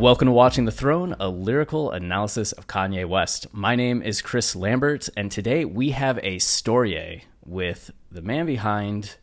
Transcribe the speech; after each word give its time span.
Welcome 0.00 0.26
to 0.28 0.32
Watching 0.32 0.64
the 0.64 0.72
Throne, 0.72 1.14
a 1.20 1.28
lyrical 1.28 1.90
analysis 1.90 2.52
of 2.52 2.66
Kanye 2.66 3.06
West. 3.06 3.46
My 3.52 3.76
name 3.76 4.00
is 4.00 4.22
Chris 4.22 4.56
Lambert, 4.56 5.10
and 5.14 5.30
today 5.30 5.66
we 5.66 5.90
have 5.90 6.18
a 6.22 6.38
story 6.38 7.24
with 7.44 7.90
the 8.10 8.22
man 8.22 8.46
behind 8.46 9.16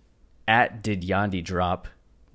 at 0.47 0.83
Did 0.83 1.01
Yandhi 1.01 1.43
Drop, 1.43 1.87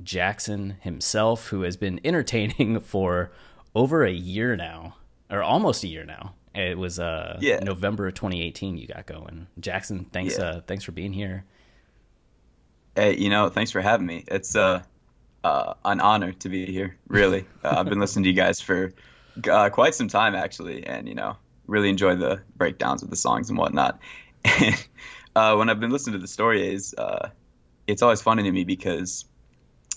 Jackson 0.03 0.77
himself, 0.81 1.49
who 1.51 1.63
has 1.63 1.77
been 1.77 2.01
entertaining 2.05 2.81
for 2.85 3.31
over 3.77 4.05
a 4.05 4.11
year 4.13 4.57
now, 4.57 4.97
or 5.31 5.41
almost 5.41 5.85
a 5.85 5.89
year 5.89 6.05
now. 6.05 6.35
It 6.53 6.77
was 6.77 6.99
uh, 6.99 7.39
Yeah. 7.41 7.61
November 7.61 8.09
of 8.09 8.15
2018 8.15 8.77
you 8.77 8.89
got 8.89 9.07
going. 9.07 9.47
Jackson, 9.61 10.07
thanks 10.13 10.37
Yeah. 10.37 10.45
uh, 10.45 10.61
thanks 10.67 10.83
for 10.83 10.91
being 10.91 11.13
here. 11.13 11.45
Hey, 12.97 13.17
you 13.17 13.31
know, 13.31 13.49
thanks 13.51 13.71
for 13.71 13.81
having 13.81 14.07
me. 14.07 14.25
It's 14.27 14.57
uh, 14.57 14.83
uh, 15.45 15.75
an 15.85 16.01
honor 16.01 16.33
to 16.33 16.49
be 16.49 16.67
here. 16.67 16.97
Really, 17.09 17.45
uh, 17.65 17.77
I've 17.79 17.89
been 17.89 18.01
listening 18.01 18.25
to 18.25 18.31
you 18.31 18.37
guys 18.37 18.61
for 18.61 18.93
uh, 19.51 19.71
quite 19.71 19.95
some 19.95 20.09
time, 20.09 20.35
actually, 20.35 20.87
and 20.87 21.09
you 21.09 21.15
know, 21.15 21.37
really 21.67 21.89
enjoy 21.89 22.17
the 22.17 22.43
breakdowns 22.57 23.03
of 23.03 23.11
the 23.11 23.17
songs 23.17 23.49
and 23.49 23.59
whatnot. 23.59 23.99
And 24.45 24.87
uh, 25.37 25.55
when 25.57 25.69
I've 25.69 25.81
been 25.81 25.91
listening 25.91 26.15
to 26.15 26.19
the 26.19 26.29
stories, 26.29 26.95
uh, 26.97 27.31
it's 27.87 28.03
always 28.03 28.21
funny 28.21 28.43
to 28.45 28.53
me 28.53 28.65
because 28.65 29.25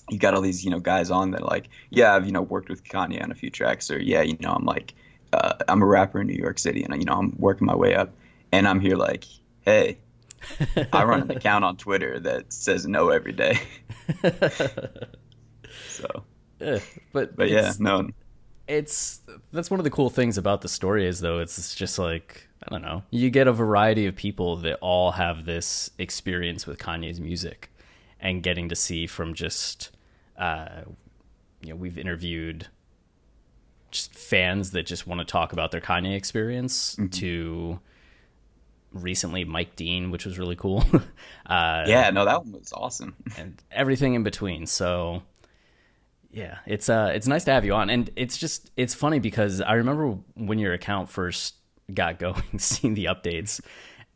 you 0.10 0.20
got 0.20 0.34
all 0.34 0.42
these, 0.42 0.64
you 0.64 0.72
know, 0.72 0.80
guys 0.80 1.10
on 1.12 1.32
that 1.32 1.42
are 1.42 1.48
like, 1.48 1.70
yeah, 1.90 2.16
I've 2.16 2.26
you 2.26 2.32
know 2.32 2.42
worked 2.42 2.70
with 2.70 2.84
Kanye 2.84 3.22
on 3.22 3.32
a 3.32 3.36
few 3.36 3.50
tracks, 3.50 3.92
or 3.92 4.00
yeah, 4.00 4.22
you 4.22 4.38
know, 4.40 4.52
I'm 4.52 4.66
like, 4.66 4.94
uh, 5.34 5.54
I'm 5.68 5.82
a 5.82 5.86
rapper 5.86 6.22
in 6.22 6.28
New 6.28 6.34
York 6.34 6.60
City, 6.60 6.84
and 6.84 6.96
you 6.98 7.06
know, 7.06 7.14
I'm 7.14 7.36
working 7.38 7.68
my 7.68 7.76
way 7.76 7.96
up, 7.96 8.12
and 8.52 8.68
I'm 8.68 8.80
here 8.80 8.96
like, 8.96 9.26
hey. 9.62 10.00
I 10.94 11.06
run 11.06 11.22
an 11.22 11.32
account 11.36 11.66
on 11.66 11.76
Twitter 11.76 12.20
that 12.20 12.54
says 12.54 12.86
no 12.86 13.10
every 13.10 13.32
day. 13.32 13.58
so, 15.90 16.24
Eh, 16.62 16.80
but 17.12 17.36
but 17.36 17.50
yeah, 17.50 17.74
no, 17.80 18.10
it's 18.68 19.22
that's 19.52 19.70
one 19.70 19.80
of 19.80 19.84
the 19.84 19.90
cool 19.90 20.10
things 20.10 20.38
about 20.38 20.62
the 20.62 20.70
story 20.70 21.06
is 21.06 21.20
though 21.20 21.40
it's 21.40 21.76
just 21.76 22.00
like 22.00 22.48
I 22.64 22.72
don't 22.72 22.82
know 22.82 23.04
you 23.12 23.30
get 23.30 23.48
a 23.48 23.54
variety 23.54 24.06
of 24.06 24.16
people 24.16 24.56
that 24.58 24.78
all 24.82 25.12
have 25.12 25.46
this 25.46 25.92
experience 25.98 26.66
with 26.66 26.80
Kanye's 26.80 27.20
music 27.20 27.72
and 28.20 28.42
getting 28.42 28.70
to 28.70 28.76
see 28.76 29.06
from 29.06 29.34
just 29.34 29.92
uh, 30.38 30.82
you 31.62 31.70
know 31.70 31.76
we've 31.76 31.98
interviewed 31.98 32.68
just 33.92 34.14
fans 34.14 34.72
that 34.72 34.84
just 34.84 35.06
want 35.06 35.20
to 35.20 35.26
talk 35.26 35.54
about 35.54 35.72
their 35.72 35.82
Kanye 35.82 36.16
experience 36.16 36.98
to 37.12 37.80
recently 38.94 39.44
Mike 39.44 39.76
Dean 39.76 40.10
which 40.10 40.26
was 40.26 40.40
really 40.40 40.56
cool 40.56 40.84
uh, 41.46 41.84
yeah, 41.86 42.10
no, 42.12 42.26
that 42.26 42.44
one 42.44 42.54
was 42.54 42.74
awesome. 42.74 43.16
and 43.38 43.62
everything 43.72 44.16
in 44.16 44.24
between. 44.24 44.66
So 44.66 45.22
yeah, 46.36 46.58
it's 46.66 46.90
uh 46.90 47.12
it's 47.16 47.28
nice 47.28 47.46
to 47.46 47.52
have 47.52 47.64
you 47.64 47.74
on. 47.74 47.90
And 47.90 48.10
it's 48.18 48.38
just 48.38 48.70
it's 48.76 48.94
funny 48.94 49.20
because 49.20 49.62
I 49.62 49.76
remember 49.76 50.18
when 50.36 50.60
your 50.60 50.74
account 50.74 51.10
first 51.10 51.56
got 51.94 52.20
going, 52.20 52.60
seeing 52.60 52.94
the 52.94 53.06
updates 53.06 53.62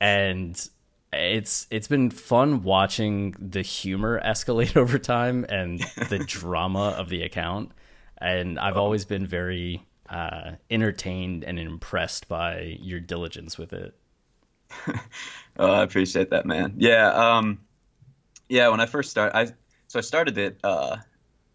and 0.02 0.70
it's 1.14 1.66
it's 1.72 1.88
been 1.88 2.12
fun 2.12 2.62
watching 2.62 3.36
the 3.40 3.62
humor 3.62 4.22
escalate 4.22 4.76
over 4.78 5.00
time 5.00 5.46
and 5.48 5.80
the 6.10 6.20
drama 6.28 6.90
of 6.90 7.08
the 7.08 7.24
account. 7.24 7.72
And 8.18 8.60
I've 8.60 8.76
always 8.76 9.06
been 9.06 9.26
very 9.26 9.88
uh, 10.10 10.52
entertained 10.70 11.46
and 11.46 11.58
impressed 11.58 12.28
by 12.28 12.78
your 12.82 13.00
diligence 13.00 13.58
with 13.58 13.72
it. 13.72 13.96
Oh, 15.58 15.72
I 15.72 15.84
appreciate 15.84 16.30
that, 16.32 16.46
man. 16.46 16.74
Yeah, 16.78 17.12
um, 17.14 17.62
yeah. 18.50 18.68
When 18.68 18.82
I 18.82 18.86
first 18.86 19.10
started, 19.10 19.38
I 19.38 19.46
so 19.88 20.00
I 20.00 20.02
started 20.02 20.38
it. 20.38 20.60
Uh, 20.64 20.98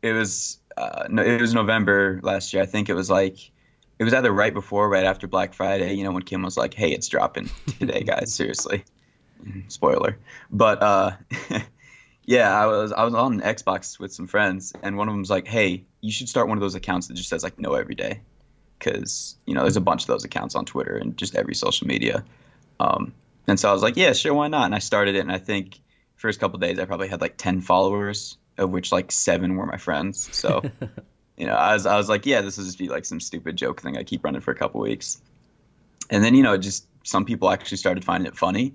it 0.04 0.12
was 0.12 0.58
uh, 0.76 1.06
no, 1.08 1.22
it 1.22 1.40
was 1.40 1.54
November 1.54 2.20
last 2.22 2.52
year. 2.52 2.62
I 2.62 2.66
think 2.66 2.88
it 2.88 2.94
was 2.94 3.10
like 3.10 3.50
it 3.98 4.04
was 4.04 4.12
either 4.12 4.32
right 4.32 4.52
before, 4.52 4.86
or 4.86 4.88
right 4.88 5.04
after 5.04 5.26
Black 5.26 5.54
Friday. 5.54 5.94
You 5.94 6.04
know, 6.04 6.12
when 6.12 6.22
Kim 6.22 6.42
was 6.42 6.56
like, 6.56 6.74
"Hey, 6.74 6.90
it's 6.90 7.08
dropping 7.08 7.50
today, 7.78 8.02
guys. 8.06 8.32
Seriously." 8.32 8.84
Spoiler, 9.68 10.16
but 10.50 10.82
uh, 10.82 11.10
yeah, 12.24 12.50
I 12.50 12.66
was 12.66 12.92
I 12.92 13.04
was 13.04 13.14
on 13.14 13.40
Xbox 13.40 13.98
with 13.98 14.12
some 14.12 14.26
friends, 14.26 14.72
and 14.82 14.96
one 14.96 15.08
of 15.08 15.12
them 15.12 15.20
was 15.20 15.30
like, 15.30 15.46
"Hey, 15.46 15.84
you 16.00 16.10
should 16.12 16.28
start 16.28 16.48
one 16.48 16.56
of 16.56 16.62
those 16.62 16.74
accounts 16.74 17.08
that 17.08 17.14
just 17.14 17.28
says 17.28 17.42
like 17.42 17.58
no 17.58 17.74
every 17.74 17.94
day." 17.94 18.20
because 18.78 19.36
you 19.46 19.54
know 19.54 19.62
there's 19.62 19.76
a 19.76 19.80
bunch 19.80 20.02
of 20.02 20.08
those 20.08 20.24
accounts 20.24 20.54
on 20.54 20.64
Twitter 20.64 20.96
and 20.96 21.16
just 21.16 21.34
every 21.34 21.54
social 21.54 21.86
media. 21.86 22.24
Um, 22.80 23.14
and 23.46 23.58
so 23.58 23.68
I 23.68 23.72
was 23.72 23.82
like, 23.82 23.96
yeah, 23.96 24.12
sure, 24.12 24.34
why 24.34 24.48
not? 24.48 24.66
And 24.66 24.74
I 24.74 24.78
started 24.78 25.14
it, 25.14 25.20
and 25.20 25.32
I 25.32 25.38
think 25.38 25.80
first 26.16 26.40
couple 26.40 26.58
days 26.58 26.78
I 26.78 26.84
probably 26.84 27.08
had 27.08 27.20
like 27.20 27.36
ten 27.36 27.60
followers, 27.60 28.36
of 28.58 28.70
which 28.70 28.92
like 28.92 29.12
seven 29.12 29.56
were 29.56 29.66
my 29.66 29.76
friends. 29.76 30.28
So 30.32 30.62
you 31.36 31.46
know, 31.46 31.54
I 31.54 31.74
was 31.74 31.86
I 31.86 31.96
was 31.96 32.08
like, 32.08 32.26
yeah, 32.26 32.40
this 32.40 32.56
will 32.56 32.64
just 32.64 32.78
be 32.78 32.88
like 32.88 33.04
some 33.04 33.20
stupid 33.20 33.56
joke 33.56 33.80
thing 33.80 33.96
I 33.96 34.02
keep 34.02 34.24
running 34.24 34.40
for 34.40 34.50
a 34.50 34.56
couple 34.56 34.80
weeks, 34.80 35.20
and 36.10 36.22
then 36.22 36.34
you 36.34 36.42
know, 36.42 36.56
just 36.56 36.86
some 37.02 37.24
people 37.24 37.50
actually 37.50 37.78
started 37.78 38.04
finding 38.04 38.26
it 38.26 38.36
funny. 38.36 38.74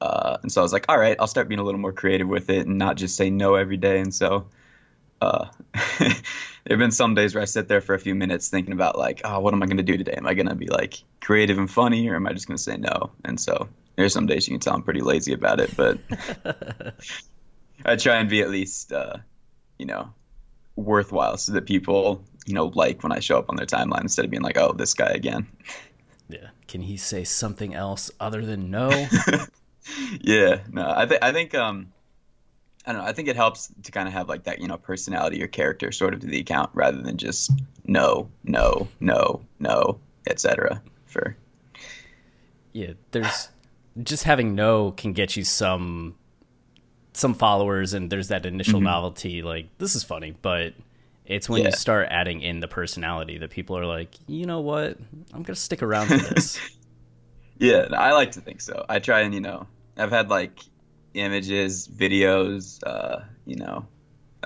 Uh, 0.00 0.36
and 0.42 0.52
so 0.52 0.60
I 0.60 0.62
was 0.62 0.72
like, 0.72 0.86
all 0.88 0.98
right, 0.98 1.16
I'll 1.18 1.26
start 1.26 1.48
being 1.48 1.58
a 1.58 1.64
little 1.64 1.80
more 1.80 1.92
creative 1.92 2.28
with 2.28 2.50
it 2.50 2.66
and 2.66 2.78
not 2.78 2.96
just 2.96 3.16
say 3.16 3.30
no 3.30 3.54
every 3.54 3.78
day. 3.78 3.98
And 3.98 4.14
so 4.14 4.46
uh, 5.20 5.46
there 5.98 6.10
have 6.68 6.78
been 6.78 6.90
some 6.90 7.14
days 7.14 7.34
where 7.34 7.42
I 7.42 7.46
sit 7.46 7.68
there 7.68 7.80
for 7.80 7.94
a 7.94 7.98
few 7.98 8.14
minutes 8.14 8.48
thinking 8.48 8.72
about 8.72 8.98
like, 8.98 9.22
oh, 9.24 9.40
what 9.40 9.54
am 9.54 9.62
I 9.62 9.66
going 9.66 9.78
to 9.78 9.82
do 9.82 9.96
today? 9.96 10.14
Am 10.16 10.26
I 10.26 10.34
going 10.34 10.48
to 10.48 10.54
be 10.54 10.66
like 10.66 11.02
creative 11.20 11.58
and 11.58 11.70
funny, 11.70 12.08
or 12.08 12.16
am 12.16 12.26
I 12.26 12.32
just 12.32 12.46
going 12.46 12.56
to 12.56 12.62
say 12.62 12.76
no? 12.76 13.10
And 13.24 13.40
so 13.40 13.68
there's 13.96 14.12
some 14.12 14.26
days 14.26 14.46
you 14.46 14.54
can 14.54 14.60
tell 14.60 14.74
I'm 14.74 14.82
pretty 14.82 15.00
lazy 15.00 15.32
about 15.32 15.60
it, 15.60 15.74
but 15.76 15.98
I 17.86 17.96
try 17.96 18.16
and 18.16 18.28
be 18.28 18.42
at 18.42 18.50
least, 18.50 18.92
uh, 18.92 19.18
you 19.78 19.86
know, 19.86 20.12
worthwhile 20.74 21.36
so 21.38 21.52
that 21.52 21.66
people, 21.66 22.22
you 22.44 22.54
know, 22.54 22.66
like 22.74 23.02
when 23.02 23.12
I 23.12 23.20
show 23.20 23.38
up 23.38 23.46
on 23.48 23.56
their 23.56 23.66
timeline 23.66 24.02
instead 24.02 24.24
of 24.24 24.30
being 24.30 24.42
like, 24.42 24.58
oh, 24.58 24.72
this 24.72 24.94
guy 24.94 25.10
again. 25.10 25.46
Yeah. 26.28 26.48
Can 26.66 26.82
he 26.82 26.96
say 26.96 27.22
something 27.22 27.72
else 27.72 28.10
other 28.18 28.44
than 28.44 28.68
no? 28.68 28.90
yeah, 30.20 30.62
no, 30.72 30.90
I 30.90 31.06
think 31.06 31.22
I 31.22 31.30
think 31.30 31.54
um, 31.54 31.92
I 32.84 32.92
don't 32.92 33.02
know. 33.02 33.08
I 33.08 33.12
think 33.12 33.28
it 33.28 33.36
helps 33.36 33.72
to 33.84 33.92
kind 33.92 34.08
of 34.08 34.14
have 34.14 34.28
like 34.28 34.44
that, 34.44 34.60
you 34.60 34.66
know, 34.66 34.76
personality 34.76 35.42
or 35.42 35.46
character 35.46 35.92
sort 35.92 36.14
of 36.14 36.20
to 36.20 36.26
the 36.26 36.40
account 36.40 36.70
rather 36.74 37.00
than 37.00 37.16
just 37.16 37.52
no, 37.84 38.28
no, 38.42 38.88
no, 38.98 39.40
no, 39.60 40.00
etc. 40.28 40.82
For 41.06 41.36
yeah, 42.72 42.94
there's 43.12 43.48
just 44.02 44.24
having 44.24 44.54
no 44.54 44.90
can 44.90 45.12
get 45.12 45.36
you 45.36 45.44
some 45.44 46.16
some 47.16 47.34
followers 47.34 47.94
and 47.94 48.10
there's 48.10 48.28
that 48.28 48.46
initial 48.46 48.80
novelty 48.80 49.42
like 49.42 49.66
this 49.78 49.94
is 49.94 50.04
funny, 50.04 50.34
but 50.42 50.74
it's 51.24 51.48
when 51.48 51.62
Yeah. 51.62 51.66
you 51.68 51.72
start 51.72 52.08
adding 52.10 52.40
in 52.42 52.60
the 52.60 52.68
personality 52.68 53.38
that 53.38 53.50
people 53.50 53.76
are 53.76 53.86
like, 53.86 54.14
"You 54.26 54.46
know 54.46 54.60
what? 54.60 54.96
I'm 55.32 55.44
to 55.44 55.54
stick 55.54 55.82
around 55.82 56.08
for 56.08 56.18
this." 56.18 56.60
yeah, 57.58 57.86
I 57.92 58.12
like 58.12 58.32
to 58.32 58.40
think 58.40 58.60
so. 58.60 58.84
I 58.88 58.98
try 58.98 59.20
and 59.20 59.34
you 59.34 59.40
know, 59.40 59.66
I've 59.96 60.10
had 60.12 60.28
like 60.28 60.60
images, 61.14 61.88
videos, 61.88 62.78
uh, 62.86 63.20
you 63.46 63.56
know, 63.56 63.86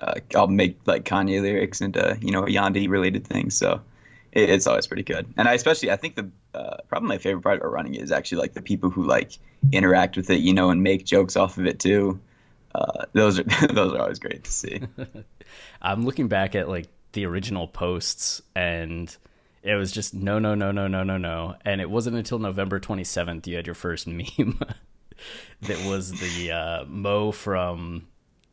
uh, 0.00 0.14
I'll 0.34 0.46
make 0.46 0.78
like 0.86 1.04
Kanye 1.04 1.42
lyrics 1.42 1.80
into 1.80 2.16
you 2.20 2.30
know 2.32 2.42
Yandhi 2.44 2.88
related 2.88 3.26
things. 3.26 3.56
So 3.56 3.80
it, 4.32 4.48
it's 4.48 4.66
always 4.66 4.86
pretty 4.86 5.02
good. 5.02 5.26
And 5.36 5.48
I 5.48 5.54
especially 5.54 5.90
I 5.90 5.96
think 5.96 6.14
the 6.16 6.30
uh, 6.54 6.76
probably 6.88 7.08
my 7.08 7.18
favorite 7.18 7.42
part 7.42 7.58
about 7.58 7.72
running 7.72 7.94
it 7.94 8.02
is 8.02 8.12
actually 8.12 8.38
like 8.38 8.54
the 8.54 8.62
people 8.62 8.90
who 8.90 9.04
like 9.04 9.32
interact 9.72 10.16
with 10.16 10.30
it, 10.30 10.40
you 10.40 10.54
know, 10.54 10.70
and 10.70 10.82
make 10.82 11.04
jokes 11.04 11.36
off 11.36 11.58
of 11.58 11.66
it 11.66 11.78
too. 11.80 12.20
Uh, 12.74 13.04
those 13.12 13.38
are 13.38 13.42
those 13.72 13.92
are 13.94 14.00
always 14.00 14.18
great 14.18 14.44
to 14.44 14.52
see. 14.52 14.80
I'm 15.82 16.04
looking 16.04 16.28
back 16.28 16.54
at 16.54 16.68
like 16.68 16.86
the 17.12 17.26
original 17.26 17.66
posts 17.66 18.40
and 18.54 19.14
it 19.62 19.74
was 19.74 19.90
just 19.92 20.14
no 20.14 20.38
no 20.38 20.54
no 20.54 20.70
no 20.70 20.86
no 20.86 21.02
no 21.02 21.16
no 21.18 21.56
and 21.64 21.80
it 21.80 21.90
wasn't 21.90 22.16
until 22.16 22.38
November 22.38 22.78
27th 22.80 23.46
you 23.46 23.56
had 23.56 23.66
your 23.66 23.74
first 23.74 24.06
meme 24.06 24.58
that 25.62 25.84
was 25.86 26.12
the 26.12 26.52
uh, 26.52 26.84
Moe 26.86 27.32
from 27.32 28.06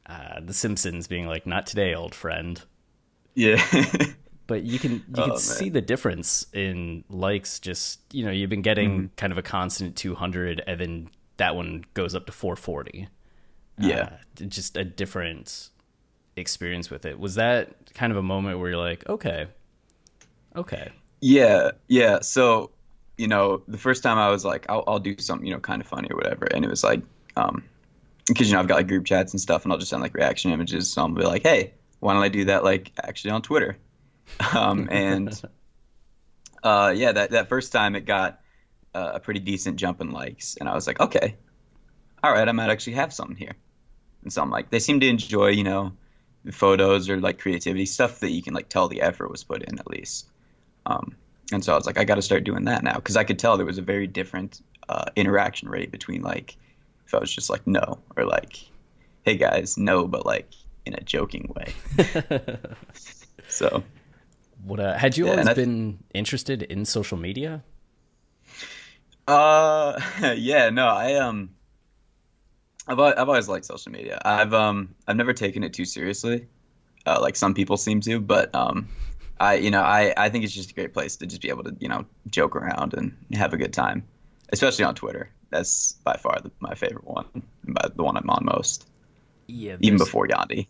uh, 0.08 0.40
The 0.42 0.54
Simpsons 0.54 1.08
being 1.08 1.28
like 1.28 1.46
not 1.46 1.68
today 1.68 1.94
old 1.94 2.16
friend. 2.16 2.62
Yeah. 3.36 3.64
but 4.48 4.64
you 4.64 4.80
can 4.80 4.94
you 4.94 5.02
Oh, 5.16 5.22
can 5.22 5.30
man. 5.30 5.38
see 5.38 5.70
the 5.70 5.82
difference 5.82 6.48
in 6.54 7.04
likes 7.10 7.60
just 7.60 8.00
you 8.12 8.26
know 8.26 8.32
you've 8.32 8.50
been 8.50 8.62
getting 8.64 8.90
Mm-hmm. 8.98 9.16
kind 9.18 9.32
of 9.32 9.38
a 9.38 9.44
constant 9.44 9.96
200 9.96 10.64
and 10.66 10.80
then 10.82 11.10
that 11.38 11.56
one 11.56 11.86
goes 11.94 12.16
up 12.16 12.26
to 12.26 12.32
440 12.32 13.08
yeah. 13.78 14.10
uh, 14.42 14.46
just 14.46 14.78
a 14.78 14.84
different 14.84 15.70
experience 16.36 16.90
with 16.90 17.06
it 17.06 17.20
was 17.20 17.36
that 17.36 17.94
kind 17.94 18.12
of 18.12 18.18
a 18.18 18.24
moment 18.24 18.60
where 18.60 18.70
you're 18.70 18.78
like 18.78 19.08
okay 19.10 19.48
okay 20.56 20.92
Yeah, 21.20 21.72
yeah. 21.88 22.20
So, 22.22 22.72
you 23.18 23.28
know, 23.28 23.64
the 23.68 23.78
first 23.78 24.04
time 24.04 24.18
I 24.18 24.30
was 24.30 24.46
like, 24.46 24.66
I'll, 24.70 24.84
I'll 24.88 25.00
do 25.00 25.16
something, 25.18 25.48
you 25.48 25.54
know, 25.54 25.60
kind 25.60 25.82
of 25.82 25.88
funny 25.88 26.10
or 26.12 26.16
whatever, 26.16 26.46
and 26.46 26.64
it 26.64 26.70
was 26.70 26.84
like, 26.84 27.02
um, 27.36 27.64
because 28.28 28.48
you 28.50 28.54
know 28.54 28.60
I've 28.60 28.68
got 28.68 28.76
like 28.76 28.88
group 28.88 29.06
chats 29.06 29.34
and 29.34 29.42
stuff, 29.42 29.64
and 29.64 29.72
I'll 29.72 29.80
just 29.80 29.90
send 29.90 30.02
like 30.02 30.14
reaction 30.14 30.52
images. 30.52 30.92
So 30.92 31.02
I'll 31.02 31.10
be 31.10 31.24
like, 31.24 31.44
hey, 31.44 31.74
why 32.00 32.14
don't 32.14 32.22
I 32.24 32.30
do 32.30 32.46
that 32.46 32.64
like 32.64 32.92
actually 33.04 33.32
on 33.32 33.42
Twitter? 33.42 33.78
Um, 34.54 34.90
and 34.92 35.42
uh, 36.62 36.94
yeah, 36.96 37.14
that 37.14 37.32
that 37.32 37.48
first 37.48 37.72
time 37.72 37.96
it 37.96 38.02
got 38.06 38.42
uh, 38.94 39.12
a 39.16 39.20
pretty 39.22 39.40
decent 39.40 39.78
jump 39.78 40.02
in 40.02 40.12
likes, 40.12 40.58
and 40.58 40.68
I 40.68 40.76
was 40.76 40.86
like, 40.86 41.00
okay, 41.00 41.38
all 42.22 42.34
right, 42.34 42.48
I 42.48 42.52
might 42.52 42.70
actually 42.70 42.94
have 42.94 43.14
something 43.14 43.38
here. 43.38 43.56
And 44.28 44.34
so 44.34 44.42
I'm 44.42 44.50
like, 44.52 44.72
they 44.72 44.80
seem 44.80 45.00
to 45.00 45.08
enjoy, 45.08 45.52
you 45.52 45.64
know, 45.64 45.94
photos 46.52 47.10
or 47.10 47.18
like 47.22 47.40
creativity 47.40 47.86
stuff 47.86 48.20
that 48.20 48.32
you 48.32 48.44
can 48.44 48.54
like 48.54 48.68
tell 48.68 48.90
the 48.90 49.00
effort 49.02 49.32
was 49.32 49.46
put 49.46 49.64
in 49.64 49.80
at 49.80 49.88
least. 49.88 50.28
Um, 50.86 51.16
and 51.54 51.64
so 51.64 51.72
I 51.72 51.78
was 51.78 51.86
like, 51.86 51.98
I 51.98 52.04
got 52.04 52.16
to 52.16 52.22
start 52.22 52.44
doing 52.44 52.66
that 52.66 52.84
now 52.84 52.96
because 52.96 53.16
I 53.16 53.24
could 53.24 53.40
tell 53.40 53.56
there 53.56 53.66
was 53.66 53.78
a 53.78 53.82
very 53.82 54.06
different 54.06 54.60
uh, 54.90 55.06
interaction 55.16 55.70
rate 55.70 55.92
between 55.92 56.24
like 56.24 56.58
if 57.06 57.14
I 57.14 57.20
was 57.20 57.34
just 57.34 57.50
like 57.50 57.66
no 57.66 58.00
or 58.18 58.26
like, 58.26 58.60
hey 59.24 59.38
guys, 59.38 59.78
no, 59.78 60.06
but 60.10 60.26
like 60.26 60.50
in 60.86 60.94
a 60.94 61.00
joking 61.02 61.54
way. 61.56 61.74
so 63.48 63.82
what 64.66 64.82
uh, 64.82 64.98
had 64.98 65.16
you 65.16 65.26
Yeah, 65.26 65.32
always 65.32 65.48
I- 65.48 65.54
been 65.54 66.00
interested 66.14 66.64
in 66.64 66.84
social 66.84 67.18
media 67.18 67.64
Uh, 69.26 70.00
yeah, 70.38 70.70
no, 70.70 70.88
I 70.88 71.16
um, 71.16 71.52
I've 72.88 73.00
I've 73.00 73.28
always 73.30 73.48
liked 73.50 73.66
social 73.66 73.92
media. 73.92 74.20
I've 74.24 74.54
um, 74.54 74.96
I've 75.08 75.16
never 75.18 75.34
taken 75.34 75.64
it 75.64 75.74
too 75.74 75.86
seriously, 75.86 76.48
uh, 77.06 77.20
like 77.22 77.36
some 77.36 77.54
people 77.54 77.78
seem 77.78 78.02
to. 78.02 78.20
But 78.20 78.54
um, 78.56 78.88
I 79.40 79.56
you 79.56 79.72
know 79.72 79.82
I 79.82 80.14
I 80.16 80.30
think 80.30 80.44
it's 80.46 80.54
just 80.54 80.72
a 80.72 80.74
great 80.74 80.94
place 80.94 81.16
to 81.18 81.26
just 81.28 81.42
be 81.42 81.50
able 81.50 81.64
to 81.64 81.76
you 81.80 81.90
know 81.90 82.06
joke 82.30 82.56
around 82.56 82.94
and 82.94 83.16
have 83.34 83.54
a 83.54 83.58
good 83.58 83.74
time, 83.74 84.06
especially 84.54 84.86
on 84.86 84.96
Twitter. 84.96 85.30
That's 85.50 85.94
by 86.04 86.18
far 86.18 86.40
the, 86.42 86.52
my 86.60 86.76
favorite 86.76 87.06
one, 87.06 87.26
by 87.66 87.90
the 87.96 88.04
one 88.04 88.18
I'm 88.18 88.30
on 88.30 88.44
most, 88.46 88.88
yeah 89.48 89.78
even 89.82 89.98
before 89.98 90.28
Yandhi. 90.28 90.68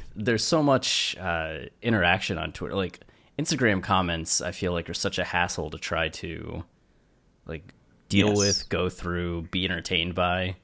there's 0.16 0.44
so 0.44 0.62
much 0.62 1.16
uh, 1.18 1.58
interaction 1.82 2.38
on 2.38 2.52
Twitter. 2.52 2.74
Like 2.74 3.00
Instagram 3.38 3.82
comments, 3.82 4.40
I 4.40 4.52
feel 4.52 4.72
like 4.72 4.88
are 4.88 4.94
such 4.94 5.18
a 5.18 5.24
hassle 5.24 5.70
to 5.70 5.78
try 5.78 6.08
to 6.10 6.64
like 7.46 7.74
deal 8.08 8.28
Yes. 8.28 8.38
with, 8.38 8.68
go 8.68 8.88
through, 8.88 9.42
be 9.50 9.64
entertained 9.64 10.14
by. 10.14 10.56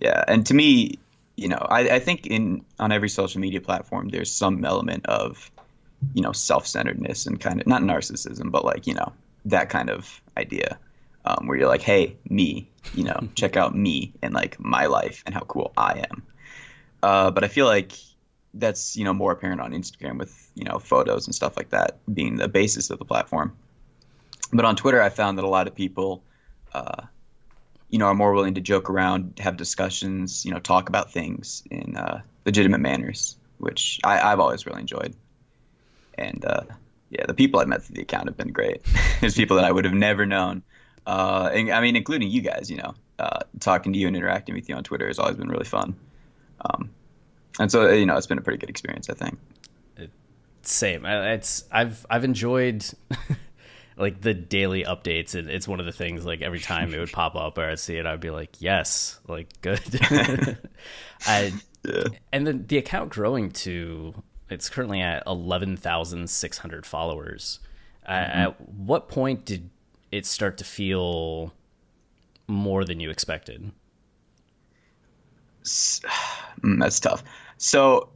Yeah, 0.00 0.24
and 0.26 0.46
to 0.46 0.54
me, 0.54 0.98
you 1.36 1.48
know, 1.48 1.66
I, 1.68 1.96
I 1.96 1.98
think 1.98 2.26
in 2.26 2.64
on 2.78 2.90
every 2.90 3.08
social 3.08 3.40
media 3.40 3.60
platform, 3.60 4.08
there's 4.08 4.32
some 4.32 4.64
element 4.64 5.06
of, 5.06 5.50
you 6.14 6.22
know, 6.22 6.32
self-centeredness 6.32 7.26
and 7.26 7.38
kind 7.38 7.60
of 7.60 7.66
not 7.66 7.82
narcissism, 7.82 8.50
but 8.50 8.64
like 8.64 8.86
you 8.86 8.94
know 8.94 9.12
that 9.44 9.68
kind 9.68 9.90
of 9.90 10.20
idea, 10.36 10.78
um, 11.24 11.46
where 11.46 11.56
you're 11.58 11.68
like, 11.68 11.82
hey, 11.82 12.16
me, 12.28 12.68
you 12.92 13.04
know, 13.04 13.28
check 13.34 13.56
out 13.56 13.76
me 13.76 14.12
and 14.22 14.34
like 14.34 14.58
my 14.58 14.86
life 14.86 15.22
and 15.26 15.34
how 15.34 15.40
cool 15.40 15.72
I 15.76 16.04
am. 16.10 16.22
Uh, 17.02 17.30
but 17.30 17.44
I 17.44 17.48
feel 17.48 17.66
like 17.66 17.92
that's 18.54 18.96
you 18.96 19.04
know 19.04 19.12
more 19.12 19.32
apparent 19.32 19.60
on 19.60 19.72
Instagram 19.72 20.18
with 20.18 20.50
you 20.54 20.64
know 20.64 20.78
photos 20.78 21.26
and 21.26 21.34
stuff 21.34 21.56
like 21.56 21.70
that 21.70 21.98
being 22.12 22.36
the 22.36 22.48
basis 22.48 22.90
of 22.90 22.98
the 22.98 23.04
platform. 23.04 23.56
But 24.52 24.64
on 24.64 24.76
Twitter, 24.76 25.00
I 25.00 25.10
found 25.10 25.38
that 25.38 25.44
a 25.44 25.48
lot 25.48 25.68
of 25.68 25.74
people. 25.74 26.22
Uh, 26.72 27.02
you 27.90 27.98
know, 27.98 28.06
are 28.06 28.14
more 28.14 28.32
willing 28.32 28.54
to 28.54 28.60
joke 28.60 28.88
around, 28.88 29.38
have 29.40 29.56
discussions, 29.56 30.44
you 30.44 30.52
know, 30.52 30.60
talk 30.60 30.88
about 30.88 31.12
things 31.12 31.62
in 31.70 31.96
uh, 31.96 32.22
legitimate 32.46 32.80
manners, 32.80 33.36
which 33.58 34.00
I, 34.04 34.20
I've 34.20 34.40
always 34.40 34.66
really 34.66 34.80
enjoyed. 34.80 35.14
And 36.16 36.44
uh, 36.44 36.62
yeah, 37.10 37.26
the 37.26 37.34
people 37.34 37.60
I've 37.60 37.68
met 37.68 37.82
through 37.82 37.96
the 37.96 38.02
account 38.02 38.26
have 38.26 38.36
been 38.36 38.52
great. 38.52 38.82
There's 39.20 39.34
people 39.34 39.56
that 39.56 39.64
I 39.64 39.72
would 39.72 39.84
have 39.84 39.94
never 39.94 40.26
known. 40.26 40.62
Uh, 41.06 41.50
and, 41.52 41.70
I 41.70 41.80
mean, 41.80 41.96
including 41.96 42.30
you 42.30 42.40
guys, 42.40 42.70
you 42.70 42.76
know, 42.76 42.94
uh, 43.18 43.40
talking 43.58 43.92
to 43.92 43.98
you 43.98 44.06
and 44.06 44.16
interacting 44.16 44.54
with 44.54 44.68
you 44.68 44.76
on 44.76 44.84
Twitter 44.84 45.08
has 45.08 45.18
always 45.18 45.36
been 45.36 45.48
really 45.48 45.64
fun. 45.64 45.96
Um, 46.60 46.90
and 47.58 47.70
so, 47.70 47.90
you 47.90 48.06
know, 48.06 48.16
it's 48.16 48.26
been 48.26 48.38
a 48.38 48.42
pretty 48.42 48.58
good 48.58 48.70
experience, 48.70 49.10
I 49.10 49.14
think. 49.14 49.38
Same. 50.62 51.06
It's 51.06 51.64
I've 51.72 52.04
I've 52.10 52.24
enjoyed 52.24 52.84
like 54.00 54.20
the 54.20 54.34
daily 54.34 54.82
updates. 54.84 55.34
It, 55.34 55.48
it's 55.48 55.68
one 55.68 55.78
of 55.78 55.86
the 55.86 55.92
things 55.92 56.24
like 56.24 56.40
every 56.42 56.58
time 56.60 56.92
it 56.94 56.98
would 56.98 57.12
pop 57.12 57.36
up 57.36 57.58
or 57.58 57.64
I'd 57.70 57.78
see 57.78 57.96
it, 57.96 58.06
I'd 58.06 58.20
be 58.20 58.30
like, 58.30 58.56
yes, 58.60 59.20
like 59.28 59.48
good. 59.60 59.80
I 61.26 61.52
Yeah. 61.84 62.04
and 62.32 62.46
then 62.46 62.66
the 62.66 62.78
account 62.78 63.10
growing 63.10 63.50
to 63.52 64.14
it's 64.48 64.68
currently 64.68 65.00
at 65.00 65.22
11,600 65.26 66.84
followers. 66.86 67.60
Uh, 68.04 68.10
at 68.10 68.68
what 68.68 69.08
point 69.08 69.44
did 69.44 69.70
it 70.10 70.26
start 70.26 70.58
to 70.58 70.64
feel 70.64 71.52
more 72.48 72.84
than 72.84 72.98
you 72.98 73.10
expected? 73.10 73.70
Mm, 76.62 76.78
that's 76.78 77.00
tough. 77.00 77.22
So, 77.56 78.10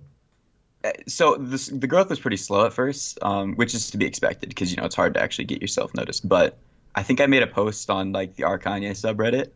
so 1.07 1.37
this, 1.37 1.67
the 1.67 1.87
growth 1.87 2.11
was 2.11 2.21
pretty 2.21 2.37
slow 2.37 2.67
at 2.67 2.73
first, 2.73 3.19
um, 3.23 3.55
which 3.55 3.75
is 3.75 3.91
to 3.91 3.99
be 3.99 4.07
expected 4.07 4.49
because 4.49 4.71
you 4.71 4.77
know 4.77 4.85
it's 4.85 4.95
hard 4.95 5.15
to 5.15 5.23
actually 5.23 5.45
get 5.45 5.61
yourself 5.61 5.95
noticed. 5.95 6.29
But 6.29 6.59
I 6.95 7.03
think 7.03 7.21
I 7.21 7.27
made 7.27 7.43
a 7.43 7.47
post 7.47 7.91
on 7.91 8.13
like 8.13 8.37
the 8.37 8.45
R 8.45 8.59
Kanye 8.59 8.91
subreddit, 8.91 9.51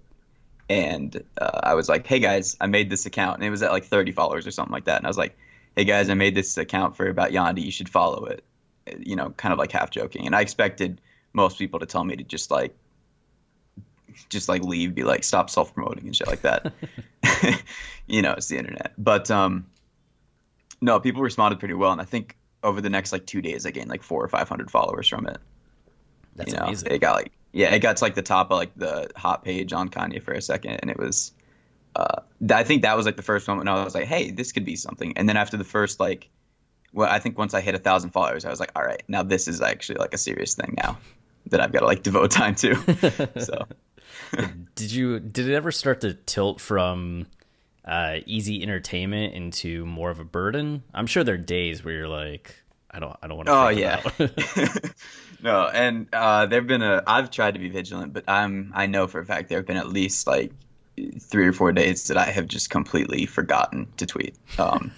and 0.69 1.23
uh, 1.41 1.61
I 1.63 1.75
was 1.75 1.89
like, 1.89 2.07
"Hey 2.07 2.19
guys, 2.19 2.57
I 2.61 2.67
made 2.67 2.91
this 2.91 3.07
account," 3.07 3.37
and 3.37 3.45
it 3.45 3.51
was 3.51 3.63
at 3.63 3.73
like 3.73 3.85
30 3.85 4.13
followers 4.13 4.47
or 4.47 4.51
something 4.51 4.73
like 4.73 4.85
that. 4.85 4.97
And 4.97 5.07
I 5.07 5.11
was 5.11 5.19
like, 5.19 5.37
"Hey 5.77 5.85
guys, 5.85 6.09
I 6.09 6.15
made 6.15 6.35
this 6.35 6.57
account 6.57 6.97
for 6.97 7.09
about 7.09 7.31
Yandhi. 7.31 7.63
You 7.63 7.73
should 7.73 7.89
follow 7.89 8.25
it." 8.27 8.43
Uh, 8.91 8.97
You 8.99 9.17
know, 9.17 9.31
kind 9.31 9.53
of 9.53 9.59
like 9.59 9.73
half 9.73 9.91
joking, 9.91 10.27
and 10.27 10.35
I 10.35 10.41
expected 10.41 11.01
most 11.35 11.59
people 11.59 11.79
to 11.81 11.87
tell 11.87 12.05
me 12.05 12.17
to 12.17 12.25
just 12.25 12.51
like 12.51 12.75
just 14.29 14.49
like 14.49 14.63
leave, 14.63 14.95
be 14.95 15.05
like, 15.05 15.25
stop 15.25 15.51
self 15.51 15.75
promoting 15.75 16.07
and 16.07 16.17
shit 16.17 16.27
like 16.27 16.43
that. 16.43 16.73
you 18.07 18.23
know, 18.23 18.33
it's 18.33 18.49
the 18.49 18.59
internet. 18.59 18.93
But 18.99 19.31
um, 19.31 19.67
no, 20.81 21.01
people 21.01 21.23
responded 21.23 21.59
pretty 21.59 21.75
well, 21.75 21.93
and 21.93 22.01
I 22.01 22.05
think 22.05 22.37
over 22.63 22.81
the 22.81 22.91
next 22.91 23.13
like 23.13 23.27
two 23.27 23.43
days, 23.43 23.67
I 23.67 23.71
gained 23.71 23.89
like 23.89 24.03
four 24.03 24.23
or 24.23 24.29
five 24.29 24.49
hundred 24.49 24.71
followers 24.71 25.09
from 25.09 25.27
it. 25.27 25.39
That's 26.37 26.53
you 26.53 26.59
know, 26.59 26.67
amazing. 26.67 26.93
it 26.93 27.01
got 27.01 27.17
like 27.17 27.33
yeah, 27.53 27.75
it 27.75 27.81
got 27.81 27.97
to 27.97 28.05
like 28.05 28.15
the 28.15 28.23
top 28.23 28.51
of 28.51 28.57
like 28.59 28.75
the 28.77 29.11
hot 29.17 29.45
page 29.45 29.73
on 29.73 29.89
Kanye 29.89 30.23
for 30.23 30.33
a 30.33 30.43
second, 30.43 30.79
and 30.81 30.91
it 30.91 30.99
was. 30.99 31.33
Uh, 31.97 32.21
I 32.53 32.63
think 32.63 32.83
that 32.83 32.97
was 32.97 33.07
like 33.07 33.17
the 33.17 33.23
first 33.23 33.49
moment 33.49 33.69
I 33.69 33.83
was 33.83 33.95
like, 33.95 34.05
"Hey, 34.05 34.31
this 34.31 34.53
could 34.53 34.65
be 34.65 34.77
something." 34.77 35.17
And 35.17 35.29
then 35.29 35.37
after 35.37 35.57
the 35.57 35.65
first 35.65 35.99
like, 35.99 36.29
well, 36.93 37.09
I 37.11 37.19
think 37.19 37.37
once 37.39 37.55
I 37.55 37.61
hit 37.61 37.75
a 37.75 37.79
thousand 37.79 38.11
followers, 38.11 38.45
I 38.45 38.51
was 38.51 38.61
like, 38.61 38.71
"All 38.77 38.85
right, 38.85 39.03
now 39.09 39.23
this 39.23 39.49
is 39.49 39.61
actually 39.61 39.99
like 39.99 40.15
a 40.15 40.19
serious 40.19 40.55
thing 40.55 40.75
now 40.77 40.99
that 41.47 41.61
I've 41.61 41.73
got 41.73 41.81
to 41.81 41.87
like 41.87 42.03
devote 42.05 42.31
time 42.31 42.55
to." 42.57 42.77
so 43.41 43.67
Did 44.75 44.93
you 44.93 45.19
did 45.21 45.49
it 45.49 45.55
ever 45.55 45.73
start 45.73 46.01
to 46.03 46.15
tilt 46.15 46.61
from 46.61 47.27
uh, 47.89 48.19
easy 48.27 48.63
entertainment 48.63 49.35
into 49.35 49.87
more 49.87 50.11
of 50.11 50.21
a 50.21 50.25
burden? 50.25 50.83
I'm 50.93 51.07
sure 51.07 51.25
there 51.25 51.35
are 51.35 51.39
days 51.39 51.85
where 51.85 51.95
you're 51.95 52.09
like, 52.09 52.55
I 52.91 53.01
don't 53.01 53.17
I 53.23 53.27
don't 53.27 53.37
want 53.37 53.49
to. 53.49 53.55
Oh 53.55 53.69
yeah. 53.69 54.03
no, 55.43 55.69
and 55.69 56.07
uh, 56.13 56.47
there've 56.47 56.67
been 56.67 56.83
a. 56.83 57.03
I've 57.07 57.31
tried 57.31 57.55
to 57.55 57.61
be 57.61 57.69
vigilant, 57.69 58.13
but 58.13 58.25
I'm. 58.29 58.73
I 58.75 58.87
know 58.87 59.07
for 59.07 59.21
a 59.21 59.25
fact 59.25 59.49
there 59.49 59.59
have 59.59 59.67
been 59.67 59.77
at 59.77 59.89
least 59.89 60.27
like 60.27 60.53
three 61.21 61.47
or 61.47 61.53
four 61.53 61.73
days 61.73 62.09
that 62.09 62.17
I 62.17 62.25
have 62.25 62.47
just 62.47 62.71
completely 62.71 63.27
forgotten 63.27 63.89
to 63.99 64.07
tweet. 64.07 64.35
Um, 64.59 64.93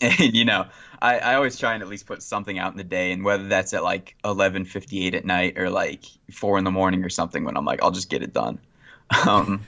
and 0.00 0.18
you 0.34 0.44
know, 0.44 0.66
I, 1.00 1.18
I 1.18 1.34
always 1.34 1.58
try 1.58 1.74
and 1.74 1.82
at 1.82 1.88
least 1.88 2.06
put 2.06 2.22
something 2.22 2.58
out 2.58 2.72
in 2.72 2.78
the 2.78 2.84
day, 2.84 3.12
and 3.12 3.24
whether 3.24 3.48
that's 3.48 3.72
at 3.72 3.82
like 3.82 4.16
11:58 4.24 5.14
at 5.14 5.24
night 5.24 5.58
or 5.58 5.70
like 5.70 6.04
four 6.30 6.58
in 6.58 6.64
the 6.64 6.70
morning 6.70 7.04
or 7.04 7.08
something, 7.08 7.44
when 7.44 7.56
I'm 7.56 7.64
like, 7.64 7.82
I'll 7.82 7.90
just 7.90 8.10
get 8.10 8.22
it 8.22 8.32
done. 8.32 8.58
Um, 9.26 9.66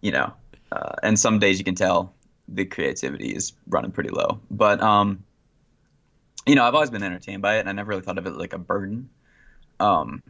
you 0.00 0.12
know, 0.12 0.32
uh, 0.72 0.94
and 1.02 1.18
some 1.18 1.38
days 1.38 1.58
you 1.58 1.64
can 1.64 1.74
tell 1.74 2.14
the 2.48 2.64
creativity 2.64 3.34
is 3.34 3.52
running 3.68 3.92
pretty 3.92 4.10
low, 4.10 4.40
but 4.50 4.82
um 4.82 5.24
you 6.46 6.54
know, 6.54 6.64
I've 6.64 6.74
always 6.74 6.90
been 6.90 7.02
entertained 7.02 7.42
by 7.42 7.56
it, 7.56 7.60
and 7.60 7.68
I 7.68 7.72
never 7.72 7.90
really 7.90 8.02
thought 8.02 8.18
of 8.18 8.26
it 8.26 8.30
like 8.30 8.52
a 8.52 8.58
burden. 8.58 9.10
Um, 9.78 10.22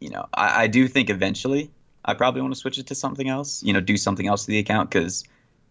you 0.00 0.10
know, 0.10 0.26
I, 0.32 0.64
I 0.64 0.66
do 0.66 0.86
think 0.88 1.10
eventually 1.10 1.70
I 2.04 2.14
probably 2.14 2.42
want 2.42 2.54
to 2.54 2.60
switch 2.60 2.78
it 2.78 2.88
to 2.88 2.94
something 2.94 3.28
else. 3.28 3.62
You 3.62 3.72
know, 3.72 3.80
do 3.80 3.96
something 3.96 4.26
else 4.26 4.44
to 4.44 4.50
the 4.50 4.58
account 4.58 4.90
because 4.90 5.24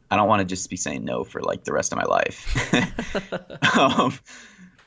I 0.10 0.18
don't 0.18 0.28
want 0.28 0.42
to 0.42 0.46
just 0.46 0.70
be 0.70 0.76
saying 0.76 1.06
no 1.06 1.24
for 1.24 1.42
like 1.42 1.64
the 1.64 1.74
rest 1.74 1.94
of 1.94 1.98
my 1.98 2.06
life. 2.06 2.44
um, 3.78 4.14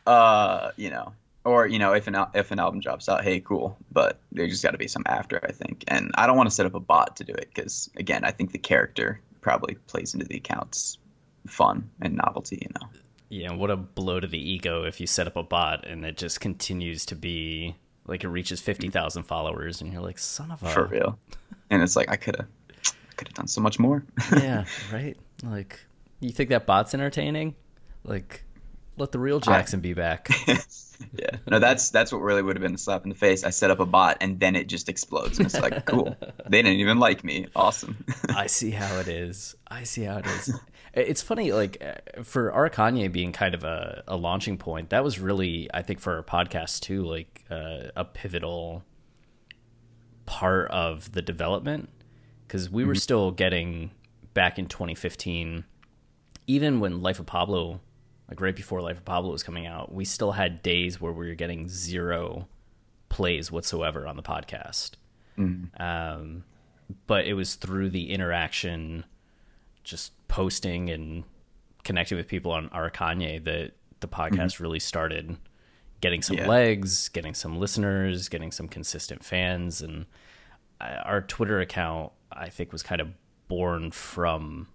uh, 0.07 0.73
you 0.77 0.91
know, 0.91 1.13
or 1.45 1.67
you 1.67 1.79
know, 1.79 1.93
if 1.93 2.07
an 2.07 2.17
if 2.35 2.51
an 2.51 2.59
album 2.59 2.81
drops 2.81 3.09
out, 3.09 3.25
hey, 3.25 3.41
cool. 3.41 3.77
But 3.93 4.21
there 4.33 4.47
just 4.47 4.63
got 4.63 4.73
to 4.73 4.79
be 4.79 4.89
some 4.89 5.05
after, 5.07 5.41
I 5.43 5.53
think. 5.53 5.85
And 5.89 6.11
I 6.15 6.27
don't 6.27 6.37
want 6.37 6.49
to 6.49 6.55
set 6.55 6.67
up 6.67 6.75
a 6.75 6.81
bot 6.81 7.17
to 7.17 7.25
do 7.25 7.33
it 7.33 7.51
because 7.55 7.91
again, 7.97 8.25
I 8.25 8.31
think 8.31 8.53
the 8.53 8.59
character 8.59 9.21
probably 9.41 9.75
plays 9.87 10.15
into 10.15 10.27
the 10.27 10.37
account's 10.37 10.99
fun 11.47 11.89
and 12.03 12.17
novelty. 12.17 12.59
You 12.63 12.69
know. 12.81 12.89
Yeah, 13.29 13.53
what 13.53 13.71
a 13.71 13.77
blow 13.77 14.21
to 14.21 14.27
the 14.27 14.39
ego 14.39 14.85
if 14.85 15.01
you 15.01 15.07
set 15.07 15.27
up 15.27 15.37
a 15.37 15.43
bot 15.43 15.87
and 15.87 16.05
it 16.05 16.17
just 16.17 16.41
continues 16.41 17.07
to 17.07 17.15
be 17.15 17.77
like 18.07 18.25
it 18.25 18.29
reaches 18.29 18.61
fifty 18.61 18.91
thousand 18.91 19.23
followers, 19.23 19.81
and 19.81 19.93
you're 19.93 20.03
like, 20.03 20.19
son 20.19 20.51
of 20.51 20.63
a 20.63 20.69
for 20.69 20.87
real. 20.87 21.19
And 21.71 21.83
it's 21.83 21.95
like 21.97 22.11
I 22.11 22.17
could 22.17 22.37
have, 22.37 22.49
I 22.85 23.15
could 23.17 23.29
have 23.29 23.35
done 23.35 23.47
so 23.47 23.61
much 23.61 23.79
more. 23.79 24.05
yeah, 24.33 24.65
right. 24.93 25.17
Like, 25.45 25.79
you 26.19 26.31
think 26.31 26.51
that 26.51 26.67
bot's 26.67 26.93
entertaining? 26.93 27.55
Like, 28.05 28.43
let 28.97 29.13
the 29.13 29.21
real 29.21 29.39
Jackson 29.39 29.81
be 29.81 29.95
back. 29.95 30.29
yeah, 31.19 31.37
no, 31.49 31.59
that's 31.59 31.91
that's 31.91 32.13
what 32.13 32.21
really 32.21 32.43
would 32.43 32.57
have 32.57 32.63
been 32.63 32.73
the 32.73 32.79
slap 32.79 33.05
in 33.05 33.11
the 33.11 33.15
face. 33.15 33.45
I 33.45 33.51
set 33.51 33.71
up 33.71 33.81
a 33.81 33.87
bot 33.87 34.19
and 34.21 34.39
then 34.41 34.57
it 34.57 34.69
just 34.69 34.89
explodes, 34.89 35.39
and 35.39 35.47
it's 35.47 35.61
like, 35.61 35.85
cool. 35.87 36.17
They 36.49 36.63
didn't 36.63 36.81
even 36.81 36.99
like 36.99 37.25
me. 37.25 37.47
Awesome. 37.55 38.05
I 38.29 38.47
see 38.47 38.71
how 38.71 38.99
it 38.99 39.09
is. 39.09 39.55
I 39.69 39.85
see 39.85 40.05
how 40.05 40.19
it 40.19 40.27
is. 40.27 40.59
It's 40.93 41.23
funny, 41.23 41.53
like 41.53 41.83
uh, 41.83 42.23
for 42.23 42.53
our 42.53 42.69
Kanye 42.69 43.11
being 43.13 43.33
kind 43.33 43.55
of 43.55 43.63
a, 43.65 44.03
a 44.09 44.17
launching 44.17 44.59
point, 44.59 44.91
that 44.91 45.05
was 45.05 45.21
really, 45.21 45.71
I 45.73 45.83
think, 45.83 46.01
for 46.01 46.17
our 46.17 46.23
podcast 46.23 46.81
too, 46.81 47.05
like 47.05 47.45
uh, 47.51 47.91
a 47.95 48.05
pivotal 48.05 48.83
part 50.27 50.71
of 50.71 51.13
the 51.13 51.23
development 51.23 51.89
because 52.47 52.69
we 52.69 52.85
were 52.85 52.97
still 52.97 53.31
getting 53.31 53.93
back 54.35 54.59
in 54.59 54.67
2015, 54.67 55.65
even 56.49 56.81
when 56.81 57.01
Life 57.01 57.21
of 57.21 57.27
Pablo, 57.27 57.81
like 58.31 58.41
right 58.41 58.55
before 58.55 58.81
Life 58.81 58.99
of 58.99 59.05
Pablo 59.05 59.33
was 59.33 59.43
coming 59.43 59.67
out, 59.67 59.93
we 59.93 60.05
still 60.05 60.33
had 60.33 60.63
days 60.63 61.01
where 61.01 61.13
we 61.13 61.29
were 61.29 61.35
getting 61.35 61.69
zero 61.69 62.49
plays 63.09 63.51
whatsoever 63.51 64.07
on 64.07 64.17
the 64.17 64.23
podcast. 64.23 64.93
Mm. 65.37 65.81
Um, 65.81 66.45
but 67.07 67.27
it 67.27 67.35
was 67.35 67.57
through 67.57 67.91
the 67.91 68.11
interaction, 68.11 69.05
just 69.83 70.13
posting 70.29 70.91
and 70.91 71.25
connecting 71.83 72.17
with 72.17 72.29
people 72.29 72.53
on 72.53 72.69
our 72.69 72.91
Kanye 72.91 73.43
that 73.45 73.73
the 73.99 74.09
podcast 74.09 74.55
mm-hmm. 74.55 74.63
really 74.63 74.81
started 74.81 75.37
getting 76.01 76.23
some 76.23 76.37
Yeah. 76.37 76.47
legs, 76.47 77.09
getting 77.09 77.35
some 77.35 77.59
listeners, 77.59 78.29
getting 78.29 78.53
some 78.53 78.69
consistent 78.69 79.25
fans, 79.25 79.83
and 79.83 80.07
uh, 80.81 81.03
our 81.05 81.21
Twitter 81.21 81.61
account 81.61 82.13
I 82.33 82.49
think 82.49 82.73
was 82.73 82.83
kind 82.85 83.01
of 83.01 83.09
born 83.49 83.91
from 83.91 84.69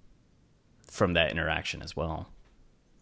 from 0.92 1.14
that 1.14 1.32
interaction 1.32 1.82
as 1.82 1.96
well. 1.96 2.30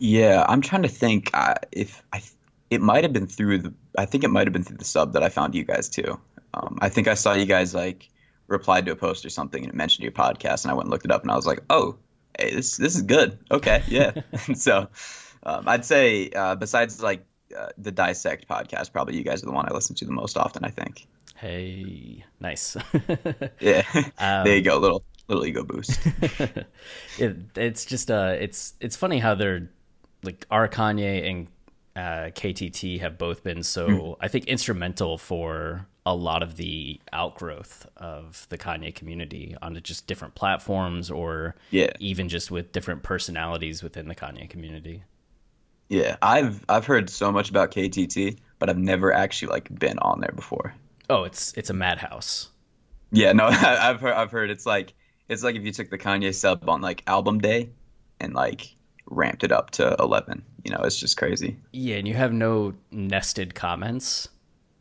Yeah, 0.03 0.45
I'm 0.49 0.59
trying 0.59 0.81
to 0.81 0.89
think 0.89 1.29
uh, 1.33 1.55
if 1.71 2.03
I. 2.11 2.21
It 2.69 2.81
might 2.81 3.05
have 3.05 3.13
been 3.13 3.27
through 3.27 3.59
the. 3.59 3.73
I 3.97 4.05
think 4.05 4.25
it 4.25 4.27
might 4.27 4.47
have 4.47 4.51
been 4.51 4.65
through 4.65 4.75
the 4.75 4.83
sub 4.83 5.13
that 5.13 5.23
I 5.23 5.29
found 5.29 5.55
you 5.55 5.63
guys 5.63 5.87
too. 5.87 6.19
Um, 6.53 6.77
I 6.81 6.89
think 6.89 7.07
I 7.07 7.13
saw 7.13 7.33
you 7.33 7.45
guys 7.45 7.73
like 7.73 8.09
replied 8.47 8.85
to 8.87 8.91
a 8.91 8.97
post 8.97 9.25
or 9.25 9.29
something 9.29 9.63
and 9.63 9.71
it 9.71 9.75
mentioned 9.77 10.03
your 10.03 10.11
podcast, 10.11 10.65
and 10.65 10.71
I 10.71 10.73
went 10.73 10.87
and 10.87 10.91
looked 10.91 11.05
it 11.05 11.11
up, 11.11 11.21
and 11.21 11.31
I 11.31 11.37
was 11.37 11.45
like, 11.45 11.61
oh, 11.69 11.95
hey, 12.37 12.53
this 12.53 12.75
this 12.75 12.97
is 12.97 13.03
good. 13.03 13.39
Okay, 13.49 13.81
yeah. 13.87 14.11
So, 14.55 14.89
um, 15.43 15.69
I'd 15.69 15.85
say 15.85 16.29
uh, 16.31 16.55
besides 16.55 17.01
like 17.01 17.25
uh, 17.57 17.67
the 17.77 17.91
dissect 17.93 18.49
podcast, 18.49 18.91
probably 18.91 19.15
you 19.15 19.23
guys 19.23 19.41
are 19.41 19.45
the 19.45 19.53
one 19.53 19.69
I 19.69 19.73
listen 19.73 19.95
to 19.95 20.05
the 20.05 20.11
most 20.11 20.37
often. 20.37 20.65
I 20.65 20.69
think. 20.69 21.07
Hey, 21.37 22.25
nice. 22.41 22.75
Yeah, 23.61 23.83
there 24.19 24.57
you 24.57 24.63
go, 24.63 24.79
little 24.79 25.05
little 25.29 25.45
ego 25.45 25.63
boost. 25.63 25.97
it, 27.17 27.37
it's 27.55 27.85
just 27.85 28.11
uh 28.11 28.35
it's 28.37 28.73
it's 28.81 28.97
funny 28.97 29.19
how 29.19 29.35
they're 29.35 29.69
like 30.23 30.45
our 30.51 30.67
Kanye 30.67 31.29
and 31.29 31.47
uh, 31.95 32.31
KTT 32.31 32.99
have 33.01 33.17
both 33.17 33.43
been 33.43 33.61
so 33.63 34.17
I 34.19 34.27
think 34.27 34.45
instrumental 34.45 35.17
for 35.17 35.87
a 36.05 36.15
lot 36.15 36.43
of 36.43 36.57
the 36.57 36.99
outgrowth 37.13 37.87
of 37.97 38.45
the 38.49 38.57
Kanye 38.57 38.93
community 38.93 39.55
onto 39.61 39.79
just 39.79 40.05
different 40.07 40.35
platforms 40.35 41.09
or 41.11 41.55
Yeah. 41.71 41.91
even 41.99 42.27
just 42.29 42.51
with 42.51 42.71
different 42.73 43.03
personalities 43.03 43.81
within 43.83 44.07
the 44.07 44.15
Kanye 44.15 44.49
community. 44.49 45.03
Yeah, 45.89 46.17
I've 46.21 46.65
I've 46.67 46.85
heard 46.85 47.09
so 47.09 47.31
much 47.31 47.49
about 47.49 47.71
KTT, 47.71 48.37
but 48.59 48.69
I've 48.69 48.77
never 48.77 49.13
actually 49.13 49.49
like 49.51 49.77
been 49.79 49.99
on 49.99 50.19
there 50.21 50.31
before. 50.35 50.73
Oh, 51.09 51.23
it's 51.23 51.53
it's 51.55 51.69
a 51.69 51.73
madhouse. 51.73 52.49
Yeah, 53.11 53.31
no, 53.33 53.45
I've 53.51 54.01
heard 54.01 54.13
I've 54.13 54.31
heard 54.31 54.49
it's 54.49 54.65
like 54.65 54.93
it's 55.29 55.43
like 55.43 55.55
if 55.55 55.63
you 55.63 55.71
took 55.71 55.89
the 55.89 55.97
Kanye 55.97 56.33
sub 56.33 56.67
on 56.67 56.81
like 56.81 57.03
album 57.07 57.39
day 57.39 57.69
and 58.19 58.33
like 58.33 58.75
ramped 59.13 59.43
it 59.43 59.51
up 59.51 59.71
to 59.71 59.95
11. 59.99 60.43
You 60.63 60.71
know, 60.71 60.81
it's 60.83 60.97
just 60.99 61.17
crazy. 61.17 61.57
Yeah, 61.71 61.95
and 61.97 62.07
you 62.07 62.13
have 62.13 62.33
no 62.33 62.73
nested 62.91 63.55
comments. 63.55 64.27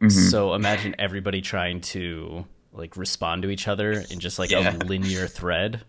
Mm-hmm. 0.00 0.08
So 0.08 0.54
imagine 0.54 0.94
everybody 0.98 1.40
trying 1.40 1.80
to 1.82 2.44
like 2.72 2.96
respond 2.96 3.42
to 3.42 3.50
each 3.50 3.68
other 3.68 3.92
in 4.10 4.18
just 4.18 4.38
like 4.38 4.50
Yeah. 4.50 4.74
a 4.74 4.78
linear 4.84 5.26
thread. 5.26 5.82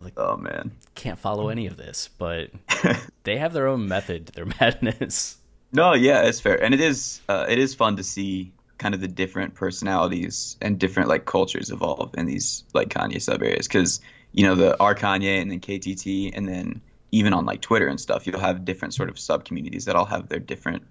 Like, 0.00 0.14
oh 0.18 0.36
man. 0.36 0.72
Can't 0.94 1.18
follow 1.18 1.48
any 1.48 1.66
of 1.66 1.76
this, 1.76 2.08
but 2.18 2.50
they 3.24 3.38
have 3.38 3.52
their 3.52 3.68
own 3.68 3.88
method 3.88 4.26
to 4.26 4.32
their 4.32 4.46
madness. 4.60 5.38
No, 5.72 5.94
yeah, 5.94 6.22
it's 6.22 6.40
fair, 6.40 6.62
and 6.62 6.72
it 6.74 6.80
is 6.80 7.20
uh, 7.28 7.46
it 7.48 7.58
is 7.58 7.74
fun 7.74 7.96
to 7.96 8.02
see 8.04 8.52
kind 8.78 8.94
of 8.94 9.00
the 9.00 9.08
different 9.08 9.54
personalities 9.54 10.56
and 10.60 10.78
different 10.78 11.08
like 11.08 11.24
cultures 11.24 11.70
evolve 11.70 12.12
in 12.18 12.26
these 12.26 12.64
like 12.74 12.88
Kanye 12.90 13.20
sub 13.22 13.42
areas 13.42 13.66
because 13.68 14.00
you 14.32 14.44
know 14.46 14.54
the 14.54 14.78
R 14.80 14.94
Kanye 14.94 15.40
and 15.40 15.50
then 15.50 15.60
KTT 15.60 16.32
and 16.36 16.46
then 16.48 16.80
even 17.14 17.32
on 17.32 17.46
like 17.46 17.60
Twitter 17.60 17.86
and 17.86 18.00
stuff 18.00 18.26
you'll 18.26 18.40
have 18.40 18.64
different 18.64 18.92
sort 18.92 19.08
of 19.08 19.18
sub 19.18 19.44
communities 19.44 19.84
that 19.84 19.94
all 19.94 20.04
have 20.04 20.28
their 20.28 20.40
different 20.40 20.82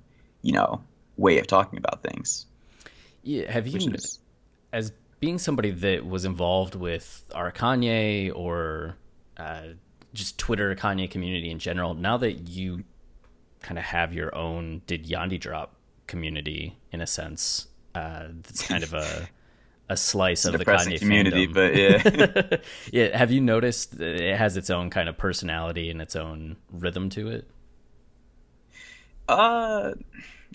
you 0.42 0.54
know 0.54 0.82
way 1.18 1.38
of 1.40 1.48
talking 1.48 1.78
about 1.78 2.02
things. 2.02 2.46
Yeah, 3.24 3.52
have 3.52 3.68
you, 3.68 3.78
is 3.94 4.20
as 4.72 4.92
being 5.20 5.38
somebody 5.38 5.72
that 5.72 6.06
was 6.06 6.26
involved 6.26 6.76
with 6.76 7.24
our 7.34 7.52
Kanye 7.52 8.32
or 8.36 8.98
uh, 9.38 9.68
just 10.14 10.38
Twitter 10.38 10.76
Kanye 10.76 11.10
community 11.10 11.50
in 11.50 11.60
general, 11.60 11.94
now 11.94 12.18
that 12.18 12.50
you 12.50 12.84
kind 13.62 13.78
of 13.78 13.86
have 13.86 14.14
your 14.14 14.34
own 14.36 14.82
did 14.88 15.06
Yandhi 15.06 15.40
drop 15.40 15.76
community 16.08 16.78
in 16.92 17.02
a 17.02 17.08
sense, 17.08 17.68
uh, 17.96 18.26
that's 18.42 18.68
kind 18.68 18.84
of 18.84 18.94
a 18.94 19.30
a 19.94 19.98
slice 19.98 20.44
of 20.46 20.58
the 20.58 20.66
Kanye 20.66 21.00
community, 21.00 21.48
fandom. 21.48 21.54
but 21.54 22.52
yeah. 22.52 22.58
yeah, 22.92 23.18
have 23.18 23.32
you 23.32 23.40
noticed 23.40 23.98
that 24.00 24.16
it 24.20 24.38
has 24.38 24.58
its 24.58 24.70
own 24.70 24.90
kind 24.90 25.08
of 25.08 25.18
personality 25.18 25.90
and 25.90 26.02
its 26.02 26.16
own 26.16 26.58
rhythm 26.72 27.10
to 27.12 27.30
it? 27.30 27.48
Uh, 29.30 29.94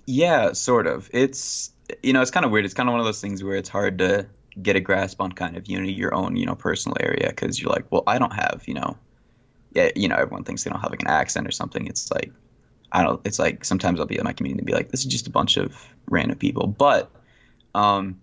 yeah, 0.07 0.53
sort 0.53 0.87
of. 0.87 1.09
It's 1.13 1.73
you 2.03 2.13
know, 2.13 2.21
it's 2.21 2.31
kind 2.31 2.45
of 2.45 2.53
weird. 2.53 2.65
It's 2.65 2.75
kind 2.75 2.89
of 2.89 2.93
one 2.93 3.01
of 3.01 3.07
those 3.07 3.21
things 3.21 3.43
where 3.43 3.57
it's 3.57 3.69
hard 3.69 3.99
to 3.99 4.27
get 4.61 4.77
a 4.77 4.81
grasp 4.81 5.21
on 5.21 5.31
kind 5.33 5.57
of 5.57 5.69
you 5.69 5.81
know 5.81 5.87
your 5.87 6.13
own 6.13 6.37
you 6.37 6.45
know 6.45 6.57
personal 6.57 6.97
area 7.01 7.29
because 7.29 7.61
you're 7.61 7.71
like, 7.71 7.87
well, 7.91 8.03
I 8.07 8.19
don't 8.19 8.35
have 8.35 8.65
you 8.67 8.75
know, 8.75 8.99
yeah, 9.73 9.91
you 9.95 10.09
know, 10.09 10.17
everyone 10.17 10.45
thinks 10.45 10.65
they 10.65 10.71
don't 10.71 10.81
have 10.81 10.91
like 10.91 11.03
an 11.03 11.09
accent 11.09 11.47
or 11.47 11.53
something. 11.53 11.87
It's 11.87 12.11
like 12.11 12.33
I 12.91 13.03
don't. 13.05 13.21
It's 13.25 13.39
like 13.39 13.65
sometimes 13.65 14.01
I'll 14.01 14.07
be 14.07 14.19
in 14.19 14.25
my 14.25 14.33
community 14.33 14.61
and 14.61 14.67
be 14.67 14.75
like, 14.75 14.91
this 14.91 15.01
is 15.01 15.07
just 15.07 15.29
a 15.29 15.31
bunch 15.31 15.57
of 15.57 15.75
random 16.11 16.39
people, 16.39 16.67
but 16.67 17.11
um. 17.75 18.21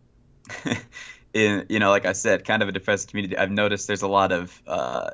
In, 1.33 1.65
you 1.67 1.79
know, 1.79 1.89
like 1.89 2.05
I 2.05 2.13
said, 2.13 2.45
kind 2.45 2.63
of 2.63 2.69
a 2.69 2.71
depressed 2.71 3.09
community. 3.09 3.37
I've 3.37 3.51
noticed 3.51 3.87
there's 3.87 4.03
a 4.03 4.07
lot 4.07 4.31
of, 4.31 4.61
uh, 4.65 5.09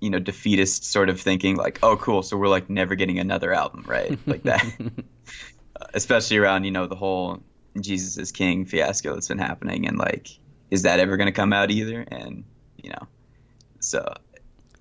you 0.00 0.10
know, 0.10 0.20
defeatist 0.20 0.84
sort 0.84 1.08
of 1.08 1.20
thinking, 1.20 1.56
like, 1.56 1.80
oh, 1.82 1.96
cool, 1.96 2.22
so 2.22 2.36
we're 2.36 2.46
like 2.46 2.70
never 2.70 2.94
getting 2.94 3.18
another 3.18 3.52
album, 3.52 3.84
right? 3.86 4.16
Like 4.26 4.44
that. 4.44 4.64
especially 5.94 6.36
around 6.36 6.64
you 6.64 6.70
know 6.70 6.86
the 6.86 6.94
whole 6.94 7.42
Jesus 7.80 8.16
is 8.16 8.32
King 8.32 8.64
fiasco 8.64 9.14
that's 9.14 9.28
been 9.28 9.38
happening, 9.38 9.86
and 9.86 9.98
like, 9.98 10.28
is 10.70 10.82
that 10.82 11.00
ever 11.00 11.16
going 11.16 11.26
to 11.26 11.32
come 11.32 11.52
out 11.52 11.70
either? 11.70 12.04
And 12.08 12.44
you 12.82 12.90
know, 12.90 13.06
so 13.80 14.14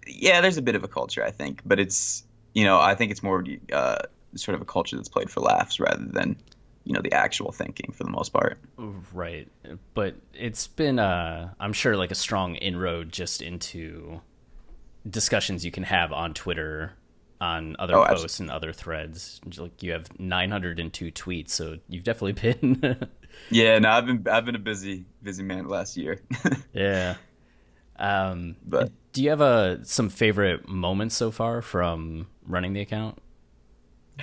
yeah, 0.07 0.41
there's 0.41 0.57
a 0.57 0.61
bit 0.61 0.75
of 0.75 0.83
a 0.83 0.87
culture, 0.87 1.23
I 1.23 1.31
think, 1.31 1.61
but 1.65 1.79
it's 1.79 2.23
you 2.53 2.63
know, 2.63 2.79
I 2.79 2.95
think 2.95 3.11
it's 3.11 3.23
more 3.23 3.43
uh, 3.73 3.99
sort 4.35 4.55
of 4.55 4.61
a 4.61 4.65
culture 4.65 4.95
that's 4.95 5.09
played 5.09 5.29
for 5.29 5.41
laughs 5.41 5.79
rather 5.79 6.05
than 6.05 6.37
you 6.85 6.93
know 6.93 7.01
the 7.01 7.11
actual 7.13 7.51
thinking 7.51 7.91
for 7.91 8.03
the 8.05 8.09
most 8.11 8.31
part. 8.31 8.57
Right. 9.13 9.49
But 9.93 10.15
it's 10.33 10.67
been 10.67 10.99
uh 10.99 11.49
I'm 11.59 11.73
sure 11.73 11.97
like 11.97 12.11
a 12.11 12.15
strong 12.15 12.55
inroad 12.55 13.11
just 13.11 13.41
into 13.41 14.21
discussions 15.09 15.65
you 15.65 15.71
can 15.71 15.83
have 15.83 16.13
on 16.13 16.33
Twitter 16.33 16.93
on 17.41 17.75
other 17.79 17.95
Oh, 17.95 18.05
posts 18.05 18.23
abs- 18.25 18.39
and 18.39 18.49
other 18.49 18.71
threads. 18.71 19.41
Like 19.57 19.83
you 19.83 19.91
have 19.91 20.07
902 20.19 21.11
tweets, 21.11 21.49
so 21.49 21.77
you've 21.89 22.03
definitely 22.03 22.53
been 22.53 23.07
Yeah, 23.49 23.77
no, 23.79 23.89
I've 23.89 24.05
been 24.05 24.25
I've 24.31 24.45
been 24.45 24.55
a 24.55 24.59
busy 24.59 25.05
busy 25.21 25.43
man 25.43 25.67
last 25.67 25.97
year. 25.97 26.21
Yeah. 26.73 27.15
Um 27.97 28.55
But- 28.65 28.91
do 29.13 29.23
you 29.23 29.29
have 29.29 29.41
a 29.41 29.79
some 29.85 30.09
favorite 30.09 30.67
moments 30.67 31.15
so 31.15 31.31
far 31.31 31.61
from 31.61 32.27
running 32.45 32.73
the 32.73 32.81
account? 32.81 33.17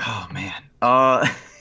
Oh 0.00 0.28
man. 0.32 0.62
Uh 0.80 1.26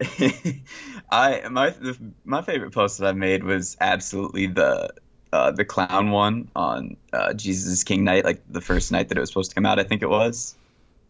I 1.10 1.48
my 1.50 1.70
the, 1.70 1.96
my 2.24 2.42
favorite 2.42 2.72
post 2.72 2.98
that 2.98 3.06
I 3.06 3.12
made 3.12 3.44
was 3.44 3.76
absolutely 3.80 4.46
the 4.46 4.90
uh, 5.32 5.50
the 5.50 5.64
clown 5.64 6.10
one 6.10 6.48
on 6.56 6.96
uh, 7.12 7.34
Jesus 7.34 7.84
King 7.84 8.04
night, 8.04 8.24
like 8.24 8.42
the 8.48 8.60
first 8.60 8.90
night 8.90 9.08
that 9.08 9.18
it 9.18 9.20
was 9.20 9.30
supposed 9.30 9.50
to 9.50 9.54
come 9.54 9.66
out. 9.66 9.78
I 9.78 9.84
think 9.84 10.02
it 10.02 10.08
was. 10.08 10.56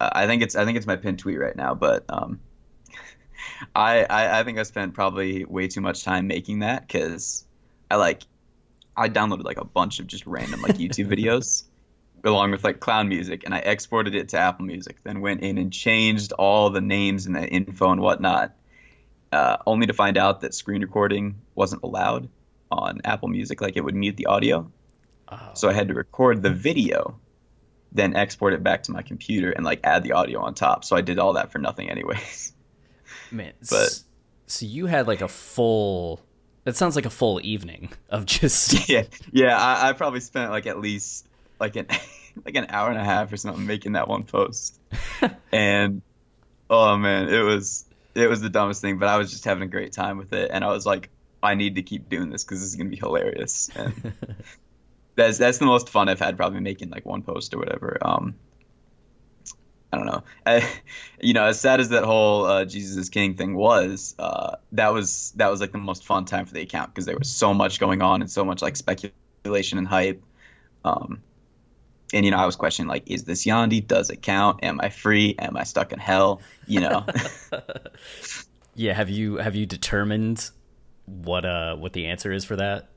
Uh, 0.01 0.11
I 0.13 0.27
think 0.27 0.43
it's 0.43 0.57
I 0.57 0.65
think 0.65 0.77
it's 0.77 0.87
my 0.87 0.97
pinned 0.97 1.19
tweet 1.19 1.39
right 1.39 1.57
now, 1.57 1.75
but 1.75 2.05
um, 2.09 2.41
I, 3.75 4.05
I 4.05 4.41
I 4.41 4.45
think 4.45 4.59
I 4.59 4.65
spent 4.65 4.95
probably 4.95 5.45
way 5.45 5.69
too 5.69 5.81
much 5.81 6.03
time 6.05 6.27
making 6.27 6.61
that 6.61 6.87
because 6.87 7.45
I 7.91 7.97
like 7.97 8.23
I 8.97 9.09
downloaded 9.09 9.45
like 9.45 9.59
a 9.59 9.65
bunch 9.65 10.01
of 10.01 10.07
just 10.07 10.27
random 10.27 10.63
like 10.63 10.77
YouTube 10.77 11.09
videos 11.17 11.65
along 12.25 12.51
with 12.51 12.65
like 12.65 12.81
clown 12.81 13.09
music 13.09 13.45
and 13.45 13.55
I 13.55 13.59
exported 13.59 14.15
it 14.15 14.31
to 14.31 14.39
Apple 14.39 14.67
Music, 14.67 14.99
then 15.05 15.21
went 15.21 15.41
in 15.43 15.59
and 15.59 15.73
changed 15.73 16.33
all 16.33 16.71
the 16.71 16.81
names 16.81 17.27
and 17.27 17.35
the 17.35 17.47
info 17.47 17.91
and 17.93 18.01
whatnot, 18.01 18.53
uh, 19.33 19.59
only 19.67 19.87
to 19.87 19.93
find 19.93 20.17
out 20.17 20.41
that 20.41 20.55
screen 20.55 20.83
recording 20.83 21.37
wasn't 21.55 21.83
allowed 21.83 22.29
on 22.71 23.01
Apple 23.05 23.29
Music, 23.29 23.61
like 23.61 23.77
it 23.77 23.85
would 23.85 23.95
mute 23.95 24.17
the 24.17 24.27
audio. 24.27 24.71
Oh. 25.29 25.51
So 25.55 25.69
I 25.69 25.73
had 25.73 25.89
to 25.89 25.95
record 25.95 26.43
the 26.43 26.51
video, 26.51 27.19
then 27.93 28.17
export 28.17 28.53
it 28.53 28.63
back 28.63 28.85
to 28.85 28.93
my 28.93 29.03
computer 29.03 29.51
and 29.51 29.65
like 29.65 29.81
add 29.85 30.03
the 30.03 30.13
audio 30.13 30.41
on 30.41 30.55
top. 30.55 30.85
So 30.85 30.97
I 30.97 31.01
did 31.01 31.19
all 31.19 31.35
that 31.35 31.53
for 31.53 31.59
nothing 31.59 31.91
anyways. 31.91 32.53
Man, 33.31 33.53
but 33.71 34.01
so 34.47 34.67
you 34.67 34.87
had 34.87 35.07
like 35.07 35.21
a 35.21 35.29
full 35.29 36.21
that 36.65 36.77
sounds 36.77 36.97
like 36.97 37.07
a 37.07 37.11
full 37.11 37.41
evening 37.43 37.91
of 38.11 38.27
just 38.27 38.89
yeah 38.89 39.05
yeah 39.33 39.57
I, 39.57 39.91
I 39.91 39.93
probably 39.93 40.21
spent 40.21 40.51
like 40.51 40.67
at 40.67 40.81
least 40.81 41.27
like 41.59 41.77
an 41.77 41.87
like 42.45 42.57
an 42.57 42.67
hour 42.69 42.91
and 42.91 42.99
a 42.99 43.05
half 43.05 43.33
or 43.33 43.37
something 43.37 43.67
making 43.67 43.93
that 43.93 44.09
one 44.09 44.25
post 44.25 44.79
and 45.53 46.03
oh 46.69 46.97
man 46.97 47.29
it 47.29 47.41
was 47.43 47.85
it 48.21 48.29
was 48.29 48.41
the 48.41 48.49
dumbest 48.49 48.81
thing 48.81 48.99
but 48.99 49.09
i 49.09 49.17
was 49.17 49.31
just 49.31 49.45
having 49.45 49.63
a 49.63 49.67
great 49.67 49.93
time 49.93 50.19
with 50.19 50.33
it 50.33 50.51
and 50.53 50.65
i 50.65 50.69
was 50.69 50.87
like 50.87 51.11
i 51.43 51.55
need 51.55 51.75
to 51.77 51.83
keep 51.83 52.09
doing 52.09 52.31
this 52.31 52.45
because 52.45 52.61
this 52.61 52.69
is 52.69 52.77
going 52.77 52.87
to 52.87 52.91
be 52.91 53.01
hilarious 53.01 53.71
and 53.75 54.13
that's 55.17 55.39
that's 55.39 55.59
the 55.59 55.67
most 55.67 55.89
fun 55.89 56.09
i've 56.09 56.21
had 56.21 56.37
probably 56.37 56.61
making 56.61 56.91
like 56.91 57.05
one 57.05 57.23
post 57.23 57.55
or 57.55 57.59
whatever 57.59 57.99
um 58.03 58.35
I 59.93 59.97
don't 59.97 60.07
know. 60.07 60.23
I, 60.47 60.69
you 61.21 61.35
know, 61.35 61.45
as 61.45 61.61
sad 61.61 61.81
as 61.81 61.89
that 61.91 62.05
whole 62.05 62.45
uh, 62.45 62.65
Jesus 62.65 62.97
is 62.97 63.09
King 63.09 63.35
thing 63.35 63.55
was, 63.55 64.15
uh, 64.19 64.57
that 64.73 64.93
was 64.93 65.33
that 65.37 65.51
was 65.51 65.61
like 65.61 65.73
the 65.73 65.79
most 65.79 66.07
fun 66.07 66.25
time 66.25 66.47
for 66.47 66.55
the 66.55 66.61
account 66.61 66.95
because 66.95 67.07
there 67.07 67.19
was 67.19 67.29
so 67.29 67.53
much 67.55 67.81
going 67.81 68.03
on 68.03 68.21
and 68.21 68.31
so 68.31 68.45
much 68.45 68.63
like 68.63 68.77
speculation 68.77 69.79
and 69.79 69.89
hype. 69.89 70.23
Um, 70.85 71.23
and 72.13 72.25
you 72.25 72.31
know, 72.31 72.39
I 72.39 72.47
was 72.47 72.57
questioning 72.57 72.89
like, 72.89 73.05
is 73.07 73.25
this 73.25 73.45
Yandhi? 73.45 73.87
Does 73.87 74.11
it 74.11 74.23
count? 74.23 74.65
Am 74.65 74.81
I 74.81 74.89
free? 74.89 75.35
Am 75.39 75.57
I 75.57 75.65
stuck 75.65 75.93
in 75.93 75.99
hell? 75.99 76.41
You 76.67 76.81
know. 76.81 77.07
yeah. 78.75 78.95
Have 78.95 79.11
you 79.11 79.37
have 79.37 79.55
you 79.55 79.67
determined 79.67 80.51
what 81.07 81.45
uh 81.45 81.77
what 81.77 81.93
the 81.93 82.07
answer 82.07 82.33
is 82.33 82.45
for 82.45 82.57
that? 82.57 82.89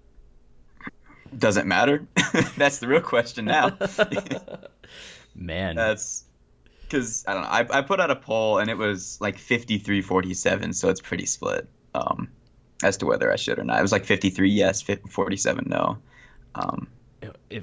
Does 1.37 1.57
it 1.57 1.65
matter? 1.65 2.05
That's 2.57 2.79
the 2.79 2.87
real 2.87 3.01
question 3.01 3.45
now. 3.45 3.77
Man, 5.35 5.75
that's 5.75 6.25
because 6.83 7.25
I 7.27 7.33
don't 7.33 7.41
know. 7.41 7.49
I, 7.49 7.79
I 7.79 7.81
put 7.81 7.99
out 7.99 8.11
a 8.11 8.15
poll 8.15 8.59
and 8.59 8.69
it 8.69 8.77
was 8.77 9.19
like 9.19 9.39
53 9.39 10.03
47, 10.03 10.73
so 10.73 10.89
it's 10.89 11.01
pretty 11.01 11.25
split 11.25 11.67
um, 11.95 12.29
as 12.83 12.97
to 12.97 13.07
whether 13.07 13.33
I 13.33 13.35
should 13.35 13.57
or 13.57 13.63
not. 13.63 13.79
It 13.79 13.81
was 13.81 13.91
like 13.91 14.05
53 14.05 14.51
yes, 14.51 14.83
47 14.83 15.65
no. 15.67 15.97
Um, 16.53 16.87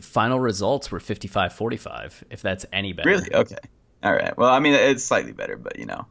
final 0.00 0.40
results 0.40 0.90
were 0.90 1.00
55 1.00 1.52
45, 1.52 2.24
if 2.30 2.42
that's 2.42 2.66
any 2.72 2.92
better. 2.92 3.08
Really? 3.08 3.34
Okay. 3.34 3.56
All 4.02 4.12
right. 4.12 4.36
Well, 4.36 4.50
I 4.50 4.60
mean, 4.60 4.74
it's 4.74 5.04
slightly 5.04 5.32
better, 5.32 5.56
but 5.56 5.78
you 5.78 5.86
know. 5.86 6.06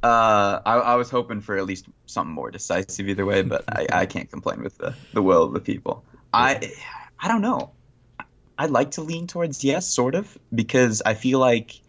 Uh, 0.00 0.60
I, 0.64 0.74
I 0.74 0.94
was 0.94 1.10
hoping 1.10 1.40
for 1.40 1.56
at 1.56 1.66
least 1.66 1.86
something 2.06 2.32
more 2.32 2.52
decisive 2.52 3.08
either 3.08 3.26
way, 3.26 3.42
but 3.42 3.64
I, 3.68 3.86
I 3.90 4.06
can't 4.06 4.30
complain 4.30 4.62
with 4.62 4.78
the, 4.78 4.94
the 5.12 5.22
will 5.22 5.42
of 5.42 5.52
the 5.52 5.60
people. 5.60 6.04
I 6.32 6.72
I 7.18 7.28
don't 7.28 7.42
know. 7.42 7.72
I'd 8.56 8.70
like 8.70 8.92
to 8.92 9.02
lean 9.02 9.26
towards 9.26 9.64
yes, 9.64 9.88
sort 9.88 10.14
of, 10.14 10.36
because 10.54 11.02
I 11.04 11.14
feel 11.14 11.38
like 11.40 11.80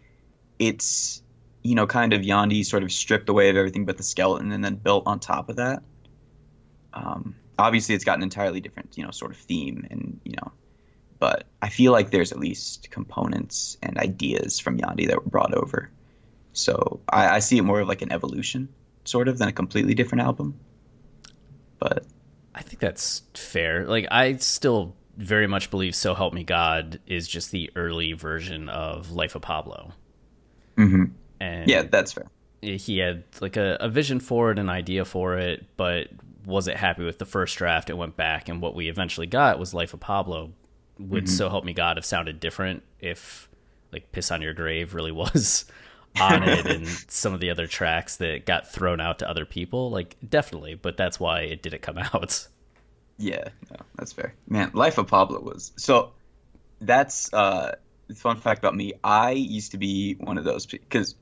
it's 0.58 1.22
you 1.62 1.74
know 1.74 1.86
kind 1.86 2.12
of 2.12 2.22
Yandhi 2.22 2.64
sort 2.64 2.82
of 2.82 2.90
stripped 2.90 3.28
away 3.28 3.48
of 3.50 3.56
everything 3.56 3.84
but 3.84 3.96
the 3.96 4.02
skeleton 4.02 4.50
and 4.50 4.64
then 4.64 4.74
built 4.74 5.04
on 5.06 5.20
top 5.20 5.48
of 5.48 5.56
that. 5.56 5.82
Um, 6.92 7.36
obviously, 7.58 7.94
it's 7.94 8.04
got 8.04 8.16
an 8.16 8.24
entirely 8.24 8.60
different 8.60 8.96
you 8.96 9.04
know 9.04 9.12
sort 9.12 9.30
of 9.30 9.36
theme 9.36 9.86
and 9.90 10.20
you 10.24 10.32
know, 10.32 10.52
but 11.20 11.44
I 11.62 11.68
feel 11.68 11.92
like 11.92 12.10
there's 12.10 12.32
at 12.32 12.40
least 12.40 12.90
components 12.90 13.76
and 13.82 13.98
ideas 13.98 14.58
from 14.58 14.78
Yandhi 14.78 15.06
that 15.08 15.22
were 15.22 15.30
brought 15.30 15.54
over. 15.54 15.90
So 16.54 17.00
I, 17.08 17.36
I 17.36 17.38
see 17.38 17.58
it 17.58 17.62
more 17.62 17.80
of 17.80 17.86
like 17.86 18.02
an 18.02 18.10
evolution, 18.10 18.70
sort 19.04 19.28
of, 19.28 19.38
than 19.38 19.46
a 19.46 19.52
completely 19.52 19.94
different 19.94 20.22
album. 20.22 20.58
But 21.78 22.06
I 22.54 22.62
think 22.62 22.80
that's 22.80 23.22
fair. 23.34 23.86
Like 23.86 24.08
I 24.10 24.36
still 24.36 24.96
very 25.16 25.46
much 25.46 25.70
believe 25.70 25.94
"So 25.94 26.14
Help 26.14 26.32
Me 26.32 26.42
God" 26.42 26.98
is 27.06 27.28
just 27.28 27.50
the 27.52 27.70
early 27.76 28.14
version 28.14 28.68
of 28.68 29.12
"Life 29.12 29.34
of 29.34 29.42
Pablo." 29.42 29.92
Mm-hmm. 30.76 31.04
And 31.38 31.68
yeah, 31.68 31.82
that's 31.82 32.12
fair. 32.12 32.26
He 32.62 32.98
had 32.98 33.24
like 33.40 33.56
a, 33.56 33.76
a 33.80 33.88
vision 33.88 34.20
for 34.20 34.50
it, 34.50 34.58
an 34.58 34.68
idea 34.68 35.04
for 35.04 35.38
it, 35.38 35.66
but 35.76 36.08
wasn't 36.46 36.78
happy 36.78 37.04
with 37.04 37.18
the 37.18 37.24
first 37.26 37.56
draft. 37.56 37.90
It 37.90 37.96
went 37.96 38.16
back, 38.16 38.48
and 38.48 38.62
what 38.62 38.74
we 38.74 38.88
eventually 38.88 39.26
got 39.26 39.58
was 39.58 39.74
Life 39.74 39.92
of 39.94 40.00
Pablo. 40.00 40.52
Would 41.00 41.24
mm-hmm. 41.24 41.34
so 41.34 41.48
help 41.48 41.64
me 41.64 41.72
God 41.72 41.96
have 41.96 42.04
sounded 42.04 42.40
different 42.40 42.82
if 43.00 43.48
like 43.92 44.12
Piss 44.12 44.30
on 44.30 44.42
Your 44.42 44.54
Grave 44.54 44.94
really 44.94 45.12
was 45.12 45.64
on 46.20 46.42
it 46.42 46.66
and 46.66 46.86
some 46.86 47.34
of 47.34 47.40
the 47.40 47.50
other 47.50 47.66
tracks 47.66 48.16
that 48.16 48.44
got 48.46 48.70
thrown 48.70 49.00
out 49.00 49.20
to 49.20 49.28
other 49.28 49.44
people? 49.44 49.90
Like 49.90 50.16
definitely, 50.26 50.74
but 50.74 50.96
that's 50.96 51.18
why 51.18 51.40
it 51.42 51.62
didn't 51.62 51.82
come 51.82 51.98
out. 52.14 52.46
Yeah, 53.18 53.48
no, 53.70 53.76
that's 53.96 54.12
fair. 54.12 54.34
Man, 54.48 54.70
Life 54.74 54.98
of 54.98 55.06
Pablo 55.06 55.40
was 55.40 55.72
so 55.76 56.12
that's 56.80 57.32
uh 57.32 57.74
fun 58.14 58.36
fact 58.38 58.58
about 58.58 58.74
me, 58.74 58.92
I 59.04 59.32
used 59.32 59.72
to 59.72 59.78
be 59.78 60.14
one 60.14 60.38
of 60.38 60.44
those 60.44 60.66
because 60.66 61.14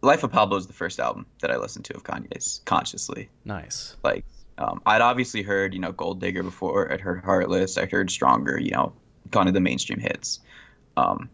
Life 0.00 0.22
of 0.22 0.30
Pablo 0.30 0.56
is 0.56 0.66
the 0.66 0.72
first 0.72 1.00
album 1.00 1.26
that 1.40 1.50
I 1.50 1.56
listened 1.56 1.84
to 1.86 1.96
of 1.96 2.04
Kanye's 2.04 2.60
consciously. 2.64 3.28
Nice. 3.44 3.96
Like, 4.04 4.24
um, 4.58 4.82
I'd 4.84 5.00
obviously 5.00 5.42
heard, 5.42 5.72
you 5.72 5.80
know, 5.80 5.92
Gold 5.92 6.20
Digger 6.20 6.42
before. 6.42 6.92
I'd 6.92 7.00
heard 7.00 7.24
Heartless. 7.24 7.78
I'd 7.78 7.90
heard 7.90 8.10
Stronger. 8.10 8.58
You 8.58 8.72
know, 8.72 8.92
kind 9.30 9.48
of 9.48 9.54
the 9.54 9.60
mainstream 9.60 10.00
hits. 10.00 10.40
Um, 10.96 11.30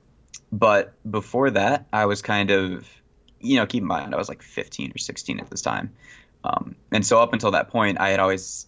but 0.52 0.92
before 1.10 1.50
that, 1.50 1.87
I 1.92 2.06
was 2.06 2.22
kind 2.22 2.50
of, 2.50 2.88
you 3.40 3.56
know, 3.56 3.66
keep 3.66 3.82
in 3.82 3.88
mind 3.88 4.14
I 4.14 4.18
was 4.18 4.28
like 4.28 4.42
15 4.42 4.92
or 4.94 4.98
16 4.98 5.40
at 5.40 5.50
this 5.50 5.62
time. 5.62 5.92
Um, 6.44 6.76
and 6.92 7.04
so 7.04 7.20
up 7.20 7.32
until 7.32 7.52
that 7.52 7.70
point, 7.70 7.98
I 7.98 8.10
had 8.10 8.20
always 8.20 8.66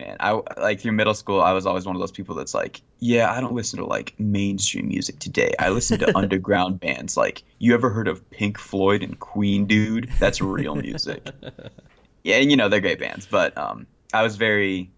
man, 0.00 0.16
I 0.18 0.40
like 0.58 0.80
through 0.80 0.92
middle 0.92 1.14
school, 1.14 1.40
I 1.40 1.52
was 1.52 1.66
always 1.66 1.86
one 1.86 1.94
of 1.94 2.00
those 2.00 2.10
people 2.10 2.34
that's 2.34 2.54
like, 2.54 2.80
yeah, 2.98 3.30
I 3.30 3.40
don't 3.40 3.54
listen 3.54 3.78
to 3.78 3.86
like 3.86 4.14
mainstream 4.18 4.88
music 4.88 5.18
today. 5.18 5.54
I 5.58 5.68
listen 5.68 5.98
to 6.00 6.16
underground 6.18 6.80
bands. 6.80 7.16
Like, 7.16 7.42
you 7.58 7.74
ever 7.74 7.90
heard 7.90 8.08
of 8.08 8.28
Pink 8.30 8.58
Floyd 8.58 9.02
and 9.02 9.18
Queen, 9.18 9.66
dude? 9.66 10.10
That's 10.18 10.40
real 10.40 10.74
music. 10.74 11.26
yeah, 12.24 12.36
and 12.36 12.50
you 12.50 12.56
know 12.56 12.68
they're 12.68 12.80
great 12.80 12.98
bands, 12.98 13.26
but 13.26 13.56
um, 13.56 13.86
I 14.12 14.22
was 14.22 14.36
very, 14.36 14.90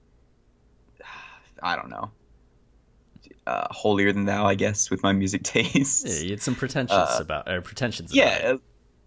I 1.63 1.77
don't 1.77 1.91
know, 1.91 2.11
uh, 3.47 3.67
holier 3.71 4.13
than 4.13 4.25
thou, 4.25 4.47
I 4.47 4.55
guess, 4.55 4.91
with 4.91 5.03
my 5.03 5.13
music 5.13 5.43
tastes. 5.45 6.05
Yeah, 6.05 6.25
you 6.25 6.31
had 6.31 6.43
some 6.43 6.55
pretensions 6.55 6.99
uh, 6.99 7.19
about 7.21 7.51
or 7.51 7.61
pretensions. 7.61 8.15
Yeah, 8.15 8.37
about 8.39 8.63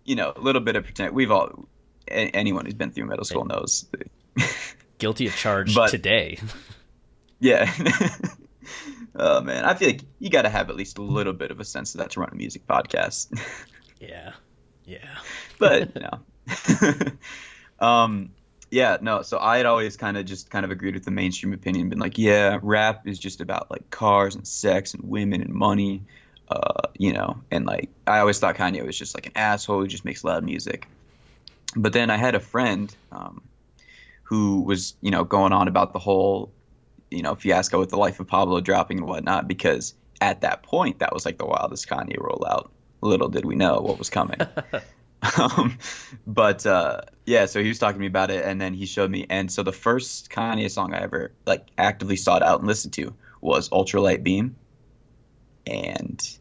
you 0.05 0.15
know, 0.15 0.33
a 0.35 0.39
little 0.39 0.61
bit 0.61 0.75
of 0.75 0.83
pretend. 0.83 1.13
We've 1.13 1.31
all 1.31 1.67
anyone 2.07 2.65
who's 2.65 2.75
been 2.75 2.91
through 2.91 3.05
middle 3.05 3.25
school 3.25 3.45
knows 3.45 3.85
guilty 4.99 5.27
of 5.27 5.35
charge 5.35 5.73
but, 5.75 5.89
today. 5.89 6.39
Yeah. 7.41 7.69
oh 9.13 9.41
man, 9.41 9.65
I 9.65 9.73
feel 9.75 9.89
like 9.89 10.01
you 10.19 10.29
got 10.29 10.43
to 10.43 10.49
have 10.49 10.69
at 10.69 10.77
least 10.77 10.97
a 10.97 11.01
little 11.01 11.33
bit 11.33 11.51
of 11.51 11.59
a 11.59 11.65
sense 11.65 11.93
of 11.93 11.99
that 11.99 12.11
to 12.11 12.21
run 12.21 12.29
a 12.31 12.35
music 12.35 12.65
podcast. 12.65 13.37
yeah. 13.99 14.31
Yeah. 14.85 15.17
but 15.59 15.93
you 15.93 16.01
know. 16.01 17.11
Um 17.79 18.31
yeah, 18.71 18.97
no, 18.99 19.21
so 19.21 19.39
I 19.39 19.57
had 19.57 19.65
always 19.65 19.95
kind 19.95 20.17
of 20.17 20.25
just 20.25 20.49
kind 20.49 20.65
of 20.65 20.71
agreed 20.71 20.95
with 20.95 21.05
the 21.05 21.11
mainstream 21.11 21.53
opinion, 21.53 21.89
been 21.89 21.99
like, 21.99 22.17
yeah, 22.17 22.59
rap 22.61 23.07
is 23.07 23.19
just 23.19 23.39
about 23.39 23.71
like 23.71 23.89
cars 23.89 24.35
and 24.35 24.45
sex 24.45 24.93
and 24.93 25.07
women 25.07 25.41
and 25.41 25.53
money, 25.53 26.03
uh, 26.49 26.89
you 26.97 27.13
know, 27.13 27.41
and 27.51 27.65
like 27.65 27.89
I 28.05 28.19
always 28.19 28.39
thought 28.39 28.55
Kanye 28.55 28.85
was 28.85 28.97
just 28.97 29.15
like 29.15 29.27
an 29.27 29.33
asshole 29.35 29.81
who 29.81 29.87
just 29.87 30.03
makes 30.03 30.23
loud 30.23 30.43
music. 30.43 30.87
But 31.75 31.93
then 31.93 32.09
I 32.09 32.17
had 32.17 32.35
a 32.35 32.39
friend, 32.39 32.93
um, 33.11 33.41
who 34.23 34.61
was 34.61 34.95
you 35.01 35.11
know 35.11 35.23
going 35.23 35.53
on 35.53 35.67
about 35.67 35.93
the 35.93 35.99
whole 35.99 36.51
you 37.09 37.21
know 37.21 37.35
fiasco 37.35 37.79
with 37.79 37.89
the 37.89 37.97
life 37.97 38.19
of 38.19 38.27
Pablo 38.27 38.59
dropping 38.59 38.99
and 38.99 39.07
whatnot 39.07 39.47
because 39.47 39.93
at 40.19 40.41
that 40.41 40.63
point 40.63 40.99
that 40.99 41.13
was 41.13 41.25
like 41.25 41.37
the 41.37 41.45
wildest 41.45 41.87
Kanye 41.87 42.17
rollout. 42.17 42.69
Little 43.01 43.29
did 43.29 43.45
we 43.45 43.55
know 43.55 43.79
what 43.81 43.99
was 43.99 44.09
coming. 44.09 44.39
um, 45.37 45.77
but 46.25 46.65
uh, 46.65 47.01
yeah, 47.25 47.45
so 47.45 47.61
he 47.61 47.67
was 47.67 47.79
talking 47.79 47.95
to 47.95 48.01
me 48.01 48.07
about 48.07 48.31
it, 48.31 48.45
and 48.45 48.59
then 48.59 48.73
he 48.73 48.85
showed 48.85 49.09
me. 49.09 49.25
And 49.29 49.51
so 49.51 49.63
the 49.63 49.71
first 49.71 50.29
Kanye 50.29 50.69
song 50.69 50.93
I 50.93 51.01
ever 51.01 51.31
like 51.45 51.67
actively 51.77 52.15
sought 52.15 52.43
out 52.43 52.59
and 52.59 52.67
listened 52.67 52.93
to 52.93 53.15
was 53.41 53.69
Ultralight 53.69 54.23
Beam, 54.23 54.55
and 55.65 56.37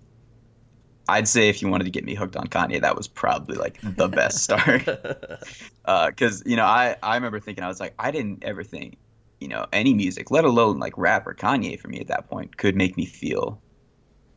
I'd 1.09 1.29
say 1.29 1.49
if 1.49 1.61
you 1.62 1.68
wanted 1.68 1.85
to 1.85 1.90
get 1.90 2.05
me 2.05 2.14
hooked 2.14 2.37
on 2.37 2.47
Kanye, 2.47 2.81
that 2.81 2.97
was 2.97 3.09
probably 3.09 3.57
like 3.57 3.79
the 3.83 4.09
best 4.09 4.38
start. 4.44 4.85
Because 4.85 6.40
uh, 6.42 6.44
you 6.47 6.57
know, 6.57 6.64
I 6.64 6.97
I 7.03 7.16
remember 7.16 7.40
thinking 7.40 7.64
I 7.64 7.68
was 7.68 7.81
like, 7.81 7.94
I 7.99 8.11
didn't 8.11 8.44
ever 8.44 8.64
think, 8.64 8.99
you 9.40 9.49
know, 9.49 9.66
any 9.73 9.94
music, 9.94 10.31
let 10.31 10.44
alone 10.44 10.79
like 10.79 10.97
rap 10.97 11.27
or 11.27 11.35
Kanye 11.35 11.79
for 11.79 11.88
me 11.88 12.01
at 12.01 12.09
that 12.09 12.29
point, 12.29 12.57
could 12.57 12.77
make 12.77 12.97
me 12.97 13.05
feel 13.05 13.61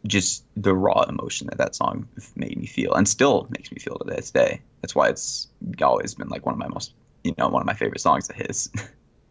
just 0.08 0.44
the 0.56 0.74
raw 0.74 1.04
emotion 1.04 1.48
that 1.48 1.58
that 1.58 1.76
song 1.76 2.08
made 2.36 2.58
me 2.58 2.66
feel 2.66 2.94
and 2.94 3.08
still 3.08 3.48
makes 3.50 3.72
me 3.72 3.80
feel 3.80 3.98
to 3.98 4.06
this 4.06 4.32
day. 4.32 4.62
That's 4.82 4.96
why 4.96 5.10
it's 5.10 5.48
always 5.82 6.16
been 6.16 6.30
like 6.30 6.46
one 6.46 6.54
of 6.54 6.60
my 6.60 6.68
most, 6.68 6.94
you 7.24 7.34
know, 7.38 7.50
one 7.50 7.62
of 7.62 7.66
my 7.66 7.74
favorite 7.74 8.02
songs 8.02 8.30
of 8.30 8.36
his. 8.36 8.70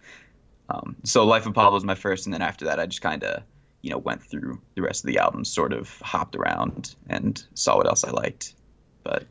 um, 0.68 0.96
so 1.04 1.24
Life 1.24 1.46
of 1.46 1.54
Pablo 1.54 1.76
is 1.76 1.84
my 1.84 1.94
first, 1.94 2.26
and 2.26 2.34
then 2.34 2.42
after 2.42 2.66
that, 2.66 2.78
I 2.78 2.86
just 2.86 3.02
kind 3.02 3.24
of, 3.24 3.42
you 3.82 3.90
know, 3.90 3.98
went 3.98 4.22
through 4.22 4.60
the 4.74 4.82
rest 4.82 5.04
of 5.04 5.08
the 5.08 5.18
album, 5.18 5.44
sort 5.44 5.72
of 5.72 6.00
hopped 6.00 6.36
around 6.36 6.94
and 7.08 7.42
saw 7.54 7.76
what 7.76 7.86
else 7.86 8.04
I 8.04 8.10
liked. 8.10 8.54
But 9.02 9.26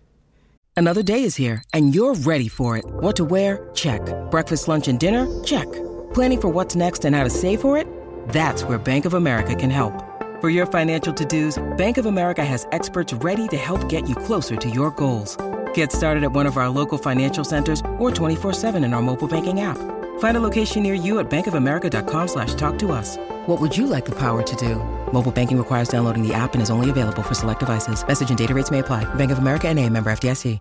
another 0.78 1.04
day 1.04 1.24
is 1.24 1.36
here, 1.36 1.64
and 1.74 1.94
you're 1.94 2.16
ready 2.16 2.48
for 2.48 2.78
it. 2.78 2.86
What 2.86 3.16
to 3.18 3.26
wear? 3.26 3.70
Check. 3.74 4.02
Breakfast, 4.32 4.68
lunch, 4.68 4.88
and 4.88 5.00
dinner? 5.00 5.44
Check. 5.44 5.72
Planning 6.14 6.42
for 6.42 6.50
what's 6.50 6.76
next 6.76 7.06
and 7.06 7.16
how 7.16 7.24
to 7.24 7.30
save 7.30 7.62
for 7.62 7.78
it? 7.78 7.88
That's 8.30 8.64
where 8.64 8.78
Bank 8.78 9.06
of 9.06 9.14
America 9.14 9.54
can 9.56 9.70
help. 9.70 10.15
For 10.42 10.50
your 10.50 10.66
financial 10.66 11.14
to-dos, 11.14 11.64
Bank 11.78 11.98
of 11.98 12.08
America 12.08 12.44
has 12.44 12.68
experts 12.74 13.14
ready 13.14 13.48
to 13.48 13.56
help 13.56 13.88
get 13.88 14.10
you 14.10 14.16
closer 14.16 14.58
to 14.58 14.70
your 14.70 14.92
goals. 14.92 15.38
Get 15.74 15.94
started 15.94 16.26
at 16.26 16.34
one 16.34 16.46
of 16.46 16.58
our 16.58 16.68
local 16.68 16.98
financial 16.98 17.46
centers 17.46 17.80
or 17.98 18.12
24-7 18.12 18.84
in 18.84 18.94
our 18.94 19.02
mobile 19.02 19.30
banking 19.30 19.62
app. 19.62 19.78
Find 20.20 20.36
a 20.36 20.42
location 20.42 20.84
near 20.84 20.94
you 20.94 21.20
at 21.20 21.30
bankofamerica.com 21.30 22.28
slash 22.28 22.54
talk 22.56 22.78
to 22.80 22.92
us. 22.92 23.16
What 23.46 23.62
would 23.62 23.78
you 23.78 23.88
like 23.88 24.04
the 24.04 24.16
power 24.16 24.44
to 24.44 24.56
do? 24.58 24.76
Mobile 25.14 25.32
banking 25.32 25.58
requires 25.58 25.88
downloading 25.88 26.28
the 26.28 26.34
app 26.34 26.54
and 26.54 26.62
is 26.62 26.70
only 26.70 26.90
available 26.90 27.24
for 27.24 27.34
select 27.34 27.62
devices. 27.62 28.06
Message 28.06 28.28
and 28.28 28.38
data 28.38 28.54
rates 28.54 28.72
may 28.72 28.80
apply. 28.80 29.06
Bank 29.16 29.32
of 29.32 29.38
America 29.38 29.70
and 29.70 29.80
a 29.80 29.90
member 29.90 30.10
FDIC. 30.10 30.60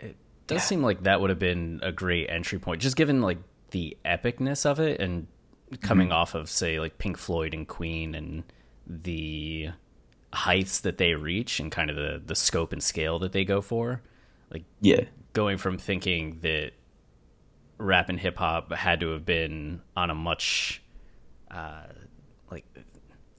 It 0.00 0.16
does 0.46 0.64
seem 0.64 0.82
like 0.82 1.02
that 1.02 1.20
would 1.20 1.28
have 1.28 1.38
been 1.38 1.80
a 1.82 1.92
great 1.92 2.30
entry 2.30 2.58
point, 2.58 2.80
just 2.80 2.96
given 2.96 3.20
like 3.20 3.38
the 3.70 3.98
epicness 4.06 4.64
of 4.64 4.80
it 4.80 4.98
and 4.98 5.26
coming 5.82 6.08
mm-hmm. 6.08 6.16
off 6.16 6.34
of 6.34 6.48
say 6.48 6.80
like 6.80 6.96
Pink 6.96 7.18
Floyd 7.18 7.52
and 7.52 7.68
Queen 7.68 8.14
and 8.14 8.44
the 8.86 9.70
heights 10.32 10.80
that 10.80 10.98
they 10.98 11.14
reach 11.14 11.60
and 11.60 11.70
kind 11.70 11.90
of 11.90 11.96
the 11.96 12.22
the 12.24 12.34
scope 12.34 12.72
and 12.72 12.82
scale 12.82 13.18
that 13.20 13.32
they 13.32 13.44
go 13.44 13.60
for. 13.60 14.02
Like 14.50 14.64
yeah, 14.80 15.04
going 15.32 15.58
from 15.58 15.78
thinking 15.78 16.38
that 16.42 16.72
rap 17.78 18.08
and 18.08 18.18
hip 18.18 18.36
hop 18.36 18.72
had 18.72 19.00
to 19.00 19.10
have 19.10 19.24
been 19.24 19.80
on 19.96 20.10
a 20.10 20.14
much 20.14 20.82
uh, 21.50 21.84
like 22.50 22.64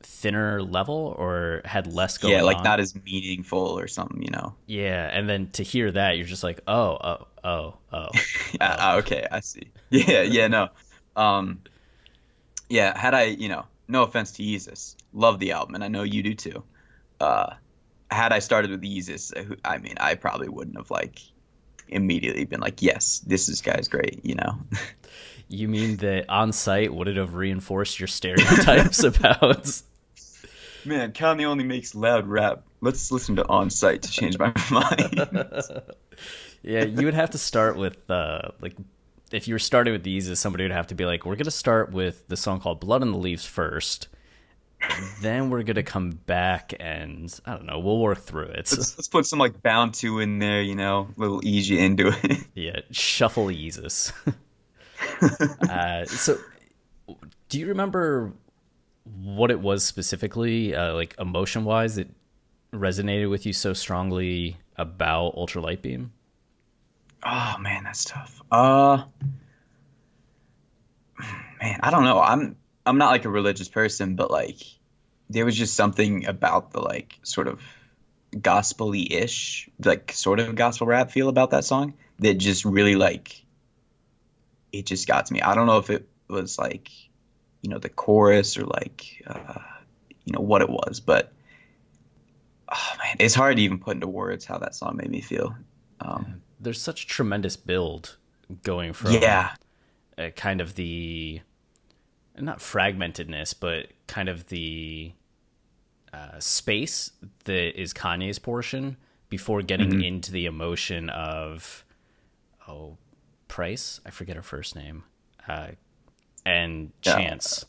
thinner 0.01 0.61
level 0.61 1.15
or 1.17 1.61
had 1.65 1.87
less 1.87 2.17
going 2.17 2.33
yeah 2.33 2.41
like 2.43 2.57
on. 2.57 2.63
not 2.63 2.79
as 2.79 2.95
meaningful 3.03 3.59
or 3.59 3.87
something 3.87 4.21
you 4.21 4.29
know 4.29 4.53
yeah 4.67 5.09
and 5.11 5.27
then 5.27 5.49
to 5.49 5.63
hear 5.63 5.91
that 5.91 6.15
you're 6.15 6.25
just 6.25 6.43
like 6.43 6.61
oh 6.67 6.97
oh 7.01 7.27
oh 7.43 7.77
oh, 7.91 8.07
yeah, 8.61 8.77
oh. 8.79 8.97
okay 8.99 9.25
i 9.31 9.39
see 9.39 9.63
yeah 9.89 10.21
yeah 10.21 10.47
no 10.47 10.69
um 11.15 11.59
yeah 12.69 12.95
had 12.97 13.15
i 13.15 13.23
you 13.23 13.49
know 13.49 13.65
no 13.87 14.03
offense 14.03 14.31
to 14.33 14.43
Yeezus, 14.43 14.95
love 15.15 15.39
the 15.39 15.53
album, 15.53 15.75
and 15.75 15.83
I 15.83 15.87
know 15.87 16.03
you 16.03 16.21
do 16.21 16.35
too. 16.35 16.63
Uh, 17.19 17.53
had 18.11 18.31
I 18.31 18.39
started 18.39 18.69
with 18.71 18.81
Yeezus, 18.81 19.35
uh, 19.35 19.55
I 19.65 19.79
mean, 19.79 19.95
I 19.99 20.15
probably 20.15 20.49
wouldn't 20.49 20.77
have 20.77 20.91
like 20.91 21.19
immediately 21.87 22.45
been 22.45 22.59
like, 22.59 22.81
yes, 22.81 23.19
this 23.19 23.49
is 23.49 23.61
guy's 23.61 23.87
great, 23.87 24.19
you 24.23 24.35
know. 24.35 24.59
you 25.47 25.67
mean 25.67 25.97
that 25.97 26.29
On 26.29 26.51
Sight 26.51 26.93
would 26.93 27.07
it 27.07 27.17
have 27.17 27.33
reinforced 27.33 27.99
your 27.99 28.07
stereotypes 28.07 29.03
about? 29.03 29.81
Man, 30.85 31.13
Kanye 31.13 31.45
only 31.45 31.63
makes 31.63 31.95
loud 31.95 32.27
rap. 32.27 32.63
Let's 32.81 33.11
listen 33.11 33.35
to 33.37 33.47
On 33.47 33.69
Sight 33.69 34.03
to 34.03 34.11
change 34.11 34.37
my 34.37 34.53
mind. 34.71 35.27
yeah, 36.61 36.83
you 36.83 37.05
would 37.05 37.15
have 37.15 37.31
to 37.31 37.39
start 37.39 37.77
with 37.77 38.09
uh, 38.09 38.49
like 38.61 38.75
if 39.31 39.47
you 39.47 39.55
were 39.55 39.59
starting 39.59 39.93
with 39.93 40.03
these, 40.03 40.37
somebody 40.39 40.63
would 40.63 40.71
have 40.71 40.87
to 40.87 40.95
be 40.95 41.05
like, 41.05 41.25
we're 41.25 41.35
going 41.35 41.45
to 41.45 41.51
start 41.51 41.91
with 41.91 42.27
the 42.27 42.37
song 42.37 42.59
called 42.59 42.79
"Blood 42.79 43.01
on 43.01 43.11
the 43.11 43.17
Leaves" 43.17 43.45
first. 43.45 44.07
Then 45.21 45.49
we're 45.49 45.63
gonna 45.63 45.83
come 45.83 46.11
back 46.11 46.73
and 46.79 47.33
I 47.45 47.53
don't 47.53 47.65
know. 47.65 47.79
We'll 47.79 47.99
work 47.99 48.19
through 48.19 48.45
it. 48.45 48.55
Let's, 48.71 48.97
let's 48.97 49.07
put 49.07 49.25
some 49.25 49.39
like 49.39 49.61
Bound 49.61 49.93
2 49.93 50.19
in 50.19 50.39
there, 50.39 50.61
you 50.61 50.75
know, 50.75 51.09
little 51.17 51.41
easy 51.43 51.79
into 51.79 52.13
it. 52.23 52.39
yeah, 52.53 52.79
shuffle 52.91 53.47
Yeezus. 53.47 54.11
uh, 55.69 56.05
so, 56.05 56.37
do 57.49 57.59
you 57.59 57.67
remember 57.67 58.33
what 59.03 59.51
it 59.51 59.59
was 59.59 59.83
specifically, 59.83 60.75
uh, 60.75 60.93
like 60.93 61.15
emotion 61.19 61.63
wise, 61.63 61.95
that 61.95 62.09
resonated 62.73 63.29
with 63.29 63.45
you 63.45 63.53
so 63.53 63.73
strongly 63.73 64.57
about 64.77 65.35
Ultra 65.35 65.61
Light 65.61 65.81
Beam? 65.81 66.11
Oh 67.23 67.55
man, 67.59 67.83
that's 67.83 68.05
tough. 68.05 68.41
Uh, 68.51 69.03
man, 71.61 71.79
I 71.81 71.89
don't 71.89 72.03
know. 72.03 72.19
I'm 72.19 72.55
I'm 72.85 72.97
not 72.97 73.09
like 73.09 73.25
a 73.25 73.29
religious 73.29 73.67
person, 73.67 74.15
but 74.15 74.29
like 74.29 74.59
there 75.29 75.45
was 75.45 75.55
just 75.55 75.75
something 75.75 76.27
about 76.27 76.71
the 76.71 76.81
like 76.81 77.17
sort 77.23 77.47
of 77.47 77.61
gospely 78.39 79.11
ish, 79.11 79.69
like 79.83 80.11
sort 80.11 80.39
of 80.39 80.55
gospel 80.55 80.87
rap 80.87 81.11
feel 81.11 81.29
about 81.29 81.51
that 81.51 81.65
song 81.65 81.93
that 82.19 82.35
just 82.35 82.65
really 82.65 82.95
like 82.95 83.43
it 84.71 84.85
just 84.85 85.07
got 85.07 85.25
to 85.27 85.33
me. 85.33 85.41
I 85.41 85.55
don't 85.55 85.67
know 85.67 85.77
if 85.77 85.89
it 85.89 86.07
was 86.27 86.59
like 86.59 86.89
you 87.61 87.69
know 87.69 87.79
the 87.79 87.89
chorus 87.89 88.57
or 88.57 88.65
like 88.65 89.23
uh, 89.25 89.59
you 90.23 90.33
know 90.33 90.41
what 90.41 90.61
it 90.61 90.69
was, 90.69 90.99
but 90.99 91.31
oh 92.69 92.91
man, 92.99 93.15
it's 93.19 93.35
hard 93.35 93.57
to 93.57 93.63
even 93.63 93.79
put 93.79 93.95
into 93.95 94.07
words 94.07 94.45
how 94.45 94.57
that 94.59 94.75
song 94.75 94.97
made 94.97 95.09
me 95.09 95.21
feel. 95.21 95.55
Um, 96.01 96.41
there's 96.59 96.81
such 96.81 97.07
tremendous 97.07 97.57
build 97.57 98.17
going 98.63 98.93
from 98.93 99.11
yeah 99.11 99.55
kind 100.35 100.61
of 100.61 100.75
the 100.75 101.41
not 102.39 102.59
fragmentedness 102.59 103.53
but 103.59 103.87
kind 104.07 104.29
of 104.29 104.47
the 104.47 105.11
uh, 106.13 106.39
space 106.39 107.11
that 107.43 107.79
is 107.79 107.93
Kanye's 107.93 108.39
portion 108.39 108.97
before 109.29 109.61
getting 109.61 109.89
mm-hmm. 109.89 110.01
into 110.01 110.31
the 110.31 110.45
emotion 110.45 111.09
of 111.09 111.83
oh 112.67 112.97
Price? 113.47 114.01
I 114.05 114.09
forget 114.09 114.35
her 114.35 114.41
first 114.41 114.75
name. 114.75 115.03
Uh, 115.47 115.69
and 116.45 116.91
Chance. 117.01 117.65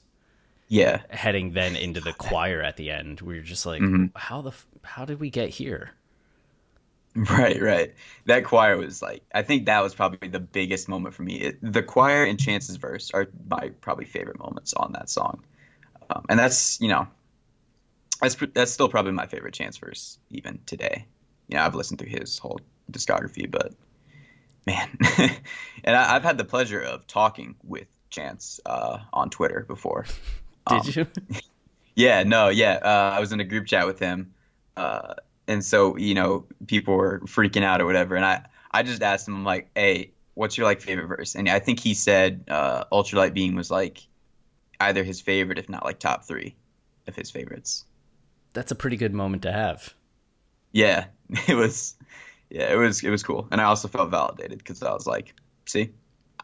Yeah. 0.69 1.03
Heading 1.11 1.53
then 1.53 1.77
into 1.77 2.01
the 2.01 2.13
choir 2.13 2.63
at 2.63 2.77
the 2.77 2.91
end. 2.91 3.21
Where 3.21 3.35
you're 3.35 3.45
just 3.45 3.67
like 3.67 3.83
mm-hmm. 3.83 4.07
how 4.15 4.43
the 4.43 4.53
how 4.83 5.05
did 5.05 5.21
we 5.21 5.31
get 5.31 5.51
here 5.51 5.93
Right, 7.31 7.61
right. 7.61 7.95
That 8.27 8.45
choir 8.45 8.77
was 8.77 9.01
like, 9.01 9.23
I 9.35 9.43
think 9.43 9.67
that 9.67 9.83
was 9.83 9.95
probably 9.95 10.29
the 10.29 10.41
biggest 10.41 10.87
moment 10.87 11.15
for 11.15 11.23
me. 11.23 11.37
It, 11.37 11.59
the 11.63 11.83
choir 11.83 12.25
and 12.25 12.39
Chance's 12.39 12.77
verse 12.77 13.11
are 13.13 13.29
my 13.49 13.71
probably 13.81 14.05
favorite 14.05 14.39
moments 14.39 14.75
on 14.75 14.93
that 14.93 15.09
song, 15.09 15.43
um, 16.11 16.27
and 16.29 16.39
that's 16.39 16.79
you 16.79 16.89
know, 16.89 17.07
that's 18.21 18.37
that's 18.53 18.71
still 18.71 18.91
probably 18.91 19.13
my 19.13 19.27
favorite 19.27 19.55
Chance 19.55 19.79
verse 19.79 20.19
even 20.31 20.59
today. 20.67 21.07
You 21.49 21.57
know, 21.57 21.63
I've 21.63 21.75
listened 21.75 22.01
through 22.01 22.11
his 22.11 22.39
whole 22.39 22.61
discography, 22.93 23.51
but 23.51 23.73
man, 24.67 24.99
and 25.85 25.97
I, 25.97 26.13
have 26.13 26.23
had 26.23 26.37
the 26.37 26.45
pleasure 26.45 26.83
of 26.83 27.07
talking 27.07 27.55
with 27.65 27.87
Chance 28.11 28.61
uh, 28.67 28.99
on 29.15 29.31
Twitter 29.31 29.65
before. 29.67 30.05
Did 30.69 30.99
um, 30.99 31.07
you? 31.17 31.41
yeah, 31.95 32.25
no, 32.25 32.49
yeah. 32.49 32.79
Uh, 32.83 33.15
I 33.17 33.21
was 33.21 33.33
in 33.33 33.41
a 33.41 33.45
group 33.45 33.67
chat 33.67 33.87
with 33.87 34.01
him. 34.01 34.35
Uh, 34.77 35.15
and 35.49 35.65
so 35.65 35.97
you 35.97 36.15
know 36.15 36.45
people 36.67 36.95
were 36.95 37.21
freaking 37.21 37.63
out 37.63 37.81
or 37.81 37.87
whatever 37.87 38.17
and 38.17 38.25
i 38.25 38.43
i 38.73 38.83
just 38.83 39.03
asked 39.03 39.29
him 39.29 39.35
i'm 39.35 39.45
like 39.45 39.69
hey 39.75 40.13
what's 40.35 40.59
your 40.59 40.67
like 40.67 40.83
favorite 40.83 41.07
verse? 41.07 41.35
And 41.35 41.49
i 41.49 41.59
think 41.59 41.81
he 41.81 41.95
said 41.95 42.45
uh 42.49 42.85
ultralight 42.93 43.35
beam 43.35 43.55
was 43.55 43.71
like 43.71 44.07
either 44.81 45.03
his 45.03 45.21
favorite 45.21 45.59
if 45.59 45.69
not 45.69 45.85
like 45.85 45.99
top 45.99 46.25
three 46.25 46.55
of 47.07 47.17
his 47.17 47.31
favorites. 47.31 47.85
That's 48.53 48.71
a 48.71 48.75
pretty 48.75 48.97
good 48.97 49.15
moment 49.15 49.43
to 49.45 49.53
have. 49.53 49.95
Yeah. 50.73 51.07
It 51.49 51.55
was 51.55 51.97
yeah 52.51 52.73
it 52.73 52.77
was 52.77 53.03
it 53.03 53.11
was 53.11 53.23
cool. 53.23 53.49
And 53.51 53.61
i 53.61 53.65
also 53.65 53.89
felt 53.89 54.11
validated 54.11 54.59
because 54.59 54.83
i 54.83 54.93
was 54.93 55.07
like 55.07 55.35
see 55.65 55.91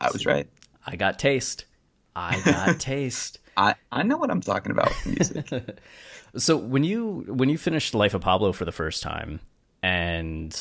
i 0.00 0.10
was 0.10 0.26
right. 0.26 0.48
I 0.84 0.96
got 0.96 1.18
taste. 1.18 1.66
I 2.16 2.40
got 2.44 2.80
taste. 2.80 3.38
I, 3.56 3.74
I 3.90 4.02
know 4.02 4.16
what 4.16 4.30
I'm 4.30 4.40
talking 4.40 4.72
about 4.72 4.88
with 4.88 5.06
music. 5.06 5.50
so 6.36 6.56
when 6.56 6.84
you 6.84 7.24
when 7.28 7.48
you 7.48 7.58
finished 7.58 7.94
Life 7.94 8.14
of 8.14 8.20
Pablo 8.20 8.52
for 8.52 8.64
the 8.64 8.72
first 8.72 9.02
time, 9.02 9.40
and 9.82 10.58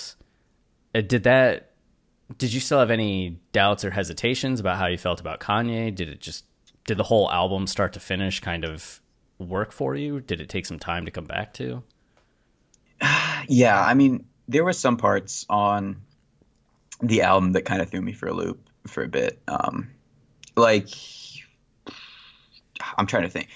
uh, 0.94 1.02
did 1.02 1.24
that 1.24 1.72
did 2.38 2.54
you 2.54 2.60
still 2.60 2.80
have 2.80 2.92
any 2.92 3.40
doubts 3.52 3.84
or 3.86 3.92
hesitations 3.92 4.60
about 4.60 4.78
how 4.78 4.88
you 4.88 4.98
felt 4.98 5.20
about 5.20 5.40
Kanye? 5.40 5.94
Did 5.94 6.10
it 6.10 6.20
just 6.20 6.46
did 6.86 6.98
the 6.98 7.04
whole 7.04 7.32
album 7.32 7.68
start 7.68 7.94
to 7.94 8.00
finish 8.00 8.40
kind 8.40 8.66
of 8.66 9.02
work 9.38 9.72
for 9.72 9.96
you? 9.96 10.20
Did 10.20 10.42
it 10.42 10.50
take 10.50 10.66
some 10.66 10.80
time 10.80 11.06
to 11.06 11.12
come 11.12 11.26
back 11.26 11.54
to? 11.56 11.84
Yeah, 13.48 13.84
I 13.84 13.96
mean, 13.96 14.26
there 14.48 14.64
were 14.64 14.72
some 14.72 14.98
parts 14.98 15.48
on 15.50 16.04
the 17.02 17.24
album 17.24 17.54
that 17.54 17.64
kind 17.64 17.82
of 17.82 17.90
threw 17.90 18.00
me 18.00 18.14
for 18.14 18.28
a 18.28 18.34
loop 18.34 18.70
for 18.86 19.04
a 19.04 19.08
bit. 19.08 19.42
Um, 19.48 19.90
like 20.56 20.88
I'm 22.98 23.08
trying 23.08 23.24
to 23.24 23.30
think. 23.30 23.50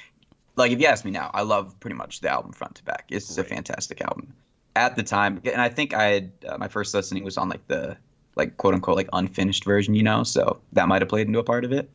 Like 0.55 0.71
if 0.71 0.79
you 0.79 0.87
ask 0.87 1.03
me 1.03 1.11
now, 1.11 1.31
I 1.33 1.41
love 1.41 1.79
pretty 1.79 1.95
much 1.95 2.21
the 2.21 2.29
album 2.29 2.53
front 2.53 2.75
to 2.75 2.83
back. 2.83 3.05
It's 3.09 3.37
right. 3.37 3.45
a 3.45 3.49
fantastic 3.49 4.01
album. 4.01 4.33
At 4.75 4.95
the 4.95 5.03
time, 5.03 5.41
and 5.45 5.61
I 5.61 5.69
think 5.69 5.93
I 5.93 6.03
had 6.05 6.31
uh, 6.47 6.57
my 6.57 6.67
first 6.67 6.93
listening 6.93 7.23
was 7.23 7.37
on 7.37 7.47
like 7.47 7.65
the 7.67 7.97
like 8.35 8.57
quote 8.57 8.73
unquote 8.73 8.97
like 8.97 9.09
unfinished 9.13 9.63
version, 9.63 9.95
you 9.95 10.03
know, 10.03 10.23
so 10.23 10.61
that 10.73 10.87
might 10.87 11.01
have 11.01 11.09
played 11.09 11.27
into 11.27 11.39
a 11.39 11.43
part 11.43 11.63
of 11.63 11.71
it. 11.71 11.89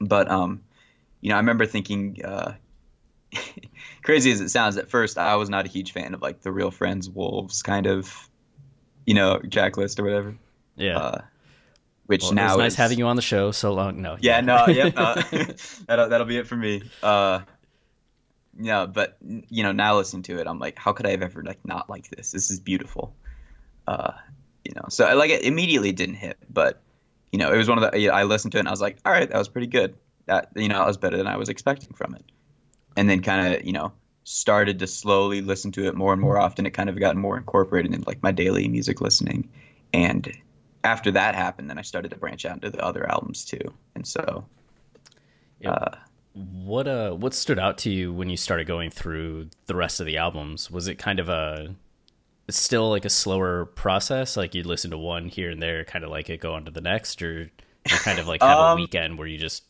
But 0.00 0.30
um, 0.30 0.62
you 1.20 1.30
know, 1.30 1.36
I 1.36 1.38
remember 1.38 1.66
thinking, 1.66 2.24
uh, 2.24 2.54
crazy 4.02 4.30
as 4.30 4.40
it 4.40 4.50
sounds, 4.50 4.76
at 4.76 4.88
first 4.90 5.18
I 5.18 5.36
was 5.36 5.48
not 5.48 5.66
a 5.66 5.68
huge 5.68 5.92
fan 5.92 6.14
of 6.14 6.22
like 6.22 6.42
the 6.42 6.52
Real 6.52 6.70
Friends 6.70 7.08
Wolves 7.08 7.62
kind 7.62 7.86
of, 7.86 8.28
you 9.06 9.14
know, 9.14 9.40
Jack 9.48 9.76
List 9.76 9.98
or 9.98 10.04
whatever. 10.04 10.36
Yeah. 10.76 10.98
Uh, 10.98 11.20
which 12.12 12.24
well, 12.24 12.34
now 12.34 12.48
it's 12.48 12.58
nice 12.58 12.72
is, 12.72 12.76
having 12.76 12.98
you 12.98 13.06
on 13.06 13.16
the 13.16 13.22
show 13.22 13.52
so 13.52 13.72
long. 13.72 14.02
No. 14.02 14.18
Yeah, 14.20 14.42
no, 14.42 14.66
yep. 14.66 14.92
Uh, 14.94 15.14
that'll 15.86 16.10
that'll 16.10 16.26
be 16.26 16.36
it 16.36 16.46
for 16.46 16.56
me. 16.56 16.82
Uh, 17.02 17.40
yeah, 18.60 18.84
but 18.84 19.16
you 19.22 19.62
know, 19.62 19.72
now 19.72 19.96
listening 19.96 20.22
to 20.24 20.38
it, 20.38 20.46
I'm 20.46 20.58
like, 20.58 20.78
how 20.78 20.92
could 20.92 21.06
I 21.06 21.12
have 21.12 21.22
ever 21.22 21.42
like 21.42 21.64
not 21.64 21.88
like 21.88 22.10
this? 22.10 22.30
This 22.30 22.50
is 22.50 22.60
beautiful. 22.60 23.16
Uh, 23.86 24.12
you 24.62 24.74
know, 24.74 24.84
so 24.90 25.06
I 25.06 25.14
like 25.14 25.30
it 25.30 25.42
immediately 25.42 25.90
didn't 25.92 26.16
hit, 26.16 26.36
but 26.50 26.82
you 27.32 27.38
know, 27.38 27.50
it 27.50 27.56
was 27.56 27.66
one 27.66 27.82
of 27.82 27.90
the 27.90 27.98
you 27.98 28.08
know, 28.08 28.14
I 28.14 28.24
listened 28.24 28.52
to 28.52 28.58
it 28.58 28.60
and 28.60 28.68
I 28.68 28.72
was 28.72 28.82
like, 28.82 28.98
all 29.06 29.12
right, 29.12 29.26
that 29.26 29.38
was 29.38 29.48
pretty 29.48 29.68
good. 29.68 29.94
That 30.26 30.50
you 30.54 30.68
know, 30.68 30.80
that 30.80 30.86
was 30.86 30.98
better 30.98 31.16
than 31.16 31.26
I 31.26 31.38
was 31.38 31.48
expecting 31.48 31.94
from 31.94 32.14
it. 32.14 32.24
And 32.94 33.08
then 33.08 33.22
kind 33.22 33.54
of 33.54 33.64
you 33.64 33.72
know 33.72 33.92
started 34.24 34.80
to 34.80 34.86
slowly 34.86 35.40
listen 35.40 35.72
to 35.72 35.86
it 35.86 35.94
more 35.94 36.12
and 36.12 36.20
more 36.20 36.38
often. 36.38 36.66
It 36.66 36.72
kind 36.72 36.90
of 36.90 37.00
got 37.00 37.16
more 37.16 37.38
incorporated 37.38 37.94
into 37.94 38.06
like 38.06 38.22
my 38.22 38.32
daily 38.32 38.68
music 38.68 39.00
listening, 39.00 39.48
and 39.94 40.30
after 40.84 41.12
that 41.12 41.34
happened, 41.34 41.70
then 41.70 41.78
I 41.78 41.82
started 41.82 42.10
to 42.10 42.18
branch 42.18 42.44
out 42.44 42.56
into 42.56 42.70
the 42.70 42.84
other 42.84 43.08
albums 43.10 43.44
too. 43.44 43.60
And 43.94 44.06
so, 44.06 44.48
uh, 45.64 45.96
What 46.34 46.88
uh 46.88 47.10
what 47.12 47.34
stood 47.34 47.58
out 47.58 47.76
to 47.78 47.90
you 47.90 48.12
when 48.12 48.30
you 48.30 48.36
started 48.38 48.66
going 48.66 48.90
through 48.90 49.50
the 49.66 49.74
rest 49.76 50.00
of 50.00 50.06
the 50.06 50.16
albums? 50.16 50.70
Was 50.70 50.88
it 50.88 50.96
kind 50.96 51.20
of 51.20 51.28
a 51.28 51.74
still 52.50 52.90
like 52.90 53.04
a 53.06 53.10
slower 53.10 53.66
process? 53.66 54.36
Like 54.36 54.54
you'd 54.54 54.66
listen 54.66 54.90
to 54.92 54.98
one 54.98 55.28
here 55.28 55.50
and 55.50 55.62
there, 55.62 55.84
kind 55.84 56.04
of 56.04 56.10
like 56.10 56.30
it 56.30 56.40
go 56.40 56.54
on 56.54 56.64
to 56.66 56.72
the 56.72 56.80
next, 56.82 57.22
or 57.22 57.50
you 57.86 57.98
kind 57.98 58.18
of 58.18 58.28
like 58.28 58.44
have 58.44 58.60
a 58.60 58.66
Um, 58.74 58.76
weekend 58.76 59.18
where 59.18 59.28
you 59.28 59.38
just 59.38 59.64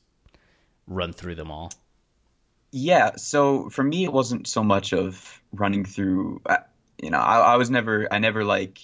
run 0.89 1.13
through 1.15 1.37
them 1.37 1.51
all? 1.51 1.73
Yeah, 2.73 3.17
so 3.17 3.69
for 3.71 3.83
me, 3.85 4.05
it 4.05 4.13
wasn't 4.13 4.47
so 4.47 4.63
much 4.65 4.93
of 4.93 5.43
running 5.53 5.85
through. 5.85 6.41
uh, 6.47 6.59
You 7.03 7.11
know, 7.11 7.19
I, 7.19 7.55
I 7.55 7.57
was 7.57 7.71
never, 7.71 8.11
I 8.13 8.19
never 8.19 8.45
like 8.45 8.79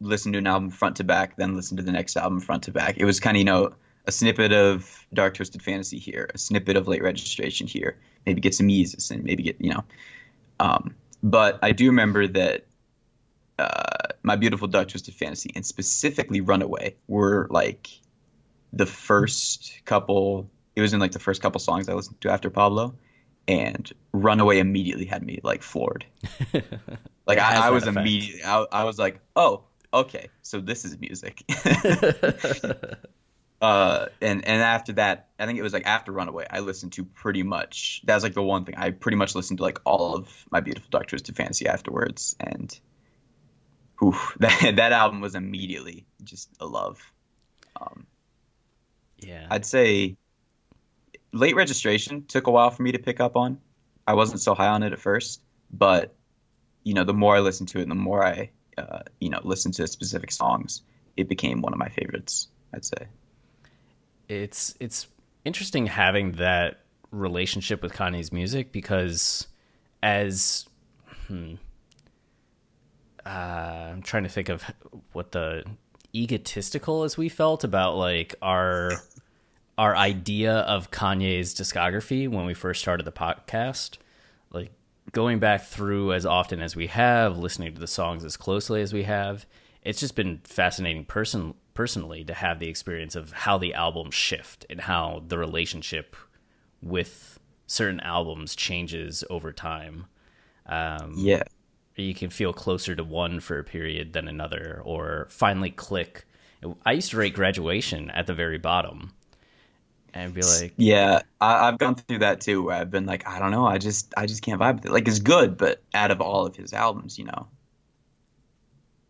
listened 0.00 0.34
to 0.34 0.38
an 0.38 0.46
album 0.46 0.70
front 0.70 0.96
to 0.96 1.04
back, 1.04 1.36
then 1.36 1.54
listen 1.54 1.76
to 1.76 1.82
the 1.82 1.92
next 1.92 2.16
album 2.16 2.40
front 2.40 2.62
to 2.64 2.72
back. 2.72 2.96
It 2.98 3.04
was 3.04 3.20
kind 3.20 3.36
of, 3.36 3.38
you 3.38 3.44
know, 3.44 3.74
a 4.06 4.12
snippet 4.12 4.52
of 4.52 5.06
Dark 5.12 5.34
Twisted 5.34 5.62
Fantasy 5.62 5.98
here, 5.98 6.30
a 6.34 6.38
snippet 6.38 6.76
of 6.76 6.88
Late 6.88 7.02
Registration 7.02 7.66
here, 7.66 7.98
maybe 8.26 8.40
get 8.40 8.54
some 8.54 8.68
Yeezus 8.68 9.10
and 9.10 9.22
maybe 9.24 9.42
get, 9.42 9.56
you 9.60 9.72
know. 9.72 9.84
Um, 10.58 10.94
but 11.22 11.58
I 11.62 11.72
do 11.72 11.86
remember 11.86 12.26
that 12.26 12.66
uh, 13.58 14.08
My 14.22 14.36
Beautiful 14.36 14.68
Dark 14.68 14.88
Twisted 14.88 15.14
Fantasy 15.14 15.50
and 15.54 15.64
specifically 15.64 16.40
Runaway 16.40 16.96
were 17.08 17.46
like 17.50 17.90
the 18.72 18.86
first 18.86 19.82
couple. 19.84 20.50
It 20.76 20.80
was 20.80 20.94
in 20.94 21.00
like 21.00 21.12
the 21.12 21.18
first 21.18 21.42
couple 21.42 21.60
songs 21.60 21.88
I 21.88 21.94
listened 21.94 22.20
to 22.22 22.30
after 22.30 22.48
Pablo 22.48 22.94
and 23.48 23.92
Runaway 24.12 24.60
immediately 24.60 25.04
had 25.04 25.22
me 25.22 25.40
like 25.42 25.62
floored. 25.62 26.06
Like 27.30 27.38
I, 27.38 27.68
I 27.68 27.70
was 27.70 27.84
effect. 27.84 27.98
immediately, 27.98 28.42
I, 28.42 28.66
I 28.72 28.84
was 28.84 28.98
like, 28.98 29.20
oh, 29.36 29.62
okay, 29.92 30.28
so 30.42 30.60
this 30.60 30.84
is 30.84 30.98
music. 30.98 31.42
uh, 33.60 34.06
and 34.20 34.46
and 34.46 34.62
after 34.62 34.94
that, 34.94 35.28
I 35.38 35.46
think 35.46 35.58
it 35.58 35.62
was 35.62 35.72
like 35.72 35.86
after 35.86 36.12
Runaway, 36.12 36.46
I 36.50 36.60
listened 36.60 36.92
to 36.92 37.04
pretty 37.04 37.42
much. 37.42 38.02
That 38.04 38.14
was 38.14 38.22
like 38.22 38.34
the 38.34 38.42
one 38.42 38.64
thing 38.64 38.76
I 38.76 38.90
pretty 38.90 39.16
much 39.16 39.34
listened 39.34 39.58
to 39.58 39.62
like 39.62 39.78
all 39.84 40.16
of 40.16 40.44
my 40.50 40.60
beautiful 40.60 40.88
Dark 40.90 41.08
Twisted 41.08 41.36
Fantasy 41.36 41.66
afterwards, 41.66 42.36
and 42.40 42.78
oof, 44.02 44.36
that 44.40 44.76
that 44.76 44.92
album 44.92 45.20
was 45.20 45.34
immediately 45.34 46.06
just 46.24 46.50
a 46.60 46.66
love. 46.66 47.00
Um, 47.80 48.06
Yeah. 49.18 49.46
I'd 49.50 49.66
say 49.66 50.16
late 51.32 51.54
registration 51.54 52.24
took 52.26 52.46
a 52.46 52.50
while 52.50 52.70
for 52.70 52.82
me 52.82 52.92
to 52.92 52.98
pick 52.98 53.20
up 53.20 53.36
on. 53.36 53.58
I 54.06 54.14
wasn't 54.14 54.40
so 54.40 54.54
high 54.54 54.68
on 54.68 54.82
it 54.82 54.92
at 54.92 54.98
first, 54.98 55.42
but 55.72 56.14
you 56.82 56.94
know, 56.94 57.04
the 57.04 57.14
more 57.14 57.36
I 57.36 57.40
listened 57.40 57.68
to 57.70 57.78
it, 57.78 57.82
and 57.82 57.90
the 57.90 57.96
more 57.96 58.24
I, 58.24 58.50
uh, 58.88 59.02
you 59.20 59.30
know, 59.30 59.40
listen 59.44 59.72
to 59.72 59.86
specific 59.86 60.32
songs, 60.32 60.82
it 61.16 61.28
became 61.28 61.60
one 61.60 61.72
of 61.72 61.78
my 61.78 61.88
favorites. 61.88 62.48
I'd 62.72 62.84
say. 62.84 63.06
it's 64.28 64.74
it's 64.78 65.08
interesting 65.44 65.86
having 65.86 66.32
that 66.32 66.80
relationship 67.10 67.82
with 67.82 67.92
Kanye's 67.92 68.32
music 68.32 68.72
because 68.72 69.48
as 70.02 70.66
hmm, 71.26 71.54
uh, 73.26 73.28
I'm 73.28 74.02
trying 74.02 74.22
to 74.22 74.28
think 74.28 74.48
of 74.48 74.64
what 75.12 75.32
the 75.32 75.64
egotistical 76.14 77.04
as 77.04 77.16
we 77.16 77.28
felt 77.28 77.64
about 77.64 77.96
like 77.96 78.34
our 78.40 78.92
our 79.78 79.96
idea 79.96 80.52
of 80.52 80.90
Kanye's 80.90 81.54
discography 81.54 82.28
when 82.28 82.44
we 82.46 82.54
first 82.54 82.80
started 82.80 83.04
the 83.04 83.12
podcast 83.12 83.98
going 85.12 85.38
back 85.38 85.64
through 85.64 86.12
as 86.12 86.24
often 86.26 86.60
as 86.60 86.76
we 86.76 86.86
have 86.86 87.38
listening 87.38 87.74
to 87.74 87.80
the 87.80 87.86
songs 87.86 88.24
as 88.24 88.36
closely 88.36 88.80
as 88.82 88.92
we 88.92 89.02
have 89.04 89.46
it's 89.82 90.00
just 90.00 90.14
been 90.14 90.40
fascinating 90.44 91.04
person 91.04 91.54
personally 91.74 92.24
to 92.24 92.34
have 92.34 92.58
the 92.58 92.68
experience 92.68 93.16
of 93.16 93.32
how 93.32 93.56
the 93.56 93.72
albums 93.74 94.14
shift 94.14 94.66
and 94.68 94.82
how 94.82 95.22
the 95.26 95.38
relationship 95.38 96.14
with 96.82 97.38
certain 97.66 98.00
albums 98.00 98.54
changes 98.56 99.24
over 99.30 99.52
time. 99.52 100.06
Um, 100.66 101.14
Yeah. 101.16 101.44
you 101.96 102.14
can 102.14 102.30
feel 102.30 102.52
closer 102.52 102.94
to 102.94 103.04
one 103.04 103.40
for 103.40 103.58
a 103.58 103.64
period 103.64 104.12
than 104.12 104.28
another 104.28 104.82
or 104.84 105.28
finally 105.30 105.70
click. 105.70 106.26
I 106.84 106.92
used 106.92 107.10
to 107.10 107.16
rate 107.16 107.34
graduation 107.34 108.10
at 108.10 108.26
the 108.26 108.34
very 108.34 108.58
bottom 108.58 109.12
and 110.14 110.34
be 110.34 110.42
like 110.42 110.74
Yeah, 110.76 111.22
I, 111.40 111.68
I've 111.68 111.78
gone 111.78 111.94
through 111.94 112.18
that 112.18 112.40
too. 112.40 112.62
Where 112.62 112.76
I've 112.76 112.90
been 112.90 113.06
like, 113.06 113.26
I 113.26 113.38
don't 113.38 113.50
know, 113.50 113.66
I 113.66 113.78
just, 113.78 114.12
I 114.16 114.26
just 114.26 114.42
can't 114.42 114.60
vibe 114.60 114.76
with 114.76 114.86
it. 114.86 114.92
Like, 114.92 115.08
it's 115.08 115.18
good, 115.18 115.56
but 115.56 115.82
out 115.94 116.10
of 116.10 116.20
all 116.20 116.46
of 116.46 116.56
his 116.56 116.72
albums, 116.72 117.18
you 117.18 117.24
know, 117.24 117.48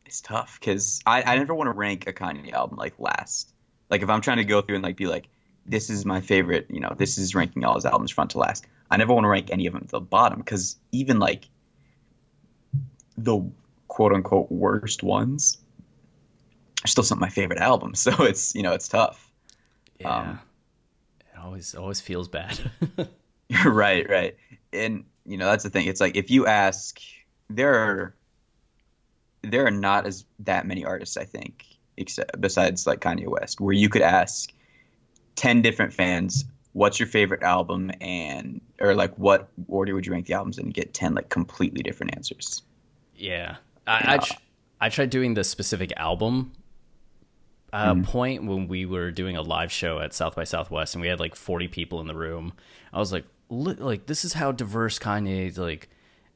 it's 0.06 0.20
tough 0.20 0.58
because 0.60 1.00
I, 1.06 1.22
I 1.22 1.36
never 1.36 1.54
want 1.54 1.68
to 1.68 1.72
rank 1.72 2.06
a 2.06 2.12
Kanye 2.12 2.52
album 2.52 2.76
like 2.76 2.94
last. 2.98 3.52
Like, 3.90 4.02
if 4.02 4.10
I'm 4.10 4.20
trying 4.20 4.38
to 4.38 4.44
go 4.44 4.60
through 4.60 4.76
and 4.76 4.84
like 4.84 4.96
be 4.96 5.06
like, 5.06 5.28
this 5.66 5.90
is 5.90 6.04
my 6.04 6.20
favorite, 6.20 6.66
you 6.68 6.80
know, 6.80 6.94
this 6.96 7.18
is 7.18 7.34
ranking 7.34 7.64
all 7.64 7.74
his 7.74 7.84
albums 7.84 8.10
front 8.10 8.30
to 8.32 8.38
last. 8.38 8.66
I 8.90 8.96
never 8.96 9.14
want 9.14 9.24
to 9.24 9.28
rank 9.28 9.50
any 9.50 9.66
of 9.66 9.72
them 9.72 9.82
at 9.84 9.90
the 9.90 10.00
bottom 10.00 10.40
because 10.40 10.76
even 10.90 11.18
like 11.18 11.48
the 13.16 13.48
quote 13.88 14.12
unquote 14.12 14.50
worst 14.50 15.02
ones 15.02 15.58
are 16.84 16.88
still 16.88 17.04
some 17.04 17.18
of 17.18 17.20
my 17.20 17.28
favorite 17.28 17.60
albums. 17.60 18.00
So 18.10 18.24
it's, 18.24 18.54
you 18.54 18.62
know, 18.62 18.72
it's 18.72 18.88
tough. 18.88 19.30
yeah 20.00 20.30
Um, 20.30 20.40
always 21.44 21.74
always 21.74 22.00
feels 22.00 22.28
bad 22.28 22.58
right, 23.64 24.08
right. 24.08 24.36
And 24.72 25.04
you 25.26 25.36
know, 25.36 25.46
that's 25.46 25.64
the 25.64 25.70
thing. 25.70 25.86
It's 25.86 26.00
like 26.00 26.16
if 26.16 26.30
you 26.30 26.46
ask 26.46 27.00
there 27.48 27.74
are 27.74 28.14
there 29.42 29.66
are 29.66 29.70
not 29.70 30.06
as 30.06 30.24
that 30.40 30.66
many 30.66 30.84
artists, 30.84 31.16
I 31.16 31.24
think, 31.24 31.64
except 31.96 32.40
besides 32.40 32.86
like 32.86 33.00
Kanye 33.00 33.26
West, 33.26 33.60
where 33.60 33.74
you 33.74 33.88
could 33.88 34.02
ask 34.02 34.52
ten 35.34 35.62
different 35.62 35.92
fans, 35.92 36.44
what's 36.72 37.00
your 37.00 37.08
favorite 37.08 37.42
album 37.42 37.90
and 38.00 38.60
or 38.80 38.94
like 38.94 39.14
what 39.16 39.48
order 39.68 39.94
would 39.94 40.06
you 40.06 40.12
rank 40.12 40.26
the 40.26 40.34
albums 40.34 40.58
in 40.58 40.66
and 40.66 40.74
get 40.74 40.94
ten 40.94 41.14
like 41.14 41.28
completely 41.28 41.82
different 41.82 42.14
answers. 42.14 42.62
Yeah, 43.16 43.56
I 43.86 44.14
I, 44.14 44.18
tr- 44.18 44.34
I 44.80 44.88
tried 44.88 45.10
doing 45.10 45.34
the 45.34 45.44
specific 45.44 45.92
album 45.96 46.52
uh, 47.72 47.94
point 48.02 48.44
when 48.44 48.68
we 48.68 48.86
were 48.86 49.10
doing 49.10 49.36
a 49.36 49.42
live 49.42 49.70
show 49.72 49.98
at 50.00 50.12
South 50.14 50.34
by 50.36 50.44
Southwest, 50.44 50.94
and 50.94 51.02
we 51.02 51.08
had 51.08 51.20
like 51.20 51.34
forty 51.34 51.68
people 51.68 52.00
in 52.00 52.06
the 52.06 52.14
room. 52.14 52.52
I 52.92 52.98
was 52.98 53.12
like, 53.12 53.24
li- 53.48 53.74
like 53.74 54.06
this 54.06 54.24
is 54.24 54.32
how 54.32 54.52
diverse 54.52 54.98
Kanye's 54.98 55.58
like 55.58 55.88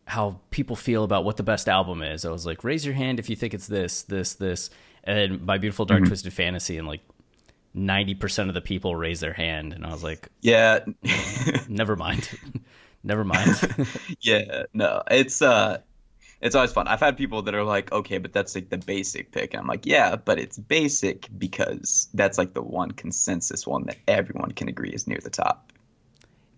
how 0.06 0.38
people 0.50 0.76
feel 0.76 1.02
about 1.02 1.24
what 1.24 1.36
the 1.38 1.42
best 1.42 1.68
album 1.68 2.02
is. 2.02 2.24
I 2.24 2.30
was 2.30 2.44
like, 2.44 2.62
raise 2.62 2.84
your 2.84 2.94
hand 2.94 3.18
if 3.18 3.30
you 3.30 3.36
think 3.36 3.54
it's 3.54 3.66
this, 3.68 4.02
this, 4.02 4.34
this, 4.34 4.68
and 5.02 5.44
My 5.46 5.56
Beautiful 5.58 5.86
Dark 5.86 6.04
Twisted 6.04 6.32
Fantasy, 6.32 6.76
and 6.78 6.86
like 6.86 7.00
ninety 7.72 8.14
percent 8.14 8.48
of 8.48 8.54
the 8.54 8.60
people 8.60 8.94
raised 8.94 9.22
their 9.22 9.32
hand, 9.32 9.72
and 9.72 9.84
I 9.84 9.90
was 9.90 10.04
like, 10.04 10.28
Yeah. 10.42 10.80
never 11.68 11.96
mind, 11.96 12.28
never 13.02 13.24
mind. 13.24 13.56
yeah, 14.20 14.64
no. 14.74 15.02
It's 15.10 15.40
uh 15.42 15.78
it's 16.40 16.54
always 16.54 16.72
fun. 16.72 16.88
I've 16.88 17.00
had 17.00 17.16
people 17.16 17.42
that 17.42 17.54
are 17.54 17.64
like, 17.64 17.92
okay, 17.92 18.18
but 18.18 18.32
that's 18.32 18.54
like 18.54 18.68
the 18.70 18.78
basic 18.78 19.32
pick. 19.32 19.54
And 19.54 19.60
I'm 19.60 19.66
like, 19.66 19.86
yeah, 19.86 20.16
but 20.16 20.38
it's 20.38 20.58
basic 20.58 21.28
because 21.38 22.08
that's 22.14 22.38
like 22.38 22.54
the 22.54 22.62
one 22.62 22.90
consensus 22.92 23.66
one 23.66 23.84
that 23.86 23.98
everyone 24.08 24.52
can 24.52 24.68
agree 24.68 24.90
is 24.90 25.06
near 25.06 25.18
the 25.22 25.30
top. 25.30 25.72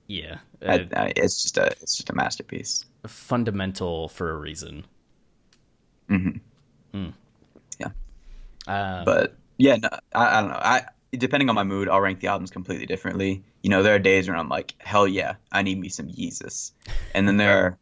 yeah, 0.08 0.38
uh, 0.62 0.78
I, 0.94 1.12
it's 1.16 1.42
just 1.42 1.58
a 1.58 1.66
it's 1.82 1.96
just 1.96 2.10
a 2.10 2.14
masterpiece. 2.14 2.84
fundamental 3.06 4.08
for 4.08 4.30
a 4.30 4.36
reason. 4.36 4.84
Yeah. 7.78 7.88
Uh, 8.66 9.04
But 9.04 9.36
yeah, 9.58 9.76
no, 9.76 9.88
I, 10.14 10.38
I 10.38 10.40
don't 10.40 10.50
know. 10.50 10.58
I 10.60 10.84
depending 11.12 11.48
on 11.48 11.54
my 11.54 11.64
mood, 11.64 11.88
I'll 11.88 12.00
rank 12.00 12.20
the 12.20 12.28
albums 12.28 12.50
completely 12.50 12.86
differently. 12.86 13.44
You 13.62 13.70
know, 13.70 13.82
there 13.82 13.94
are 13.94 13.98
days 13.98 14.28
where 14.28 14.36
I'm 14.36 14.48
like, 14.48 14.74
hell 14.78 15.08
yeah, 15.08 15.34
I 15.52 15.62
need 15.62 15.78
me 15.78 15.88
some 15.88 16.08
Yeezus. 16.08 16.72
And 17.14 17.26
then 17.26 17.36
there 17.36 17.58
are 17.58 17.78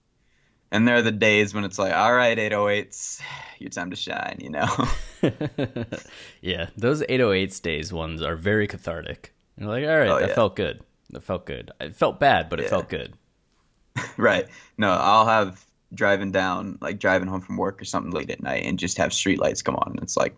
and 0.70 0.86
there 0.88 0.96
are 0.96 1.02
the 1.02 1.12
days 1.12 1.54
when 1.54 1.64
it's 1.64 1.78
like, 1.78 1.94
all 1.94 2.12
right, 2.14 2.36
808s, 2.36 3.20
your 3.58 3.70
time 3.70 3.90
to 3.90 3.96
shine, 3.96 4.38
you 4.40 4.50
know? 4.50 4.66
yeah, 6.40 6.68
those 6.76 7.02
808s 7.02 7.60
days 7.62 7.92
ones 7.92 8.22
are 8.22 8.36
very 8.36 8.66
cathartic. 8.66 9.32
You're 9.58 9.68
like, 9.68 9.84
all 9.84 9.98
right, 9.98 10.08
Oh, 10.08 10.18
that 10.20 10.30
yeah. 10.30 10.34
felt 10.34 10.56
good. 10.56 10.82
That 11.10 11.22
felt 11.22 11.46
good. 11.46 11.70
It 11.80 11.94
felt 11.94 12.18
bad, 12.18 12.48
but 12.48 12.58
it 12.60 12.64
Yeah. 12.64 12.70
felt 12.70 12.88
good. 12.88 13.14
Right. 14.16 14.46
No, 14.76 14.90
I'll 14.90 15.26
have 15.26 15.64
driving 15.94 16.32
down, 16.32 16.78
like 16.80 16.98
driving 16.98 17.28
home 17.28 17.40
from 17.40 17.56
work 17.56 17.80
or 17.80 17.84
something 17.84 18.10
late 18.10 18.28
at 18.30 18.42
night, 18.42 18.64
and 18.64 18.76
just 18.78 18.98
have 18.98 19.10
streetlights 19.12 19.62
come 19.62 19.76
on, 19.76 19.92
and 19.92 20.02
it's 20.02 20.16
like, 20.16 20.34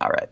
all 0.00 0.08
right, 0.10 0.28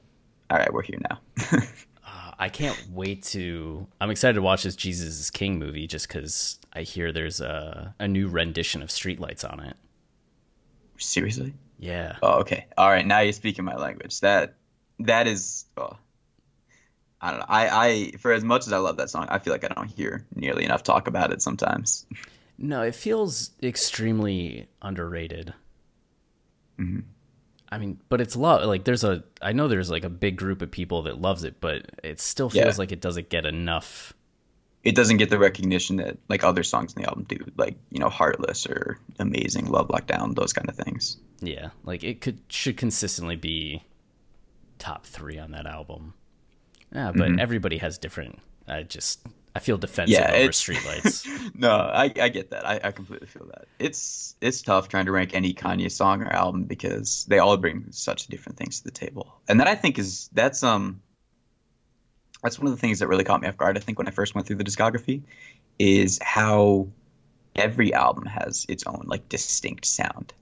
all 0.50 0.58
right, 0.58 0.72
we're 0.72 0.82
here 0.82 0.98
now. 1.08 1.20
Ah, 2.06 2.34
I 2.38 2.48
can't 2.50 2.78
wait 2.90 3.22
to. 3.26 3.86
I'm 4.00 4.10
excited 4.10 4.34
to 4.34 4.42
watch 4.42 4.64
this 4.64 4.76
Jesus 4.76 5.18
is 5.20 5.30
King 5.30 5.58
movie 5.58 5.86
just 5.86 6.06
because 6.08 6.58
I 6.74 6.82
hear 6.82 7.12
there's 7.12 7.40
a, 7.40 7.94
a 7.98 8.08
new 8.08 8.28
rendition 8.28 8.82
of 8.82 8.88
Streetlights 8.88 9.50
on 9.50 9.60
it. 9.60 9.76
Seriously? 10.98 11.54
Yeah. 11.78 12.16
Oh, 12.22 12.40
okay. 12.40 12.66
All 12.76 12.88
right. 12.88 13.06
Now 13.06 13.20
you're 13.20 13.32
speaking 13.32 13.64
my 13.64 13.76
language. 13.76 14.20
That 14.20 14.54
that 15.00 15.26
is. 15.26 15.64
Oh, 15.76 15.96
I 17.20 17.30
don't 17.30 17.40
know. 17.40 17.46
I, 17.48 17.86
I 17.88 18.12
for 18.18 18.32
as 18.32 18.44
much 18.44 18.66
as 18.66 18.72
I 18.72 18.78
love 18.78 18.96
that 18.98 19.10
song, 19.10 19.26
I 19.28 19.38
feel 19.38 19.52
like 19.52 19.64
I 19.64 19.68
don't 19.68 19.88
hear 19.90 20.24
nearly 20.34 20.64
enough 20.64 20.82
talk 20.82 21.06
about 21.08 21.32
it 21.32 21.42
sometimes. 21.42 22.06
No, 22.58 22.82
it 22.82 22.94
feels 22.94 23.50
extremely 23.62 24.68
underrated. 24.80 25.52
Mm-hmm. 26.78 27.00
I 27.70 27.78
mean, 27.78 27.98
but 28.08 28.20
it's 28.20 28.36
love. 28.36 28.64
Like, 28.68 28.84
there's 28.84 29.02
a. 29.02 29.24
I 29.42 29.52
know 29.52 29.66
there's 29.66 29.90
like 29.90 30.04
a 30.04 30.08
big 30.10 30.36
group 30.36 30.62
of 30.62 30.70
people 30.70 31.02
that 31.02 31.20
loves 31.20 31.42
it, 31.42 31.60
but 31.60 31.90
it 32.04 32.20
still 32.20 32.48
feels 32.50 32.64
Yeah. 32.76 32.78
like 32.78 32.92
it 32.92 33.00
doesn't 33.00 33.30
get 33.30 33.46
enough. 33.46 34.12
It 34.84 34.94
doesn't 34.94 35.16
get 35.16 35.30
the 35.30 35.38
recognition 35.38 35.96
that 35.96 36.18
like 36.28 36.44
other 36.44 36.62
songs 36.62 36.94
in 36.94 37.02
the 37.02 37.08
album 37.08 37.24
do, 37.28 37.38
like 37.56 37.76
you 37.90 37.98
know, 37.98 38.08
"Heartless" 38.10 38.66
or 38.66 38.98
"Amazing," 39.18 39.66
"Love 39.66 39.88
Lockdown," 39.88 40.34
those 40.34 40.52
kind 40.52 40.68
of 40.68 40.76
things. 40.76 41.16
Yeah, 41.40 41.70
like 41.84 42.04
it 42.04 42.20
could 42.20 42.40
should 42.48 42.76
consistently 42.76 43.36
be 43.36 43.82
top 44.78 45.06
three 45.06 45.38
on 45.38 45.52
that 45.52 45.66
album. 45.66 46.14
Yeah, 46.92 47.12
but 47.12 47.40
everybody 47.40 47.78
has 47.78 47.98
different. 47.98 48.38
I 48.68 48.82
just 48.82 49.26
I 49.54 49.60
feel 49.60 49.78
defensive 49.78 50.18
Mm-hmm. 50.18 50.34
Yeah, 50.34 50.40
over 50.42 50.52
streetlights. 50.52 51.26
No, 51.56 51.70
I, 51.70 52.12
I 52.20 52.28
get 52.30 52.50
that. 52.50 52.66
I, 52.66 52.80
I 52.82 52.90
completely 52.90 53.28
feel 53.28 53.46
that. 53.46 53.66
It's 53.78 54.34
it's 54.40 54.62
tough 54.62 54.88
trying 54.88 55.06
to 55.06 55.12
rank 55.12 55.34
any 55.34 55.54
Kanye 55.54 55.90
song 55.90 56.22
or 56.22 56.32
album 56.32 56.64
because 56.64 57.24
they 57.28 57.38
all 57.38 57.56
bring 57.56 57.86
such 57.90 58.26
different 58.26 58.58
things 58.58 58.78
to 58.78 58.84
the 58.84 58.90
table. 58.90 59.40
And 59.48 59.60
that 59.60 59.68
I 59.68 59.76
think 59.76 59.98
is 59.98 60.28
that's 60.32 60.62
um 60.62 61.00
that's 62.44 62.58
one 62.58 62.66
of 62.66 62.74
the 62.74 62.80
things 62.80 62.98
that 62.98 63.08
really 63.08 63.24
caught 63.24 63.40
me 63.40 63.48
off 63.48 63.56
guard. 63.56 63.78
I 63.78 63.80
think 63.80 63.98
when 63.98 64.06
I 64.06 64.10
first 64.10 64.34
went 64.34 64.46
through 64.46 64.56
the 64.56 64.64
discography 64.64 65.22
is 65.78 66.20
how 66.22 66.86
every 67.56 67.94
album 67.94 68.26
has 68.26 68.66
its 68.68 68.84
own 68.86 69.04
like 69.06 69.28
distinct 69.30 69.86
sound. 69.86 70.34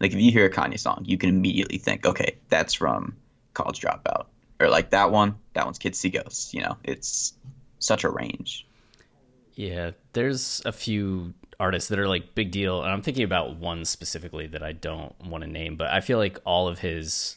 Like 0.00 0.12
if 0.12 0.20
you 0.20 0.32
hear 0.32 0.46
a 0.46 0.50
Kanye 0.50 0.78
song, 0.78 1.04
you 1.06 1.16
can 1.16 1.30
immediately 1.30 1.78
think, 1.78 2.06
okay, 2.06 2.36
that's 2.48 2.74
from 2.74 3.16
College 3.54 3.80
Dropout, 3.80 4.26
or 4.58 4.68
like 4.68 4.90
that 4.90 5.12
one, 5.12 5.36
that 5.52 5.64
one's 5.64 5.78
Kids 5.78 5.98
See 5.98 6.10
Ghosts. 6.10 6.52
You 6.52 6.62
know, 6.62 6.76
it's 6.82 7.34
such 7.78 8.02
a 8.02 8.10
range. 8.10 8.66
Yeah, 9.54 9.92
there's 10.12 10.60
a 10.66 10.72
few 10.72 11.34
artists 11.60 11.88
that 11.90 12.00
are 12.00 12.08
like 12.08 12.34
big 12.34 12.50
deal, 12.50 12.82
and 12.82 12.90
I'm 12.90 13.00
thinking 13.00 13.22
about 13.22 13.56
one 13.56 13.84
specifically 13.84 14.48
that 14.48 14.64
I 14.64 14.72
don't 14.72 15.14
want 15.24 15.44
to 15.44 15.48
name, 15.48 15.76
but 15.76 15.86
I 15.86 16.00
feel 16.00 16.18
like 16.18 16.40
all 16.44 16.66
of 16.66 16.80
his 16.80 17.36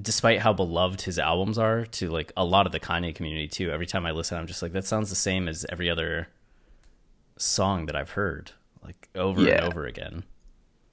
despite 0.00 0.40
how 0.40 0.52
beloved 0.52 1.02
his 1.02 1.18
albums 1.18 1.58
are 1.58 1.86
to 1.86 2.08
like 2.10 2.32
a 2.36 2.44
lot 2.44 2.66
of 2.66 2.72
the 2.72 2.80
Kanye 2.80 3.14
community 3.14 3.48
too, 3.48 3.70
every 3.70 3.86
time 3.86 4.06
I 4.06 4.12
listen 4.12 4.38
I'm 4.38 4.46
just 4.46 4.62
like 4.62 4.72
that 4.72 4.84
sounds 4.84 5.10
the 5.10 5.16
same 5.16 5.48
as 5.48 5.64
every 5.68 5.88
other 5.88 6.28
song 7.36 7.86
that 7.86 7.96
I've 7.96 8.10
heard 8.10 8.52
like 8.82 9.08
over 9.14 9.40
and 9.40 9.60
over 9.60 9.86
again. 9.86 10.24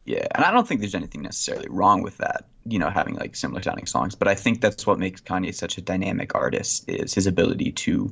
Yeah, 0.05 0.25
and 0.31 0.43
I 0.43 0.51
don't 0.51 0.67
think 0.67 0.81
there's 0.81 0.95
anything 0.95 1.21
necessarily 1.21 1.67
wrong 1.69 2.01
with 2.01 2.17
that, 2.17 2.45
you 2.65 2.79
know, 2.79 2.89
having 2.89 3.15
like 3.15 3.35
similar 3.35 3.61
sounding 3.61 3.85
songs. 3.85 4.15
But 4.15 4.27
I 4.27 4.35
think 4.35 4.59
that's 4.59 4.87
what 4.87 4.97
makes 4.97 5.21
Kanye 5.21 5.53
such 5.53 5.77
a 5.77 5.81
dynamic 5.81 6.33
artist 6.33 6.89
is 6.89 7.13
his 7.13 7.27
ability 7.27 7.71
to 7.73 8.11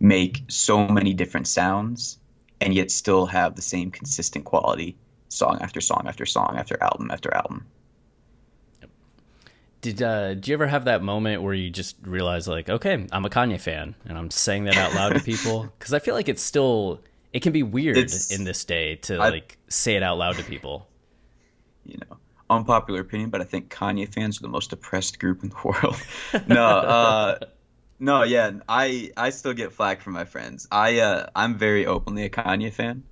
make 0.00 0.44
so 0.48 0.88
many 0.88 1.12
different 1.12 1.46
sounds 1.46 2.18
and 2.60 2.74
yet 2.74 2.90
still 2.90 3.26
have 3.26 3.54
the 3.54 3.62
same 3.62 3.90
consistent 3.90 4.44
quality 4.44 4.96
song 5.28 5.58
after 5.60 5.80
song 5.80 6.04
after 6.06 6.24
song 6.24 6.56
after 6.56 6.82
album 6.82 7.10
after 7.10 7.34
album. 7.34 7.66
Did 9.86 10.02
uh, 10.02 10.34
do 10.34 10.50
you 10.50 10.54
ever 10.56 10.66
have 10.66 10.86
that 10.86 11.00
moment 11.00 11.42
where 11.42 11.54
you 11.54 11.70
just 11.70 11.94
realize 12.02 12.48
like, 12.48 12.68
okay, 12.68 13.06
I'm 13.12 13.24
a 13.24 13.28
Kanye 13.30 13.60
fan, 13.60 13.94
and 14.04 14.18
I'm 14.18 14.32
saying 14.32 14.64
that 14.64 14.76
out 14.76 14.94
loud 14.94 15.14
to 15.14 15.20
people? 15.20 15.72
Because 15.78 15.94
I 15.94 16.00
feel 16.00 16.14
like 16.16 16.28
it's 16.28 16.42
still 16.42 17.00
it 17.32 17.40
can 17.44 17.52
be 17.52 17.62
weird 17.62 17.96
It's- 17.96 18.32
in 18.36 18.42
this 18.42 18.64
day 18.64 18.96
to 19.06 19.16
I- 19.18 19.28
like 19.28 19.58
say 19.68 19.94
it 19.94 20.02
out 20.02 20.18
loud 20.18 20.34
to 20.38 20.42
people. 20.42 20.88
you 21.84 21.98
know, 21.98 22.16
unpopular 22.50 23.00
opinion, 23.00 23.30
but 23.30 23.40
I 23.40 23.44
think 23.44 23.70
Kanye 23.72 24.12
fans 24.12 24.38
are 24.38 24.42
the 24.42 24.48
most 24.48 24.72
oppressed 24.72 25.20
group 25.20 25.44
in 25.44 25.50
the 25.50 25.56
world. 25.64 25.96
no, 26.48 26.66
uh, 26.66 27.38
no, 28.00 28.24
yeah, 28.24 28.50
I 28.68 29.12
I 29.16 29.30
still 29.30 29.52
get 29.54 29.72
flack 29.72 30.00
from 30.00 30.14
my 30.14 30.24
friends. 30.24 30.66
I 30.72 30.98
uh, 30.98 31.28
I'm 31.36 31.58
very 31.58 31.86
openly 31.86 32.24
a 32.24 32.28
Kanye 32.30 32.72
fan, 32.72 33.04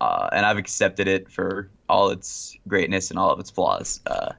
uh, 0.00 0.28
and 0.32 0.46
I've 0.46 0.58
accepted 0.58 1.08
it 1.08 1.28
for 1.32 1.68
all 1.88 2.10
its 2.10 2.56
greatness 2.68 3.10
and 3.10 3.18
all 3.18 3.30
of 3.32 3.40
its 3.40 3.50
flaws. 3.50 4.00
Uh, 4.06 4.34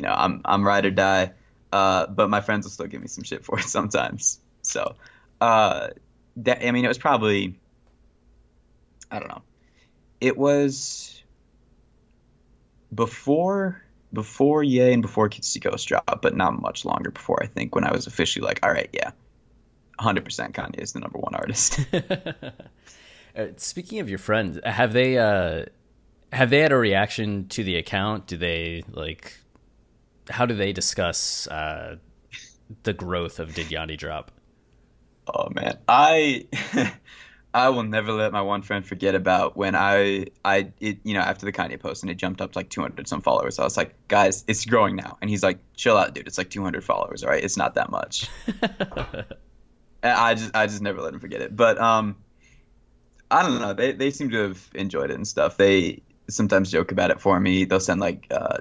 you 0.00 0.06
know, 0.06 0.14
I'm 0.16 0.40
I'm 0.46 0.66
ride 0.66 0.86
or 0.86 0.90
die, 0.90 1.32
uh, 1.74 2.06
but 2.06 2.30
my 2.30 2.40
friends 2.40 2.64
will 2.64 2.70
still 2.70 2.86
give 2.86 3.02
me 3.02 3.06
some 3.06 3.22
shit 3.22 3.44
for 3.44 3.58
it 3.58 3.64
sometimes. 3.66 4.40
So, 4.62 4.94
uh, 5.42 5.88
that 6.36 6.66
I 6.66 6.70
mean, 6.70 6.86
it 6.86 6.88
was 6.88 6.96
probably, 6.96 7.54
I 9.10 9.18
don't 9.18 9.28
know, 9.28 9.42
it 10.22 10.38
was 10.38 11.22
before 12.94 13.84
before 14.10 14.64
Ye 14.64 14.90
and 14.90 15.02
before 15.02 15.28
Ghost 15.28 15.86
drop, 15.86 16.22
but 16.22 16.34
not 16.34 16.58
much 16.58 16.86
longer 16.86 17.10
before 17.10 17.42
I 17.42 17.46
think 17.46 17.74
when 17.74 17.84
I 17.84 17.92
was 17.92 18.06
officially 18.06 18.46
like, 18.46 18.60
all 18.62 18.72
right, 18.72 18.88
yeah, 18.94 19.10
100% 20.00 20.52
Kanye 20.52 20.80
is 20.80 20.94
the 20.94 21.00
number 21.00 21.18
one 21.18 21.34
artist. 21.34 21.78
Uh, 23.36 23.46
speaking 23.58 24.00
of 24.00 24.08
your 24.08 24.18
friends, 24.18 24.58
have 24.64 24.92
they 24.92 25.16
uh, 25.16 25.64
have 26.32 26.50
they 26.50 26.58
had 26.58 26.72
a 26.72 26.76
reaction 26.76 27.46
to 27.48 27.62
the 27.62 27.76
account? 27.76 28.26
Do 28.26 28.36
they 28.36 28.82
like? 28.90 29.38
How 30.30 30.46
do 30.46 30.54
they 30.54 30.72
discuss 30.72 31.46
uh, 31.48 31.96
the 32.84 32.92
growth 32.92 33.38
of 33.38 33.54
Did 33.54 33.66
Yandhi 33.68 33.98
drop? 33.98 34.30
oh 35.34 35.48
man, 35.50 35.78
I 35.88 36.46
I 37.54 37.68
will 37.70 37.82
never 37.82 38.12
let 38.12 38.32
my 38.32 38.42
one 38.42 38.62
friend 38.62 38.86
forget 38.86 39.14
about 39.14 39.56
when 39.56 39.74
I 39.74 40.26
I 40.44 40.72
it 40.80 40.98
you 41.04 41.14
know 41.14 41.20
after 41.20 41.46
the 41.46 41.52
Kanye 41.52 41.78
post 41.80 42.02
and 42.02 42.10
it 42.10 42.16
jumped 42.16 42.40
up 42.40 42.52
to 42.52 42.58
like 42.58 42.70
200 42.70 43.08
some 43.08 43.20
followers. 43.20 43.58
I 43.58 43.64
was 43.64 43.76
like, 43.76 43.94
guys, 44.08 44.44
it's 44.46 44.64
growing 44.64 44.96
now, 44.96 45.18
and 45.20 45.30
he's 45.30 45.42
like, 45.42 45.58
chill 45.74 45.96
out, 45.96 46.14
dude. 46.14 46.26
It's 46.26 46.38
like 46.38 46.50
200 46.50 46.84
followers, 46.84 47.22
all 47.22 47.30
right? 47.30 47.42
It's 47.42 47.56
not 47.56 47.74
that 47.74 47.90
much. 47.90 48.28
I 50.02 50.34
just 50.34 50.54
I 50.54 50.66
just 50.66 50.82
never 50.82 51.00
let 51.00 51.12
him 51.12 51.20
forget 51.20 51.42
it. 51.42 51.54
But 51.54 51.78
um, 51.78 52.16
I 53.30 53.42
don't 53.42 53.60
know. 53.60 53.74
They 53.74 53.92
they 53.92 54.10
seem 54.10 54.30
to 54.30 54.48
have 54.48 54.70
enjoyed 54.74 55.10
it 55.10 55.14
and 55.14 55.26
stuff. 55.28 55.56
They 55.56 56.02
sometimes 56.28 56.70
joke 56.70 56.92
about 56.92 57.10
it 57.10 57.20
for 57.20 57.38
me. 57.38 57.64
They'll 57.64 57.80
send 57.80 58.00
like 58.00 58.26
uh, 58.30 58.58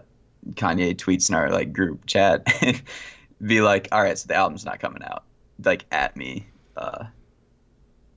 Kanye 0.52 0.95
tweets 0.95 1.30
in 1.30 1.36
our 1.36 1.49
like 1.49 1.73
group 1.73 2.06
chat 2.06 2.43
and 2.62 2.82
be 3.41 3.62
like, 3.62 3.88
"All 3.91 4.02
right, 4.02 4.17
so 4.17 4.28
the 4.28 4.36
album's 4.36 4.65
not 4.65 4.80
coming 4.80 5.04
out." 5.04 5.23
Like 5.63 5.86
at 5.91 6.15
me. 6.15 6.45
Uh, 6.78 7.06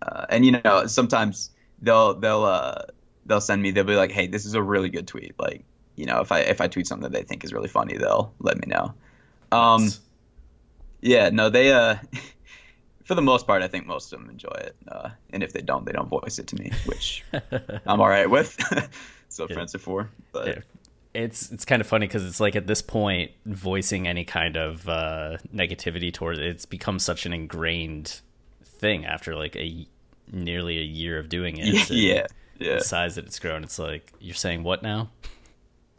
uh, 0.02 0.26
and 0.28 0.44
you 0.44 0.52
know, 0.52 0.87
sometimes 0.87 1.50
they'll 1.80 2.14
they'll 2.14 2.44
uh 2.44 2.82
they'll 3.26 3.40
send 3.40 3.62
me. 3.62 3.70
They'll 3.70 3.85
be 3.85 3.96
like, 3.96 4.12
"Hey, 4.12 4.26
this 4.26 4.46
is 4.46 4.54
a 4.54 4.62
really 4.62 4.88
good 4.88 5.06
tweet." 5.06 5.35
Like, 5.38 5.64
you 5.96 6.06
know, 6.06 6.20
if 6.20 6.32
I 6.32 6.40
if 6.40 6.61
I 6.61 6.68
tweet 6.68 6.87
something 6.87 7.11
that 7.11 7.16
they 7.16 7.24
think 7.24 7.44
is 7.44 7.52
really 7.52 7.68
funny, 7.68 7.96
they'll 7.96 8.32
let 8.38 8.56
me 8.56 8.66
know. 8.66 8.94
Um, 9.50 9.88
yeah, 11.00 11.30
no, 11.30 11.50
they 11.50 11.72
uh. 11.72 11.96
for 13.04 13.16
the 13.16 13.22
most 13.22 13.46
part, 13.46 13.62
I 13.62 13.68
think 13.68 13.87
most 13.87 14.12
of 14.12 14.20
them 14.20 14.30
enjoy 14.30 14.56
it. 14.61 14.76
Uh, 14.87 15.11
and 15.30 15.42
if 15.42 15.52
they 15.52 15.61
don't, 15.61 15.85
they 15.85 15.92
don't 15.92 16.08
voice 16.08 16.38
it 16.38 16.46
to 16.48 16.56
me, 16.56 16.70
which 16.87 17.24
I'm 17.87 18.00
all 18.00 18.08
right 18.08 18.30
with. 18.30 18.56
so 19.28 19.44
what 19.44 19.52
friends 19.52 19.74
are 19.74 19.80
for. 19.80 20.08
But 20.30 20.46
Yeah. 20.46 20.58
It's 21.14 21.51
it's 21.53 21.64
kind 21.66 21.81
of 21.83 21.87
funny 21.87 22.07
because 22.07 22.25
it's 22.27 22.40
like 22.40 22.57
at 22.57 22.66
this 22.66 22.81
point, 22.81 23.33
voicing 23.44 24.09
any 24.09 24.25
kind 24.25 24.57
of 24.57 24.88
uh, 24.88 25.37
negativity 25.55 26.12
towards 26.12 26.38
it, 26.38 26.46
it's 26.46 26.64
become 26.64 26.98
such 26.98 27.27
an 27.27 27.33
ingrained 27.35 28.20
thing 28.64 29.05
after 29.05 29.37
like 29.37 29.55
a 29.57 29.87
nearly 30.31 30.79
a 30.79 30.83
year 30.83 31.19
of 31.19 31.29
doing 31.29 31.58
it. 31.58 31.67
yeah, 31.90 32.27
yeah, 32.58 32.79
The 32.79 32.85
size 32.85 33.17
that 33.17 33.27
it's 33.27 33.38
grown, 33.38 33.63
it's 33.63 33.79
like 33.79 34.10
you're 34.21 34.35
saying 34.35 34.63
what 34.63 34.83
now? 34.83 35.10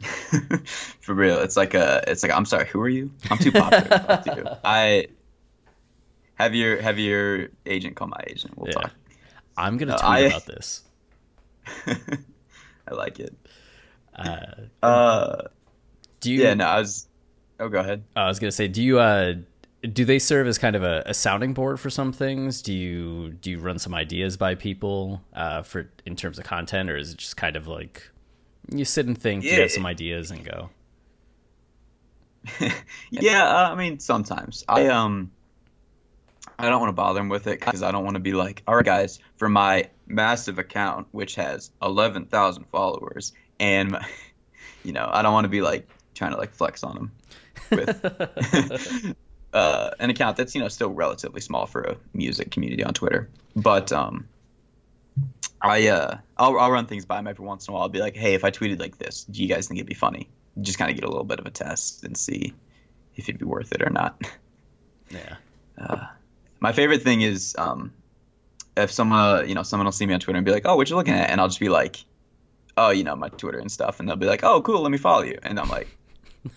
for 1.00 1.14
real. 1.14 1.38
It's 1.38 1.56
like 1.56 1.74
a, 1.74 2.02
it's 2.08 2.24
like 2.24 2.32
I'm 2.32 2.44
sorry, 2.44 2.66
who 2.66 2.80
are 2.80 2.88
you? 2.88 3.12
I'm 3.30 3.38
too 3.38 3.52
popular. 3.52 3.88
to 3.88 4.22
to 4.26 4.36
you. 4.36 4.46
I 4.64 5.06
have 6.34 6.56
your 6.56 6.82
have 6.82 6.98
your 6.98 7.48
agent 7.66 7.94
call 7.94 8.08
my 8.08 8.20
agent. 8.26 8.58
We'll 8.58 8.66
Yeah. 8.68 8.80
talk. 8.80 8.90
I'm 9.56 9.76
gonna 9.76 9.92
tweet 9.92 10.02
I- 10.04 10.18
about 10.20 10.46
this. 10.46 10.82
I 11.86 12.94
like 12.94 13.20
it. 13.20 13.34
Uh, 14.16 15.42
Do 16.20 16.32
you? 16.32 16.42
yeah, 16.42 16.54
no, 16.54 16.66
I 16.66 16.80
was. 16.80 17.08
Oh, 17.60 17.68
go 17.68 17.80
ahead. 17.80 18.04
I 18.16 18.26
was 18.26 18.38
gonna 18.38 18.52
say, 18.52 18.68
do 18.68 18.82
you 18.82 18.98
uh, 18.98 19.34
do 19.92 20.04
they 20.04 20.18
serve 20.18 20.46
as 20.46 20.58
kind 20.58 20.76
of 20.76 20.82
a, 20.82 21.02
a 21.06 21.14
sounding 21.14 21.52
board 21.54 21.78
for 21.78 21.90
some 21.90 22.12
things? 22.12 22.62
Do 22.62 22.72
you 22.72 23.30
do 23.30 23.50
you 23.50 23.58
run 23.58 23.78
some 23.78 23.94
ideas 23.94 24.36
by 24.36 24.54
people 24.54 25.22
uh, 25.34 25.62
for 25.62 25.90
in 26.06 26.16
terms 26.16 26.38
of 26.38 26.44
content, 26.44 26.90
or 26.90 26.96
is 26.96 27.12
it 27.12 27.18
just 27.18 27.36
kind 27.36 27.56
of 27.56 27.66
like 27.66 28.08
you 28.72 28.84
sit 28.84 29.06
and 29.06 29.16
think, 29.16 29.44
you 29.44 29.60
have 29.60 29.70
some 29.70 29.86
ideas, 29.86 30.30
and 30.30 30.44
go? 30.44 30.70
yeah, 33.10 33.44
uh, 33.48 33.70
I 33.72 33.74
mean 33.74 33.98
sometimes 33.98 34.64
I 34.68 34.88
um 34.88 35.30
I 36.58 36.68
don't 36.68 36.80
want 36.80 36.90
to 36.90 36.94
bother 36.94 37.20
him 37.20 37.28
with 37.28 37.46
it 37.46 37.60
because 37.60 37.82
I 37.82 37.90
don't 37.90 38.04
want 38.04 38.14
to 38.14 38.20
be 38.20 38.32
like, 38.32 38.62
all 38.66 38.76
right, 38.76 38.84
guys, 38.84 39.18
for 39.36 39.48
my 39.48 39.88
massive 40.06 40.58
account, 40.58 41.08
which 41.10 41.34
has 41.34 41.70
11,000 41.82 42.64
followers, 42.70 43.32
and, 43.60 43.92
my, 43.92 44.06
you 44.84 44.92
know, 44.92 45.08
I 45.12 45.22
don't 45.22 45.32
want 45.32 45.44
to 45.44 45.50
be 45.50 45.60
like 45.60 45.88
trying 46.14 46.32
to 46.32 46.36
like 46.36 46.52
flex 46.52 46.82
on 46.82 46.94
them 46.94 47.12
with 47.70 49.14
uh, 49.52 49.90
an 49.98 50.10
account 50.10 50.36
that's, 50.36 50.54
you 50.54 50.60
know, 50.60 50.68
still 50.68 50.90
relatively 50.90 51.40
small 51.40 51.66
for 51.66 51.82
a 51.82 51.96
music 52.12 52.50
community 52.50 52.84
on 52.84 52.94
Twitter. 52.94 53.28
But, 53.56 53.92
um, 53.92 54.28
I, 55.62 55.88
uh, 55.88 56.18
I'll, 56.36 56.58
I'll 56.58 56.70
run 56.70 56.86
things 56.86 57.04
by 57.04 57.18
him 57.18 57.26
every 57.26 57.44
once 57.44 57.66
in 57.66 57.72
a 57.72 57.74
while. 57.74 57.84
I'll 57.84 57.88
be 57.88 58.00
like, 58.00 58.16
hey, 58.16 58.34
if 58.34 58.44
I 58.44 58.50
tweeted 58.50 58.80
like 58.80 58.98
this, 58.98 59.24
do 59.24 59.42
you 59.42 59.48
guys 59.48 59.66
think 59.66 59.78
it'd 59.78 59.88
be 59.88 59.94
funny? 59.94 60.28
Just 60.60 60.78
kind 60.78 60.90
of 60.90 60.96
get 60.96 61.04
a 61.04 61.08
little 61.08 61.24
bit 61.24 61.40
of 61.40 61.46
a 61.46 61.50
test 61.50 62.04
and 62.04 62.16
see 62.16 62.52
if 63.16 63.28
it'd 63.28 63.38
be 63.38 63.46
worth 63.46 63.72
it 63.72 63.82
or 63.82 63.90
not. 63.90 64.20
Yeah. 65.10 65.36
Uh, 65.78 66.06
my 66.60 66.72
favorite 66.72 67.02
thing 67.02 67.20
is 67.20 67.54
um, 67.58 67.92
if 68.76 68.90
someone, 68.90 69.18
uh, 69.18 69.42
you 69.42 69.54
know, 69.54 69.62
someone 69.62 69.84
will 69.84 69.92
see 69.92 70.06
me 70.06 70.14
on 70.14 70.20
Twitter 70.20 70.36
and 70.36 70.44
be 70.44 70.50
like, 70.50 70.64
"Oh, 70.64 70.76
what 70.76 70.88
you 70.90 70.96
looking 70.96 71.14
at?" 71.14 71.30
and 71.30 71.40
I'll 71.40 71.48
just 71.48 71.60
be 71.60 71.68
like, 71.68 72.04
"Oh, 72.76 72.90
you 72.90 73.04
know, 73.04 73.16
my 73.16 73.28
Twitter 73.28 73.58
and 73.58 73.70
stuff," 73.70 74.00
and 74.00 74.08
they'll 74.08 74.16
be 74.16 74.26
like, 74.26 74.42
"Oh, 74.44 74.60
cool, 74.62 74.80
let 74.82 74.90
me 74.92 74.98
follow 74.98 75.22
you," 75.22 75.38
and 75.42 75.58
I'm 75.60 75.68
like, 75.68 75.88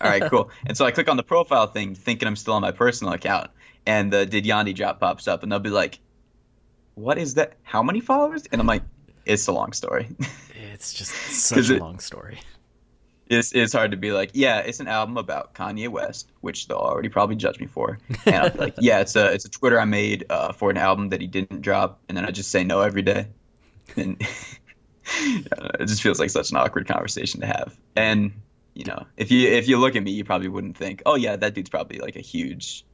"All 0.00 0.08
right, 0.10 0.22
cool." 0.22 0.50
and 0.66 0.76
so 0.76 0.84
I 0.84 0.90
click 0.90 1.08
on 1.08 1.16
the 1.16 1.22
profile 1.22 1.66
thing, 1.66 1.94
thinking 1.94 2.26
I'm 2.28 2.36
still 2.36 2.54
on 2.54 2.62
my 2.62 2.72
personal 2.72 3.12
account, 3.12 3.50
and 3.86 4.12
the 4.12 4.26
Did 4.26 4.44
Yandhi 4.44 4.74
drop 4.74 5.00
pops 5.00 5.28
up, 5.28 5.42
and 5.42 5.50
they'll 5.52 5.58
be 5.58 5.70
like, 5.70 5.98
"What 6.94 7.18
is 7.18 7.34
that? 7.34 7.54
How 7.62 7.82
many 7.82 8.00
followers?" 8.00 8.44
And 8.52 8.60
I'm 8.60 8.66
like, 8.66 8.82
"It's 9.24 9.46
a 9.48 9.52
long 9.52 9.72
story." 9.72 10.08
It's 10.72 10.92
just 10.92 11.12
such 11.12 11.70
a 11.70 11.74
it- 11.76 11.80
long 11.80 11.98
story. 11.98 12.38
it's, 13.28 13.52
it's 13.52 13.72
hard 13.72 13.90
to 13.90 13.96
be 13.96 14.12
like, 14.12 14.30
yeah, 14.34 14.58
it's 14.60 14.78
an 14.78 14.86
album 14.86 15.16
about 15.16 15.52
Kanye 15.54 15.88
West, 15.88 16.30
which 16.40 16.68
they'll 16.68 16.78
already 16.78 17.08
probably 17.08 17.34
judge 17.34 17.58
me 17.58 17.66
for. 17.66 17.98
And 18.26 18.34
I'll 18.36 18.50
be 18.50 18.58
like, 18.58 18.74
yeah, 18.80 19.00
it's 19.00 19.16
a 19.16 19.32
it's 19.32 19.44
a 19.44 19.48
Twitter 19.50 19.80
I 19.80 19.86
made 19.86 20.26
uh, 20.30 20.52
for 20.52 20.70
an 20.70 20.76
album 20.76 21.08
that 21.08 21.20
he 21.20 21.26
didn't 21.26 21.62
drop, 21.62 21.98
and 22.08 22.16
then 22.16 22.24
I 22.24 22.30
just 22.30 22.50
say 22.52 22.62
no 22.62 22.80
every 22.82 23.02
day. 23.02 23.26
And 23.96 24.22
I 24.22 24.24
don't 24.24 24.28
know, 24.30 24.67
it 25.16 25.86
just 25.86 26.02
feels 26.02 26.18
like 26.18 26.30
such 26.30 26.50
an 26.50 26.56
awkward 26.56 26.86
conversation 26.86 27.40
to 27.40 27.46
have. 27.46 27.76
And 27.96 28.32
you 28.74 28.84
know, 28.84 29.06
if 29.16 29.30
you 29.30 29.48
if 29.48 29.68
you 29.68 29.78
look 29.78 29.96
at 29.96 30.02
me, 30.02 30.12
you 30.12 30.24
probably 30.24 30.48
wouldn't 30.48 30.76
think, 30.76 31.02
oh 31.06 31.16
yeah, 31.16 31.36
that 31.36 31.54
dude's 31.54 31.70
probably 31.70 31.98
like 31.98 32.16
a 32.16 32.20
huge, 32.20 32.84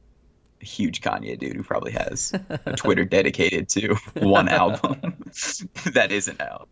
huge 0.59 1.01
Kanye 1.01 1.37
dude 1.37 1.55
who 1.55 1.63
probably 1.63 1.91
has 1.91 2.33
a 2.49 2.73
Twitter 2.75 3.05
dedicated 3.05 3.69
to 3.69 3.93
one 4.15 4.49
album 4.49 4.99
that 5.93 6.11
isn't 6.11 6.41
out. 6.41 6.69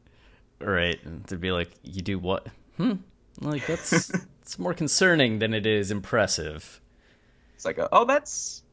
Right. 0.60 1.00
And 1.06 1.28
to 1.28 1.38
be 1.38 1.52
like, 1.52 1.70
you 1.84 2.02
do 2.02 2.18
what? 2.18 2.48
Hmm. 2.78 2.94
Like 3.40 3.66
that's 3.68 4.12
it's 4.42 4.60
more 4.60 4.74
concerning 4.74 5.40
than 5.40 5.54
it 5.54 5.66
is 5.66 5.92
impressive. 5.92 6.82
It's 7.56 7.66
like, 7.66 7.78
a, 7.78 7.88
oh, 7.92 8.06
that's 8.06 8.64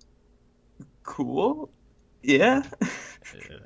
cool. 1.03 1.71
Yeah. 2.23 2.63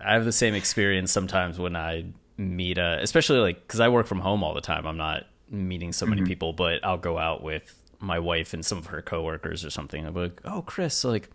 I 0.04 0.14
have 0.14 0.24
the 0.24 0.32
same 0.32 0.54
experience 0.54 1.12
sometimes 1.12 1.58
when 1.58 1.76
I 1.76 2.06
meet, 2.36 2.78
uh, 2.78 2.98
especially 3.00 3.38
like 3.38 3.66
because 3.66 3.80
I 3.80 3.88
work 3.88 4.06
from 4.06 4.20
home 4.20 4.42
all 4.42 4.54
the 4.54 4.60
time. 4.60 4.86
I'm 4.86 4.96
not 4.96 5.24
meeting 5.50 5.92
so 5.92 6.06
many 6.06 6.22
people, 6.22 6.52
but 6.52 6.84
I'll 6.84 6.98
go 6.98 7.18
out 7.18 7.42
with 7.42 7.80
my 8.00 8.18
wife 8.18 8.54
and 8.54 8.64
some 8.64 8.78
of 8.78 8.86
her 8.86 9.02
coworkers 9.02 9.64
or 9.64 9.70
something. 9.70 10.06
I'm 10.06 10.14
like, 10.14 10.40
oh, 10.44 10.62
Chris, 10.62 11.04
like, 11.04 11.30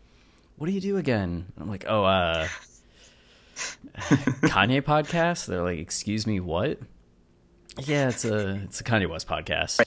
what 0.58 0.68
do 0.68 0.74
you 0.74 0.82
do 0.82 0.98
again? 0.98 1.46
And 1.56 1.64
I'm 1.64 1.70
like, 1.70 1.86
oh, 1.88 2.04
uh, 2.04 2.48
Kanye 4.44 4.82
podcast. 4.82 5.46
They're 5.46 5.64
like, 5.64 5.80
excuse 5.80 6.28
me, 6.28 6.40
what? 6.40 6.80
Yeah, 7.78 8.10
it's 8.10 8.26
a 8.26 8.56
it's 8.64 8.82
a 8.82 8.84
Kanye 8.84 9.10
West 9.10 9.28
podcast. 9.28 9.82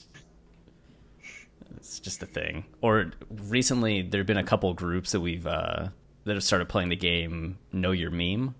It's 1.76 2.00
just 2.00 2.22
a 2.22 2.26
thing. 2.26 2.64
Or 2.80 3.12
recently, 3.28 4.02
there've 4.02 4.26
been 4.26 4.38
a 4.38 4.44
couple 4.44 4.72
groups 4.74 5.12
that 5.12 5.20
we've 5.20 5.46
uh, 5.46 5.88
that 6.24 6.34
have 6.34 6.44
started 6.44 6.68
playing 6.68 6.88
the 6.88 6.96
game 6.96 7.58
Know 7.72 7.90
Your 7.90 8.10
Meme, 8.10 8.54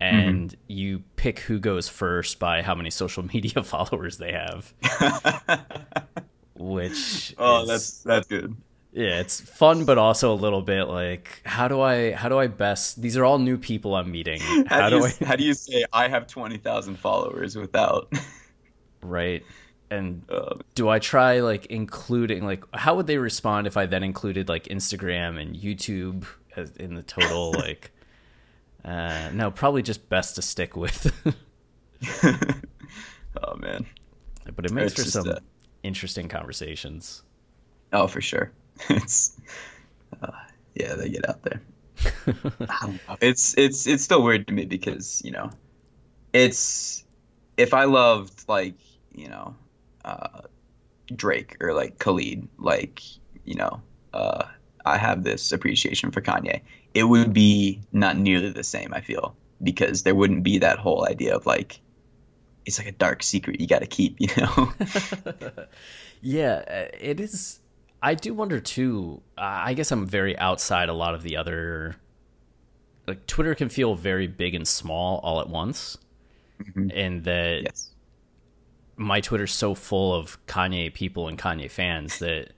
and 0.00 0.54
you 0.66 1.02
pick 1.16 1.38
who 1.40 1.58
goes 1.58 1.88
first 1.88 2.38
by 2.38 2.62
how 2.62 2.74
many 2.74 2.90
social 2.90 3.22
media 3.34 3.62
followers 3.64 4.18
they 4.18 4.32
have. 4.32 4.74
Which 6.58 7.34
Oh, 7.38 7.62
is- 7.62 7.68
that's 7.68 8.02
that's 8.02 8.26
good. 8.28 8.56
yeah, 8.92 9.20
it's 9.20 9.40
fun, 9.40 9.84
but 9.84 9.98
also 9.98 10.32
a 10.32 10.36
little 10.36 10.62
bit 10.62 10.84
like 10.84 11.42
how 11.44 11.68
do 11.68 11.80
I 11.82 12.12
how 12.12 12.28
do 12.30 12.38
I 12.38 12.46
best? 12.46 13.02
These 13.02 13.16
are 13.16 13.24
all 13.24 13.38
new 13.38 13.58
people 13.58 13.94
I'm 13.94 14.10
meeting. 14.10 14.40
How, 14.40 14.64
How 14.82 14.88
do, 14.90 15.00
do 15.00 15.06
you, 15.06 15.12
I 15.20 15.24
how 15.26 15.36
do 15.36 15.44
you 15.44 15.52
say 15.54 15.84
I 15.92 16.08
have 16.08 16.26
twenty 16.26 16.56
thousand 16.56 16.98
followers 16.98 17.56
without? 17.56 18.10
right? 19.02 19.44
And 19.90 20.22
Uh, 20.30 20.54
do 20.74 20.88
I 20.88 20.98
try 20.98 21.40
like 21.40 21.66
including 21.66 22.44
like 22.44 22.64
how 22.74 22.96
would 22.96 23.06
they 23.06 23.18
respond 23.18 23.66
if 23.66 23.76
I 23.76 23.84
then 23.86 24.02
included 24.02 24.48
like 24.48 24.64
Instagram 24.64 25.40
and 25.40 25.54
YouTube 25.54 26.24
as 26.56 26.70
in 26.76 26.94
the 26.94 27.02
total 27.02 27.52
like? 27.52 27.92
Uh, 28.86 29.30
no, 29.32 29.50
probably 29.50 29.82
just 29.82 30.08
best 30.08 30.36
to 30.36 30.42
stick 30.42 30.76
with. 30.76 31.12
oh 32.22 33.56
man. 33.56 33.84
but 34.54 34.64
it 34.64 34.72
makes 34.72 34.92
It's 34.92 35.02
for 35.02 35.10
some 35.10 35.28
uh, 35.28 35.38
interesting 35.82 36.28
conversations. 36.28 37.22
Oh, 37.92 38.06
for 38.06 38.20
sure. 38.20 38.52
It's 38.90 39.40
uh, 40.22 40.30
yeah, 40.74 40.94
they 40.94 41.08
get 41.08 41.28
out 41.28 41.42
there. 41.42 41.62
I 42.68 42.78
don't 42.82 43.08
know. 43.08 43.16
It's 43.22 43.56
it's 43.56 43.86
it's 43.86 44.04
still 44.04 44.22
weird 44.22 44.46
to 44.48 44.52
me 44.52 44.66
because 44.66 45.22
you 45.24 45.30
know, 45.30 45.50
it's 46.34 47.04
if 47.56 47.72
I 47.72 47.84
loved 47.84 48.46
like 48.48 48.74
you 49.14 49.28
know, 49.28 49.56
uh, 50.04 50.42
Drake 51.14 51.56
or 51.60 51.72
like 51.72 51.98
Khalid, 51.98 52.46
like 52.58 53.02
you 53.46 53.54
know, 53.54 53.80
uh, 54.12 54.44
I 54.84 54.98
have 54.98 55.24
this 55.24 55.52
appreciation 55.52 56.10
for 56.10 56.20
Kanye. 56.20 56.60
It 56.96 57.04
would 57.04 57.32
be 57.32 57.80
not 57.92 58.16
nearly 58.16 58.50
the 58.50 58.64
same. 58.64 58.94
I 58.94 59.00
feel 59.00 59.36
because 59.62 60.02
there 60.02 60.14
wouldn't 60.14 60.42
be 60.42 60.58
that 60.58 60.78
whole 60.78 61.06
idea 61.06 61.36
of 61.36 61.46
like. 61.46 61.80
It's 62.64 62.78
like 62.78 62.88
a 62.88 62.92
dark 62.92 63.22
secret 63.22 63.60
you 63.60 63.68
got 63.68 63.78
to 63.78 63.86
keep, 63.86 64.16
you 64.18 64.28
know. 64.36 64.72
Yeah, 66.20 66.64
uh, 66.68 66.96
it 66.98 67.20
is. 67.20 67.60
I 68.02 68.14
do 68.14 68.34
wonder 68.34 68.60
too. 68.60 69.22
I 69.38 69.74
guess 69.74 69.90
I'm 69.90 70.06
very 70.06 70.36
outside 70.38 70.88
a 70.88 70.94
lot 70.94 71.14
of 71.14 71.22
the 71.22 71.36
other. 71.36 71.96
Like 73.06 73.26
Twitter 73.26 73.54
can 73.54 73.68
feel 73.68 73.94
very 73.94 74.26
big 74.26 74.54
and 74.54 74.66
small 74.66 75.18
all 75.18 75.40
at 75.40 75.48
once, 75.48 75.96
and 76.92 77.24
that 77.24 77.62
yes. 77.62 77.90
my 78.96 79.20
Twitter's 79.20 79.52
so 79.52 79.74
full 79.74 80.14
of 80.14 80.44
Kanye 80.46 80.92
people 80.92 81.28
and 81.28 81.38
Kanye 81.38 81.70
fans 81.70 82.18
that 82.18 82.50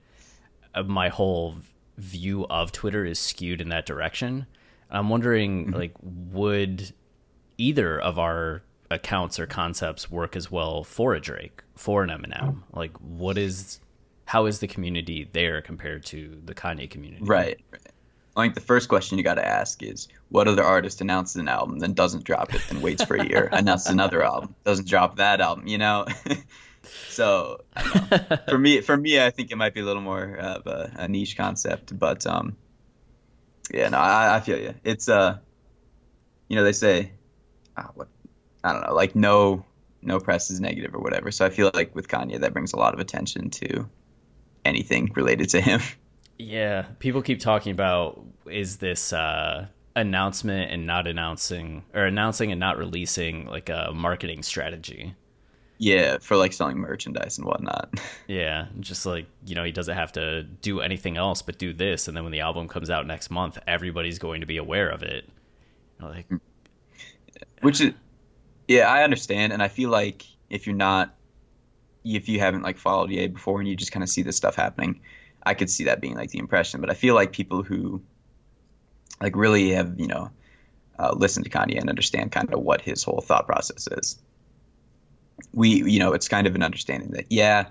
uh, 0.73 0.83
my 0.83 1.09
whole 1.09 1.55
view 1.99 2.45
of 2.47 2.71
Twitter 2.71 3.05
is 3.05 3.19
skewed 3.19 3.61
in 3.61 3.69
that 3.69 3.85
direction. 3.85 4.47
I'm 4.89 5.09
wondering, 5.09 5.65
mm-hmm. 5.65 5.75
like, 5.75 5.93
would 6.01 6.93
either 7.57 7.99
of 7.99 8.17
our 8.17 8.63
accounts 8.89 9.39
or 9.39 9.45
concepts 9.45 10.09
work 10.09 10.35
as 10.35 10.49
well 10.49 10.83
for 10.83 11.13
a 11.13 11.21
Drake, 11.21 11.63
for 11.75 12.03
an 12.03 12.09
Eminem? 12.09 12.31
Mm-hmm. 12.31 12.77
Like, 12.77 12.97
what 12.97 13.37
is, 13.37 13.79
how 14.25 14.45
is 14.45 14.59
the 14.59 14.67
community 14.67 15.29
there 15.31 15.61
compared 15.61 16.05
to 16.05 16.41
the 16.43 16.55
Kanye 16.55 16.89
community? 16.89 17.23
Right. 17.23 17.59
right. 17.71 17.81
I 18.35 18.43
think 18.43 18.55
the 18.55 18.61
first 18.61 18.87
question 18.87 19.17
you 19.17 19.23
got 19.23 19.35
to 19.35 19.45
ask 19.45 19.83
is 19.83 20.07
what 20.29 20.47
other 20.47 20.63
artist 20.63 21.01
announces 21.01 21.35
an 21.35 21.49
album, 21.49 21.79
then 21.79 21.93
doesn't 21.93 22.23
drop 22.23 22.53
it, 22.53 22.61
then 22.69 22.81
waits 22.81 23.03
for 23.03 23.15
a 23.17 23.25
year, 23.25 23.49
announces 23.51 23.87
another 23.87 24.23
album, 24.23 24.55
doesn't 24.63 24.87
drop 24.87 25.17
that 25.17 25.41
album, 25.41 25.67
you 25.67 25.77
know? 25.77 26.05
so 26.83 27.61
for 28.47 28.57
me, 28.57 28.81
for 28.81 28.95
me, 28.95 29.21
I 29.21 29.29
think 29.29 29.51
it 29.51 29.57
might 29.57 29.73
be 29.73 29.81
a 29.81 29.85
little 29.85 30.01
more 30.01 30.35
of 30.35 30.67
a, 30.67 30.91
a 30.95 31.07
niche 31.07 31.37
concept, 31.37 31.97
but 31.97 32.25
um, 32.25 32.55
yeah, 33.73 33.89
no, 33.89 33.97
I, 33.97 34.37
I 34.37 34.39
feel 34.39 34.59
you. 34.59 34.73
It's 34.83 35.09
uh, 35.09 35.37
you 36.47 36.55
know, 36.55 36.63
they 36.63 36.73
say, 36.73 37.11
ah, 37.77 37.91
what, 37.95 38.07
I 38.63 38.73
don't 38.73 38.87
know, 38.87 38.93
like 38.93 39.15
no, 39.15 39.65
no 40.01 40.19
press 40.19 40.49
is 40.49 40.59
negative 40.59 40.93
or 40.93 40.99
whatever. 40.99 41.31
So 41.31 41.45
I 41.45 41.49
feel 41.49 41.71
like 41.73 41.95
with 41.95 42.07
Kanye, 42.07 42.39
that 42.39 42.53
brings 42.53 42.73
a 42.73 42.77
lot 42.77 42.93
of 42.93 42.99
attention 42.99 43.49
to 43.51 43.87
anything 44.65 45.11
related 45.15 45.49
to 45.49 45.61
him. 45.61 45.81
Yeah, 46.37 46.83
people 46.99 47.21
keep 47.21 47.39
talking 47.41 47.73
about 47.73 48.23
is 48.49 48.77
this 48.77 49.11
uh, 49.11 49.67
announcement 49.95 50.71
and 50.71 50.87
not 50.87 51.05
announcing, 51.05 51.83
or 51.93 52.05
announcing 52.05 52.51
and 52.51 52.59
not 52.59 52.77
releasing 52.77 53.45
like 53.45 53.69
a 53.69 53.91
marketing 53.93 54.43
strategy. 54.43 55.15
Yeah, 55.81 56.17
for 56.19 56.35
like 56.35 56.51
selling 56.51 56.77
merchandise 56.77 57.37
and 57.37 57.47
whatnot. 57.47 57.89
Yeah, 58.27 58.67
just 58.79 59.07
like 59.07 59.25
you 59.47 59.55
know, 59.55 59.63
he 59.63 59.71
doesn't 59.71 59.95
have 59.95 60.11
to 60.11 60.43
do 60.43 60.81
anything 60.81 61.17
else 61.17 61.41
but 61.41 61.57
do 61.57 61.73
this, 61.73 62.07
and 62.07 62.15
then 62.15 62.23
when 62.23 62.31
the 62.31 62.41
album 62.41 62.67
comes 62.67 62.91
out 62.91 63.07
next 63.07 63.31
month, 63.31 63.57
everybody's 63.65 64.19
going 64.19 64.41
to 64.41 64.45
be 64.45 64.57
aware 64.57 64.89
of 64.89 65.01
it. 65.01 65.27
Like, 65.99 66.27
Which 67.61 67.81
is, 67.81 67.93
yeah, 68.67 68.87
I 68.87 69.03
understand, 69.03 69.51
and 69.51 69.63
I 69.63 69.67
feel 69.67 69.89
like 69.89 70.25
if 70.49 70.67
you're 70.67 70.75
not, 70.75 71.15
if 72.03 72.29
you 72.29 72.39
haven't 72.39 72.61
like 72.61 72.77
followed 72.77 73.09
Ye 73.09 73.27
before 73.27 73.59
and 73.59 73.67
you 73.67 73.75
just 73.75 73.91
kind 73.91 74.03
of 74.03 74.09
see 74.09 74.21
this 74.21 74.37
stuff 74.37 74.55
happening, 74.55 75.01
I 75.43 75.55
could 75.55 75.69
see 75.71 75.85
that 75.85 76.01
being 76.01 76.15
like 76.15 76.29
the 76.29 76.39
impression. 76.39 76.81
But 76.81 76.91
I 76.91 76.93
feel 76.93 77.15
like 77.15 77.31
people 77.31 77.63
who, 77.63 78.01
like, 79.21 79.35
really 79.35 79.71
have 79.71 79.99
you 79.99 80.07
know, 80.07 80.29
uh, 80.99 81.13
listened 81.15 81.45
to 81.45 81.51
Kanye 81.51 81.79
and 81.79 81.89
understand 81.89 82.31
kind 82.31 82.53
of 82.53 82.59
what 82.59 82.81
his 82.81 83.03
whole 83.03 83.21
thought 83.21 83.47
process 83.47 83.87
is. 83.87 84.19
We, 85.53 85.83
you 85.89 85.99
know, 85.99 86.13
it's 86.13 86.27
kind 86.27 86.47
of 86.47 86.55
an 86.55 86.63
understanding 86.63 87.11
that 87.11 87.25
yeah, 87.29 87.67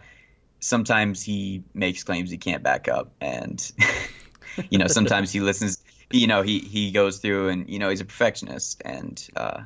sometimes 0.60 1.22
he 1.22 1.62
makes 1.74 2.02
claims 2.04 2.30
he 2.30 2.38
can't 2.38 2.62
back 2.62 2.88
up, 2.88 3.12
and 3.20 3.72
you 4.70 4.78
know, 4.78 4.86
sometimes 4.86 5.32
he 5.32 5.40
listens 5.40 5.82
you 6.10 6.26
know 6.26 6.42
he 6.42 6.60
he 6.60 6.90
goes 6.90 7.18
through 7.18 7.48
and 7.48 7.68
you 7.68 7.78
know 7.78 7.90
he's 7.90 8.00
a 8.00 8.04
perfectionist 8.04 8.82
and 8.84 9.28
uh, 9.36 9.62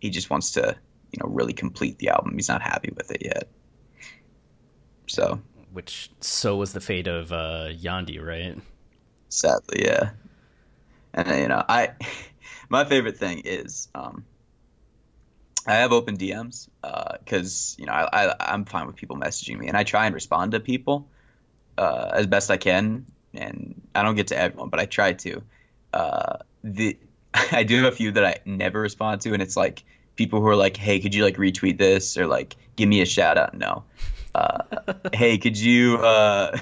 he 0.00 0.10
just 0.10 0.30
wants 0.30 0.52
to 0.52 0.76
you 1.12 1.18
know 1.22 1.28
really 1.28 1.52
complete 1.52 1.98
the 1.98 2.08
album. 2.08 2.32
He's 2.34 2.48
not 2.48 2.62
happy 2.62 2.92
with 2.96 3.10
it 3.10 3.22
yet. 3.22 3.48
So 5.06 5.40
which 5.72 6.10
so 6.20 6.56
was 6.56 6.72
the 6.72 6.80
fate 6.80 7.06
of 7.06 7.32
uh, 7.32 7.68
Yandhi, 7.70 8.22
right? 8.22 8.58
Sadly, 9.28 9.84
yeah. 9.84 10.10
And 11.14 11.28
you 11.28 11.48
know, 11.48 11.64
I 11.68 11.90
my 12.68 12.84
favorite 12.84 13.18
thing 13.18 13.42
is 13.44 13.88
um, 13.94 14.24
I 15.66 15.74
have 15.74 15.92
open 15.92 16.16
DMs 16.16 16.68
because 16.82 17.76
uh, 17.78 17.80
you 17.80 17.86
know 17.86 17.92
I, 17.92 18.34
I 18.38 18.54
am 18.54 18.64
fine 18.64 18.86
with 18.86 18.96
people 18.96 19.16
messaging 19.16 19.58
me, 19.58 19.68
and 19.68 19.76
I 19.76 19.84
try 19.84 20.06
and 20.06 20.14
respond 20.14 20.52
to 20.52 20.60
people 20.60 21.08
uh, 21.78 22.10
as 22.12 22.26
best 22.26 22.50
I 22.50 22.56
can, 22.56 23.06
and 23.34 23.80
I 23.94 24.02
don't 24.02 24.16
get 24.16 24.28
to 24.28 24.38
everyone, 24.38 24.70
but 24.70 24.80
I 24.80 24.86
try 24.86 25.12
to. 25.12 25.42
Uh, 25.92 26.38
the 26.64 26.98
I 27.34 27.62
do 27.62 27.82
have 27.82 27.92
a 27.92 27.96
few 27.96 28.12
that 28.12 28.24
I 28.24 28.38
never 28.44 28.80
respond 28.80 29.20
to, 29.22 29.32
and 29.32 29.42
it's 29.42 29.56
like 29.56 29.84
people 30.16 30.40
who 30.40 30.48
are 30.48 30.56
like, 30.56 30.76
"Hey, 30.76 31.00
could 31.00 31.14
you 31.14 31.24
like 31.24 31.36
retweet 31.36 31.78
this?" 31.78 32.16
or 32.16 32.26
like, 32.26 32.56
"Give 32.76 32.88
me 32.88 33.00
a 33.00 33.06
shout 33.06 33.38
out." 33.38 33.54
No. 33.54 33.84
Uh, 34.34 34.58
hey, 35.12 35.38
could 35.38 35.58
you? 35.58 35.98
Uh, 35.98 36.58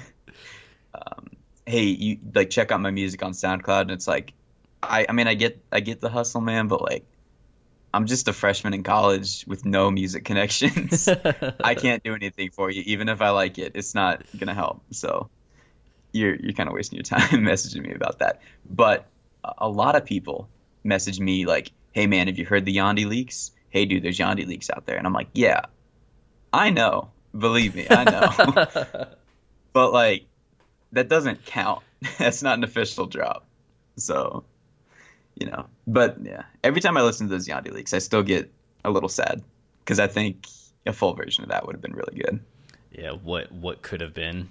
um, 0.95 1.31
hey, 1.67 1.85
you 1.85 2.19
like 2.35 2.51
check 2.51 2.71
out 2.71 2.81
my 2.81 2.91
music 2.91 3.23
on 3.23 3.33
SoundCloud, 3.33 3.83
and 3.83 3.91
it's 3.93 4.09
like, 4.09 4.35
I 4.83 5.07
I 5.09 5.13
mean 5.13 5.27
I 5.27 5.35
get 5.35 5.65
I 5.73 5.81
get 5.81 6.01
the 6.01 6.11
hustle, 6.11 6.41
man, 6.41 6.69
but 6.69 6.83
like 6.83 7.07
I'm 7.93 8.07
just 8.07 8.29
a 8.29 8.33
freshman 8.33 8.73
in 8.75 8.83
college 8.83 9.45
with 9.47 9.65
no 9.65 9.91
music 9.91 10.25
connections. 10.25 11.09
I 11.65 11.75
can't 11.75 12.03
do 12.03 12.15
anything 12.15 12.51
for 12.51 12.71
you, 12.71 12.83
even 12.87 13.09
if 13.09 13.21
I 13.21 13.31
like 13.31 13.59
it. 13.59 13.73
It's 13.75 13.95
not 13.95 14.23
gonna 14.39 14.55
help. 14.55 14.83
So 14.91 15.29
you're 16.13 16.37
you're 16.37 16.53
kind 16.53 16.69
of 16.69 16.75
wasting 16.75 16.97
your 16.97 17.03
time 17.19 17.45
messaging 17.45 17.83
me 17.83 17.93
about 17.93 18.21
that. 18.21 18.41
But 18.69 19.07
a 19.59 19.69
lot 19.69 19.97
of 19.97 20.05
people 20.05 20.49
message 20.85 21.19
me 21.19 21.47
like, 21.47 21.73
"Hey 21.93 22.07
man, 22.07 22.29
have 22.29 22.39
you 22.39 22.47
heard 22.47 22.65
the 22.65 22.77
Yandhi 22.77 23.07
leaks? 23.07 23.51
Hey 23.71 23.87
dude, 23.87 24.03
there's 24.03 24.19
Yandhi 24.19 24.47
leaks 24.47 24.71
out 24.71 24.87
there." 24.87 24.97
And 24.97 25.07
I'm 25.07 25.13
like, 25.13 25.29
"Yeah, 25.35 25.63
I 26.53 26.71
know. 26.71 27.11
Believe 27.37 27.75
me, 27.75 27.87
I 27.91 28.05
know." 28.05 29.07
but 29.73 29.93
like, 29.93 30.27
that 30.93 31.09
doesn't 31.09 31.45
count. 31.45 31.83
That's 32.19 32.43
not 32.43 32.57
an 32.59 32.65
official 32.65 33.07
drop. 33.07 33.47
So 33.97 34.45
you 35.41 35.47
know. 35.47 35.67
But 35.87 36.19
yeah, 36.23 36.43
every 36.63 36.81
time 36.81 36.97
I 36.97 37.03
listen 37.03 37.27
to 37.27 37.35
those 37.35 37.49
Yandhi 37.49 37.73
leaks, 37.73 37.93
I 37.93 37.99
still 37.99 38.23
get 38.23 38.53
a 38.85 38.91
little 38.91 39.09
sad 39.09 39.43
because 39.85 39.99
I 39.99 40.07
think 40.07 40.47
a 40.87 40.93
full 40.93 41.15
version 41.15 41.43
of 41.43 41.51
that 41.51 41.67
would 41.67 41.75
have 41.75 41.83
been 41.83 41.95
really 41.95 42.23
good. 42.23 42.41
Yeah, 42.93 43.13
what 43.13 43.51
what 43.51 43.83
could 43.83 44.01
have 44.01 44.15
been? 44.15 44.51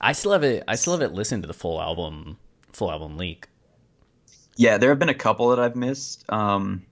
I 0.00 0.12
still 0.12 0.32
have 0.32 0.42
it. 0.42 0.64
I 0.66 0.74
still 0.74 0.94
have 0.94 1.02
it 1.02 1.12
listened 1.12 1.42
to 1.42 1.46
the 1.46 1.54
full 1.54 1.80
album, 1.80 2.38
full 2.72 2.90
album 2.90 3.16
leak. 3.16 3.46
Yeah, 4.56 4.78
there 4.78 4.90
have 4.90 4.98
been 4.98 5.08
a 5.08 5.14
couple 5.14 5.48
that 5.50 5.58
I've 5.58 5.76
missed, 5.76 6.30
um, 6.30 6.84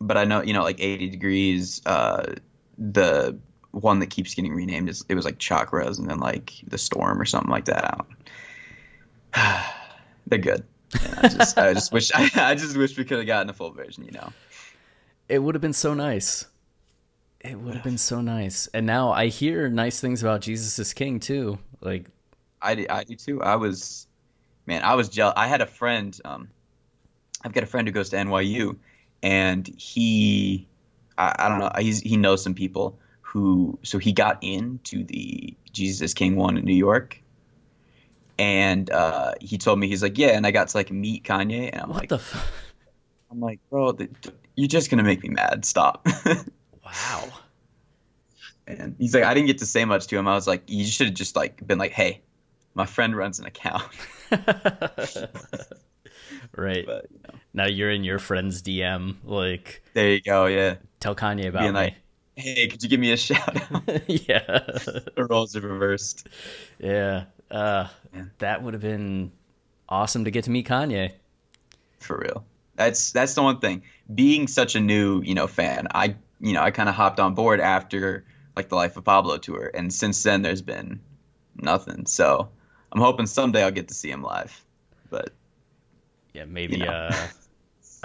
but 0.00 0.16
I 0.16 0.24
know 0.24 0.42
you 0.42 0.52
know 0.52 0.62
like 0.62 0.80
80 0.80 1.08
degrees. 1.10 1.82
Uh, 1.86 2.34
the 2.78 3.38
one 3.70 3.98
that 4.00 4.10
keeps 4.10 4.34
getting 4.34 4.54
renamed 4.54 4.88
is 4.88 5.04
it 5.08 5.14
was 5.14 5.24
like 5.24 5.38
chakras 5.38 5.98
and 5.98 6.08
then 6.08 6.18
like 6.18 6.54
the 6.66 6.78
storm 6.78 7.20
or 7.20 7.24
something 7.24 7.50
like 7.50 7.66
that. 7.66 8.04
I 9.34 9.72
They're 10.26 10.38
good. 10.38 10.64
I 11.18 11.28
just 11.28 11.58
I 11.58 11.74
just 11.74 11.92
wish 11.92 12.10
I, 12.14 12.30
I 12.36 12.54
just 12.54 12.76
wish 12.76 12.96
we 12.96 13.04
could 13.04 13.18
have 13.18 13.26
gotten 13.26 13.50
a 13.50 13.52
full 13.52 13.70
version. 13.70 14.04
You 14.04 14.12
know, 14.12 14.32
it 15.28 15.38
would 15.40 15.54
have 15.54 15.62
been 15.62 15.72
so 15.72 15.94
nice. 15.94 16.46
It 17.40 17.60
would 17.60 17.74
have 17.74 17.84
been 17.84 17.98
so 17.98 18.20
nice. 18.20 18.66
And 18.68 18.86
now 18.86 19.12
I 19.12 19.28
hear 19.28 19.68
nice 19.68 20.00
things 20.00 20.22
about 20.22 20.40
Jesus 20.40 20.78
is 20.78 20.92
King 20.92 21.20
too. 21.20 21.58
Like 21.80 22.08
I, 22.66 22.86
I 22.90 23.04
do 23.04 23.14
too. 23.14 23.42
I 23.42 23.56
was, 23.56 24.06
man, 24.66 24.82
I 24.82 24.94
was 24.94 25.08
jealous. 25.08 25.34
I 25.36 25.46
had 25.46 25.60
a 25.60 25.66
friend. 25.66 26.18
Um, 26.24 26.48
I've 27.44 27.52
got 27.52 27.62
a 27.62 27.66
friend 27.66 27.86
who 27.86 27.92
goes 27.92 28.10
to 28.10 28.16
NYU, 28.16 28.76
and 29.22 29.66
he, 29.78 30.66
I, 31.16 31.34
I 31.38 31.48
don't 31.48 31.60
know, 31.60 31.70
he's, 31.78 32.00
he 32.00 32.16
knows 32.16 32.42
some 32.42 32.54
people 32.54 32.98
who, 33.20 33.78
so 33.82 33.98
he 33.98 34.12
got 34.12 34.42
into 34.42 35.04
the 35.04 35.54
Jesus 35.72 36.14
King 36.14 36.36
one 36.36 36.56
in 36.56 36.64
New 36.64 36.74
York, 36.74 37.22
and 38.38 38.90
uh, 38.90 39.32
he 39.40 39.58
told 39.58 39.78
me 39.78 39.88
he's 39.88 40.02
like, 40.02 40.18
yeah, 40.18 40.28
and 40.28 40.46
I 40.46 40.50
got 40.50 40.68
to 40.68 40.76
like 40.76 40.90
meet 40.90 41.24
Kanye, 41.24 41.70
and 41.72 41.82
I'm 41.82 41.88
what 41.90 42.00
like, 42.00 42.08
the. 42.08 42.16
F- 42.16 42.52
I'm 43.30 43.40
like, 43.40 43.60
bro, 43.70 43.92
the, 43.92 44.08
you're 44.56 44.68
just 44.68 44.90
gonna 44.90 45.02
make 45.02 45.22
me 45.22 45.30
mad. 45.30 45.64
Stop. 45.64 46.06
wow. 46.84 47.28
And 48.66 48.96
he's 48.98 49.14
like, 49.14 49.24
I 49.24 49.34
didn't 49.34 49.46
get 49.46 49.58
to 49.58 49.66
say 49.66 49.84
much 49.84 50.08
to 50.08 50.16
him. 50.16 50.26
I 50.26 50.34
was 50.34 50.46
like, 50.46 50.64
you 50.66 50.84
should 50.84 51.06
have 51.08 51.14
just 51.14 51.36
like 51.36 51.64
been 51.66 51.78
like, 51.78 51.92
hey, 51.92 52.22
my 52.76 52.86
friend 52.86 53.16
runs 53.16 53.40
an 53.40 53.46
account. 53.46 53.82
right. 56.54 56.84
But, 56.86 57.06
you 57.10 57.20
know. 57.24 57.34
Now 57.54 57.66
you're 57.66 57.90
in 57.90 58.04
your 58.04 58.18
friend's 58.18 58.62
DM. 58.62 59.16
Like 59.24 59.82
there 59.94 60.10
you 60.10 60.20
go. 60.20 60.44
Yeah. 60.44 60.76
Tell 61.00 61.16
Kanye 61.16 61.48
about 61.48 61.62
Being 61.62 61.72
me. 61.72 61.80
Like, 61.80 61.94
hey, 62.36 62.68
could 62.68 62.82
you 62.82 62.90
give 62.90 63.00
me 63.00 63.12
a 63.12 63.16
shout 63.16 63.56
out? 63.72 63.82
yeah. 64.06 64.46
the 65.16 65.26
roles 65.28 65.56
are 65.56 65.62
reversed. 65.62 66.28
Yeah. 66.78 67.24
Uh, 67.50 67.88
yeah. 68.14 68.24
That 68.38 68.62
would 68.62 68.74
have 68.74 68.82
been 68.82 69.32
awesome 69.88 70.24
to 70.26 70.30
get 70.30 70.44
to 70.44 70.50
meet 70.50 70.68
Kanye. 70.68 71.12
For 72.00 72.18
real. 72.18 72.44
That's 72.74 73.10
that's 73.10 73.32
the 73.32 73.42
one 73.42 73.58
thing. 73.58 73.82
Being 74.14 74.48
such 74.48 74.74
a 74.74 74.80
new, 74.80 75.22
you 75.22 75.34
know, 75.34 75.46
fan, 75.46 75.88
I 75.94 76.16
you 76.40 76.52
know, 76.52 76.60
I 76.60 76.70
kind 76.72 76.90
of 76.90 76.94
hopped 76.94 77.20
on 77.20 77.34
board 77.34 77.58
after 77.58 78.26
like 78.54 78.68
the 78.68 78.76
Life 78.76 78.98
of 78.98 79.04
Pablo 79.04 79.38
tour, 79.38 79.70
and 79.72 79.90
since 79.90 80.22
then 80.22 80.42
there's 80.42 80.60
been 80.60 81.00
nothing. 81.56 82.04
So 82.04 82.50
I'm 82.92 83.00
hoping 83.00 83.26
someday 83.26 83.62
I'll 83.62 83.70
get 83.70 83.88
to 83.88 83.94
see 83.94 84.10
him 84.10 84.22
live. 84.22 84.64
But 85.10 85.30
yeah, 86.34 86.44
maybe 86.44 86.78
you 86.78 86.84
know. 86.84 86.90
uh, 86.92 87.26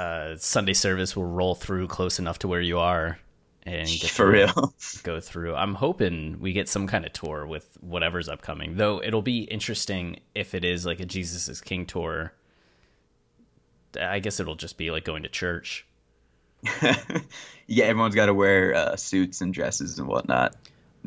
uh, 0.02 0.36
Sunday 0.38 0.74
service 0.74 1.16
will 1.16 1.26
roll 1.26 1.56
through 1.56 1.88
close 1.88 2.20
enough 2.20 2.40
to 2.40 2.48
where 2.48 2.62
you 2.62 2.80
are 2.80 3.20
and 3.64 3.88
get 3.88 4.10
for 4.10 4.30
real 4.30 4.74
go 5.04 5.20
through. 5.20 5.56
I'm 5.56 5.76
hoping 5.76 6.40
we 6.40 6.54
get 6.54 6.68
some 6.70 6.88
kind 6.88 7.06
of 7.06 7.14
tour 7.14 7.46
with 7.46 7.78
whatever's 7.82 8.30
upcoming. 8.30 8.78
Though 8.78 9.02
it'll 9.02 9.22
be 9.22 9.42
interesting 9.44 10.20
if 10.36 10.54
it 10.56 10.64
is 10.64 10.86
like 10.86 11.00
a 11.00 11.06
Jesus 11.06 11.48
is 11.48 11.62
King 11.62 11.86
tour. 11.86 12.34
I 14.00 14.20
guess 14.20 14.40
it'll 14.40 14.56
just 14.56 14.78
be 14.78 14.90
like 14.90 15.04
going 15.04 15.24
to 15.24 15.30
church. 15.30 15.86
yeah, 17.68 17.86
everyone's 17.86 18.16
got 18.16 18.28
to 18.28 18.34
wear 18.34 18.74
uh, 18.74 18.96
suits 18.96 19.42
and 19.42 19.54
dresses 19.54 20.00
and 20.00 20.08
whatnot 20.08 20.56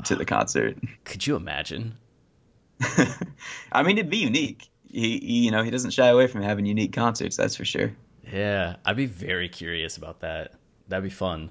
to 0.05 0.17
the 0.17 0.25
concert. 0.27 0.77
Could 1.05 1.27
you 1.27 1.37
imagine? 1.37 1.97
I 3.73 3.83
mean, 3.83 3.99
it'd 3.99 4.11
be 4.11 4.19
unique. 4.19 4.69
He, 4.91 5.19
he, 5.19 5.45
you 5.45 5.51
know, 5.51 5.63
he 5.63 5.71
doesn't 5.71 5.91
shy 5.91 6.09
away 6.09 6.27
from 6.27 6.43
having 6.43 6.67
unique 6.67 6.93
concerts. 6.93 7.37
That's 7.37 7.57
for 7.57 7.65
sure. 7.65 7.93
Yeah, 8.31 8.77
I'd 8.85 8.97
be 8.97 9.07
very 9.07 9.49
curious 9.49 9.97
about 9.97 10.21
that. 10.21 10.53
That'd 10.89 11.05
be 11.05 11.11
fun. 11.11 11.51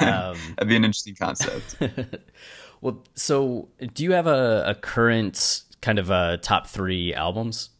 Um, 0.00 0.36
That'd 0.56 0.68
be 0.68 0.76
an 0.76 0.84
interesting 0.84 1.14
concept. 1.14 1.76
well, 2.80 3.02
so 3.14 3.68
do 3.94 4.04
you 4.04 4.12
have 4.12 4.26
a, 4.26 4.64
a 4.66 4.74
current 4.74 5.62
kind 5.80 5.98
of 5.98 6.10
uh, 6.10 6.38
top 6.38 6.66
three 6.66 7.14
albums? 7.14 7.70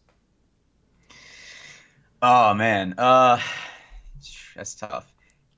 Oh 2.22 2.54
man, 2.54 2.94
uh, 2.96 3.38
that's 4.56 4.74
tough. 4.76 5.12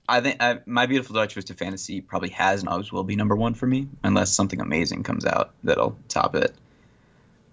I 0.09 0.21
think 0.21 0.37
I, 0.41 0.61
my 0.67 0.87
beautiful 0.87 1.15
dark 1.15 1.31
twisted 1.31 1.59
fantasy 1.59 2.01
probably 2.01 2.31
has 2.31 2.61
and 2.61 2.69
always 2.69 2.93
will 2.93 3.05
be 3.05 3.17
number 3.17 3.37
one 3.37 3.55
for 3.55 3.67
me, 3.67 3.89
unless 4.03 4.33
something 4.33 4.61
amazing 4.61 5.03
comes 5.03 5.25
out 5.25 5.55
that'll 5.65 5.99
top 6.09 6.35
it. 6.35 6.55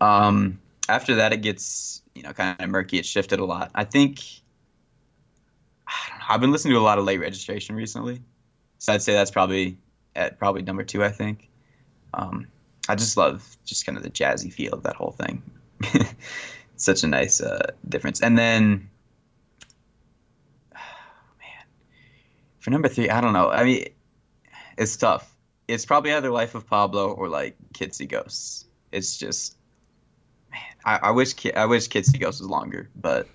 Um, 0.03 0.59
after 0.89 1.15
that, 1.15 1.33
it 1.33 1.41
gets 1.41 2.01
you 2.13 2.23
know 2.23 2.33
kind 2.33 2.59
of 2.59 2.69
murky. 2.69 2.97
It 2.97 3.05
shifted 3.05 3.39
a 3.39 3.45
lot. 3.45 3.71
I 3.73 3.83
think 3.85 4.21
I 5.87 6.33
have 6.33 6.41
been 6.41 6.51
listening 6.51 6.73
to 6.73 6.79
a 6.79 6.81
lot 6.81 6.97
of 6.97 7.05
late 7.05 7.19
registration 7.19 7.75
recently, 7.75 8.21
so 8.79 8.93
I'd 8.93 9.01
say 9.01 9.13
that's 9.13 9.31
probably 9.31 9.77
at 10.15 10.39
probably 10.39 10.61
number 10.61 10.83
two. 10.83 11.03
I 11.03 11.09
think. 11.09 11.49
Um, 12.13 12.47
I 12.87 12.95
just 12.95 13.17
love 13.17 13.57
just 13.65 13.85
kind 13.85 13.97
of 13.97 14.03
the 14.03 14.09
jazzy 14.09 14.51
feel 14.51 14.73
of 14.73 14.83
that 14.83 14.95
whole 14.95 15.11
thing. 15.11 15.41
Such 16.75 17.03
a 17.03 17.07
nice 17.07 17.41
uh, 17.41 17.71
difference. 17.87 18.21
And 18.21 18.37
then, 18.37 18.89
oh, 20.75 20.79
man, 21.39 21.65
for 22.59 22.71
number 22.71 22.89
three, 22.89 23.09
I 23.09 23.21
don't 23.21 23.33
know. 23.33 23.49
I 23.49 23.63
mean, 23.63 23.85
it's 24.77 24.97
tough. 24.97 25.29
It's 25.67 25.85
probably 25.85 26.11
either 26.11 26.29
Life 26.29 26.55
of 26.55 26.67
Pablo 26.67 27.09
or 27.09 27.29
like 27.29 27.55
Kids 27.73 27.97
See 27.97 28.05
Ghosts. 28.05 28.65
It's 28.91 29.17
just 29.17 29.55
I, 30.85 30.97
I 31.03 31.11
wish 31.11 31.33
I 31.55 31.65
wish 31.65 31.87
Kids 31.87 32.09
See 32.09 32.17
Ghosts 32.17 32.41
was 32.41 32.49
longer, 32.49 32.89
but 32.95 33.27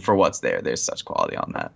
for 0.00 0.14
what's 0.14 0.40
there. 0.40 0.60
There's 0.62 0.82
such 0.82 1.04
quality 1.04 1.36
on 1.36 1.52
that. 1.54 1.72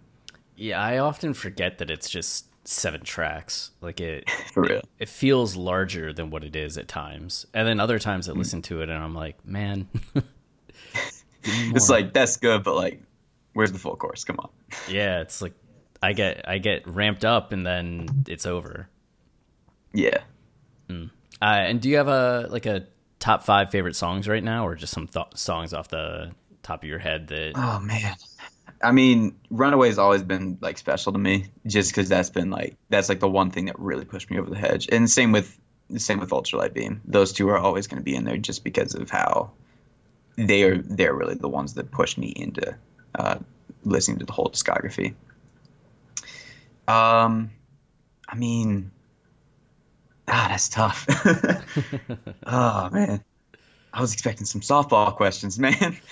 Yeah, 0.57 0.80
I 0.80 0.99
often 0.99 1.34
forget 1.34 1.78
that 1.78 1.90
it's 1.90 2.09
just 2.09 2.47
seven 2.66 3.03
tracks. 3.03 3.72
Like 3.80 4.01
it, 4.01 4.30
For 4.53 4.62
real. 4.62 4.78
it, 4.78 4.88
it 5.01 5.09
feels 5.09 5.57
larger 5.57 6.12
than 6.12 6.30
what 6.30 6.44
it 6.44 6.55
is 6.57 6.78
at 6.78 6.88
times, 6.88 7.47
and 7.53 7.66
then 7.66 7.80
other 7.80 7.99
times 7.99 8.28
I 8.28 8.32
Mm. 8.32 8.38
listen 8.38 8.62
to 8.62 8.80
it 8.82 8.88
and 8.88 9.03
I'm 9.03 9.14
like, 9.14 9.44
man, 9.44 9.88
It's 11.44 11.88
like 11.88 12.12
that's 12.12 12.36
good, 12.38 12.64
but 12.64 12.74
like, 12.74 13.01
where's 13.53 13.70
the 13.72 13.78
full 13.78 13.94
course? 13.97 14.24
Come 14.24 14.36
on. 14.40 14.49
yeah, 14.88 15.20
it's 15.20 15.40
like 15.40 15.53
I 16.03 16.12
get 16.12 16.49
I 16.49 16.59
get 16.59 16.86
ramped 16.88 17.24
up 17.24 17.53
and 17.53 17.64
then 17.66 18.09
it's 18.26 18.47
over. 18.47 18.88
Yeah. 19.92 20.18
Uh, 20.88 20.99
and 21.42 21.80
do 21.82 21.88
you 21.90 21.97
have 21.99 22.09
a 22.09 22.49
like 22.51 22.66
a 22.66 22.86
top 23.18 23.44
five 23.44 23.70
favorite 23.70 23.96
songs 23.96 24.28
right 24.28 24.44
now, 24.44 24.66
or 24.66 24.74
just 24.74 24.92
some 24.92 25.06
th- 25.06 25.26
songs 25.34 25.72
off 25.72 25.88
the 25.88 26.32
top 26.62 26.82
of 26.82 26.88
your 26.88 26.98
head 26.98 27.28
that? 27.28 27.52
Oh 27.54 27.80
man. 27.80 28.14
I 28.82 28.92
mean, 28.92 29.36
Runaway's 29.50 29.98
always 29.98 30.22
been 30.22 30.58
like 30.60 30.76
special 30.78 31.12
to 31.12 31.18
me, 31.18 31.46
just 31.66 31.90
because 31.90 32.08
that's 32.08 32.30
been 32.30 32.50
like 32.50 32.76
that's 32.88 33.08
like 33.08 33.20
the 33.20 33.28
one 33.28 33.50
thing 33.50 33.66
that 33.66 33.78
really 33.78 34.04
pushed 34.04 34.30
me 34.30 34.38
over 34.38 34.50
the 34.50 34.58
hedge. 34.58 34.88
And 34.92 35.10
same 35.10 35.32
with 35.32 35.58
same 35.96 36.20
with 36.20 36.30
Ultralight 36.30 36.74
Beam. 36.74 37.00
Those 37.04 37.32
two 37.32 37.48
are 37.48 37.58
always 37.58 37.86
going 37.86 38.00
to 38.00 38.04
be 38.04 38.14
in 38.14 38.24
there 38.24 38.36
just 38.36 38.64
because 38.64 38.94
of 38.94 39.08
how 39.10 39.52
they 40.36 40.64
are. 40.64 40.76
They're 40.76 41.14
really 41.14 41.34
the 41.34 41.48
ones 41.48 41.74
that 41.74 41.90
pushed 41.90 42.18
me 42.18 42.28
into 42.28 42.76
uh, 43.14 43.38
listening 43.84 44.18
to 44.18 44.26
the 44.26 44.32
whole 44.32 44.50
discography. 44.50 45.14
Um, 46.88 47.50
I 48.28 48.36
mean, 48.36 48.90
ah, 50.29 50.47
that's 50.51 50.68
tough. 50.68 51.07
oh 52.47 52.91
man, 52.91 53.24
I 53.93 54.01
was 54.01 54.12
expecting 54.12 54.47
some 54.47 54.61
softball 54.61 55.14
questions, 55.14 55.59
man. 55.59 55.97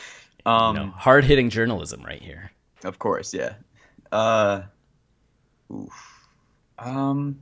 Um, 0.47 0.77
know, 0.77 0.91
hard 0.91 1.25
hitting 1.25 1.49
journalism 1.49 2.03
right 2.03 2.21
here. 2.21 2.51
of 2.85 2.99
course, 2.99 3.33
yeah. 3.33 3.55
Uh, 4.13 4.65
oof. 5.73 6.29
Um, 6.79 7.41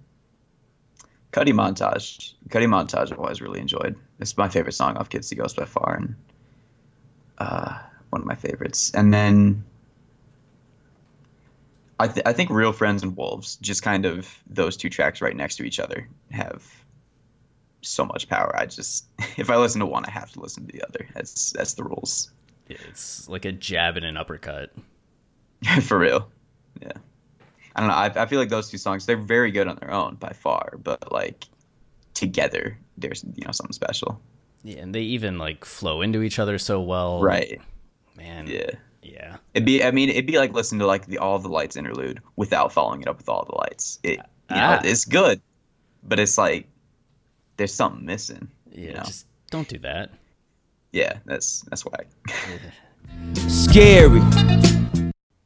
Cudi 1.32 1.52
Montage. 1.52 2.34
Cudi 2.48 2.66
Montage 2.66 3.10
I've 3.10 3.18
always 3.18 3.40
really 3.40 3.58
enjoyed. 3.58 3.96
It's 4.20 4.36
my 4.36 4.48
favorite 4.48 4.74
song 4.74 4.98
off 4.98 5.08
Kids 5.08 5.26
See 5.26 5.34
Ghosts 5.34 5.56
by 5.56 5.64
far, 5.64 5.96
and 5.96 6.14
uh, 7.38 7.76
one 8.10 8.20
of 8.20 8.26
my 8.28 8.36
favorites. 8.36 8.92
And 8.94 9.12
then 9.12 9.64
I, 12.02 12.08
th- 12.08 12.26
I 12.26 12.32
think 12.32 12.50
Real 12.50 12.72
Friends 12.72 13.02
and 13.02 13.16
Wolves, 13.16 13.56
just 13.56 13.82
kind 13.82 14.04
of 14.04 14.28
those 14.46 14.76
two 14.76 14.90
tracks 14.90 15.20
right 15.20 15.36
next 15.36 15.56
to 15.56 15.64
each 15.64 15.78
other, 15.78 16.08
have 16.30 16.64
so 17.80 18.04
much 18.04 18.28
power. 18.28 18.54
I 18.56 18.66
just, 18.66 19.06
if 19.36 19.50
I 19.50 19.56
listen 19.56 19.78
to 19.80 19.86
one, 19.86 20.04
I 20.04 20.10
have 20.10 20.32
to 20.32 20.40
listen 20.40 20.66
to 20.66 20.72
the 20.72 20.82
other. 20.82 21.06
That's 21.14 21.52
that's 21.52 21.74
the 21.74 21.84
rules. 21.84 22.30
It's 22.68 23.28
like 23.28 23.44
a 23.44 23.52
jab 23.52 23.96
and 23.96 24.04
an 24.04 24.16
uppercut. 24.16 24.72
For 25.82 25.98
real. 25.98 26.28
Yeah. 26.80 26.92
I 27.76 27.80
don't 27.80 27.88
know. 27.88 27.94
I, 27.94 28.22
I 28.22 28.26
feel 28.26 28.38
like 28.38 28.48
those 28.48 28.68
two 28.70 28.78
songs, 28.78 29.06
they're 29.06 29.16
very 29.16 29.50
good 29.50 29.68
on 29.68 29.76
their 29.76 29.92
own 29.92 30.16
by 30.16 30.32
far, 30.32 30.78
but 30.82 31.12
like 31.12 31.46
together, 32.14 32.78
there's, 32.98 33.24
you 33.24 33.44
know, 33.44 33.52
something 33.52 33.72
special. 33.72 34.20
Yeah, 34.64 34.78
and 34.78 34.94
they 34.94 35.02
even 35.02 35.38
like 35.38 35.64
flow 35.64 36.02
into 36.02 36.22
each 36.22 36.38
other 36.38 36.58
so 36.58 36.80
well. 36.80 37.22
Right. 37.22 37.60
Man. 38.16 38.46
Yeah. 38.46 38.70
Yeah. 39.02 39.36
It'd 39.54 39.66
be, 39.66 39.82
I 39.82 39.90
mean, 39.90 40.08
it'd 40.10 40.26
be 40.26 40.38
like 40.38 40.52
listening 40.52 40.78
to 40.80 40.86
like 40.86 41.06
the 41.06 41.18
All 41.18 41.38
the 41.38 41.48
Lights 41.48 41.76
interlude 41.76 42.20
without 42.36 42.72
following 42.72 43.02
it 43.02 43.08
up 43.08 43.18
with 43.18 43.28
All 43.28 43.44
the 43.44 43.56
Lights. 43.56 43.98
It, 44.02 44.10
you 44.50 44.56
know, 44.56 44.78
Ah. 44.78 44.80
it's 44.84 45.04
good, 45.04 45.40
but 46.04 46.18
it's 46.20 46.38
like 46.38 46.68
there's 47.56 47.74
something 47.74 48.04
missing. 48.06 48.48
Yeah. 48.70 48.80
You 48.80 48.92
know? 48.94 49.02
Just 49.02 49.26
don't 49.50 49.68
do 49.68 49.78
that. 49.80 50.10
Yeah, 50.92 51.18
that's, 51.24 51.62
that's 51.62 51.84
why. 51.84 51.96
Scary. 53.48 54.20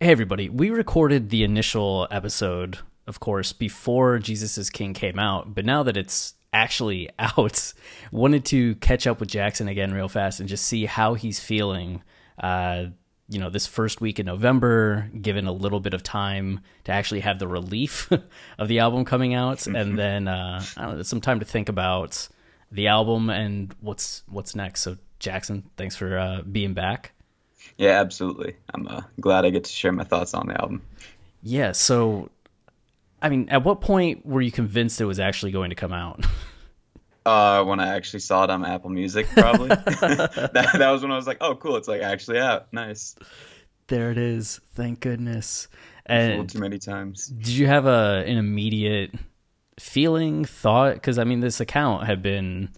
Hey, 0.00 0.12
everybody. 0.12 0.48
We 0.48 0.70
recorded 0.70 1.30
the 1.30 1.42
initial 1.44 2.07
episode, 2.11 2.78
of 3.07 3.20
course, 3.20 3.52
before 3.52 4.18
Jesus 4.18 4.59
is 4.59 4.70
King 4.70 4.92
came 4.92 5.18
out, 5.18 5.54
but 5.54 5.64
now 5.64 5.82
that 5.84 5.96
it's 5.96 6.34
actually 6.52 7.09
out, 7.18 7.72
wanted 8.12 8.44
to 8.46 8.74
catch 8.76 9.07
up 9.07 9.20
with 9.20 9.28
Jackson 9.30 9.68
again 9.68 9.92
real 9.94 10.09
fast 10.09 10.40
and 10.40 10.48
just 10.48 10.66
see 10.66 10.84
how 10.86 11.14
he's 11.14 11.40
feeling. 11.40 12.02
Uh, 12.38 12.86
you 13.29 13.41
know, 13.41 13.51
this 13.51 13.66
first 13.66 14.01
week 14.01 14.20
in 14.20 14.27
November, 14.27 15.11
given 15.20 15.47
a 15.47 15.53
little 15.53 15.81
bit 15.81 15.95
of 15.95 16.03
time 16.03 16.61
to 16.85 16.93
actually 16.93 17.20
have 17.20 17.39
the 17.39 17.49
relief 17.49 18.11
of 18.59 18.68
the 18.68 18.79
album 18.79 19.05
coming 19.05 19.35
out, 19.35 19.66
and 19.66 19.99
then 19.99 20.29
uh, 20.29 20.62
I 20.77 20.85
don't 20.85 20.97
know, 20.97 21.03
some 21.03 21.20
time 21.20 21.41
to 21.41 21.45
think 21.45 21.68
about 21.68 22.29
the 22.70 22.89
album 22.89 23.31
and 23.31 23.74
what's 23.81 24.22
what's 24.29 24.55
next. 24.55 24.83
So, 24.83 24.97
Jackson, 25.18 25.64
thanks 25.77 25.97
for 25.97 26.18
uh, 26.18 26.43
being 26.43 26.74
back. 26.74 27.12
Yeah, 27.79 28.01
absolutely. 28.01 28.57
I'm 28.72 28.87
uh, 28.87 29.03
glad 29.20 29.45
I 29.45 29.51
get 29.51 29.64
to 29.64 29.72
share 29.72 29.93
my 29.93 30.05
thoughts 30.05 30.33
on 30.33 30.47
the 30.47 30.61
album. 30.61 30.83
Yeah, 31.43 31.72
so 31.72 32.31
I 33.20 33.29
mean, 33.29 33.49
at 33.49 33.64
what 33.64 33.81
point 33.81 34.24
were 34.24 34.41
you 34.41 34.53
convinced 34.53 35.01
it 35.01 35.05
was 35.05 35.18
actually 35.18 35.53
going 35.53 35.70
to 35.70 35.77
come 35.77 35.93
out? 35.93 36.24
Uh, 37.27 37.64
when 37.64 37.81
I 37.81 37.97
actually 37.97 38.20
saw 38.20 38.45
it 38.45 38.51
on 38.51 38.64
Apple 38.64 38.91
Music, 38.91 39.27
probably. 39.27 39.68
that, 39.91 40.53
that 40.53 40.91
was 40.91 41.03
when 41.03 41.11
I 41.11 41.16
was 41.16 41.27
like, 41.27 41.39
oh, 41.41 41.57
cool, 41.57 41.74
it's 41.74 41.89
like 41.89 42.01
actually 42.01 42.39
out. 42.39 42.72
Nice. 42.72 43.16
there 43.89 44.12
it 44.12 44.18
is. 44.18 44.61
Thank 44.74 45.01
goodness. 45.01 45.66
And 46.07 46.49
too 46.49 46.61
many 46.61 46.79
times. 46.79 47.27
did 47.27 47.49
you 47.49 47.66
have 47.66 47.87
a 47.87 48.22
an 48.24 48.39
immediate 48.39 49.11
feeling, 49.81 50.45
thought? 50.45 50.95
Because 50.95 51.18
I 51.18 51.24
mean, 51.24 51.41
this 51.41 51.59
account 51.59 52.07
had 52.07 52.22
been 52.22 52.70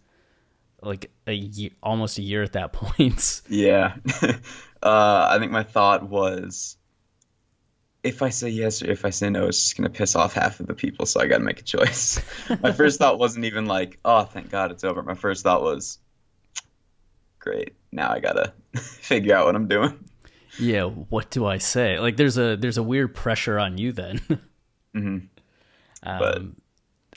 like 0.81 1.11
a 1.27 1.33
ye- 1.33 1.75
almost 1.83 2.17
a 2.17 2.23
year 2.23 2.43
at 2.43 2.55
that 2.55 2.73
point. 2.73 3.43
Yeah. 3.51 3.97
uh, 4.83 5.29
I 5.31 5.37
think 5.39 5.53
my 5.53 5.63
thought 5.63 6.09
was 6.09 6.78
if 8.03 8.23
I 8.23 8.29
say 8.31 8.49
yes 8.49 8.83
or 8.83 8.91
if 8.91 9.05
I 9.05 9.11
say 9.11 9.29
no, 9.31 9.47
it's 9.49 9.61
just 9.63 9.77
going 9.77 9.91
to 9.91 9.97
piss 9.97 10.15
off 10.17 10.33
half 10.35 10.61
of 10.61 10.67
the 10.67 10.75
people, 10.75 11.05
so 11.07 11.21
I 11.21 11.27
got 11.27 11.39
to 11.39 11.45
make 11.45 11.61
a 11.61 11.65
choice. 11.65 12.21
my 12.63 12.73
first 12.73 12.99
thought 12.99 13.19
wasn't 13.19 13.45
even 13.45 13.67
like, 13.67 13.99
oh, 14.05 14.23
thank 14.25 14.51
God 14.51 14.71
it's 14.71 14.85
over. 14.85 15.03
My 15.03 15.15
first 15.15 15.43
thought 15.43 15.63
was, 15.63 15.99
great, 17.39 17.75
now 17.93 18.11
I 18.11 18.21
got 18.21 18.33
to 18.35 18.53
figure 18.81 19.35
out 19.35 19.47
what 19.47 19.57
I'm 19.57 19.69
doing. 19.69 19.99
yeah, 20.59 20.85
what 20.85 21.31
do 21.31 21.47
I 21.47 21.59
say? 21.59 21.99
Like, 21.99 22.17
there's 22.17 22.39
a 22.39 22.57
there's 22.57 22.79
a 22.79 22.83
weird 22.83 23.15
pressure 23.15 23.59
on 23.59 23.79
you 23.79 23.93
then. 23.93 24.21
hmm 24.95 24.99
Um, 24.99 26.19
But 26.19 26.43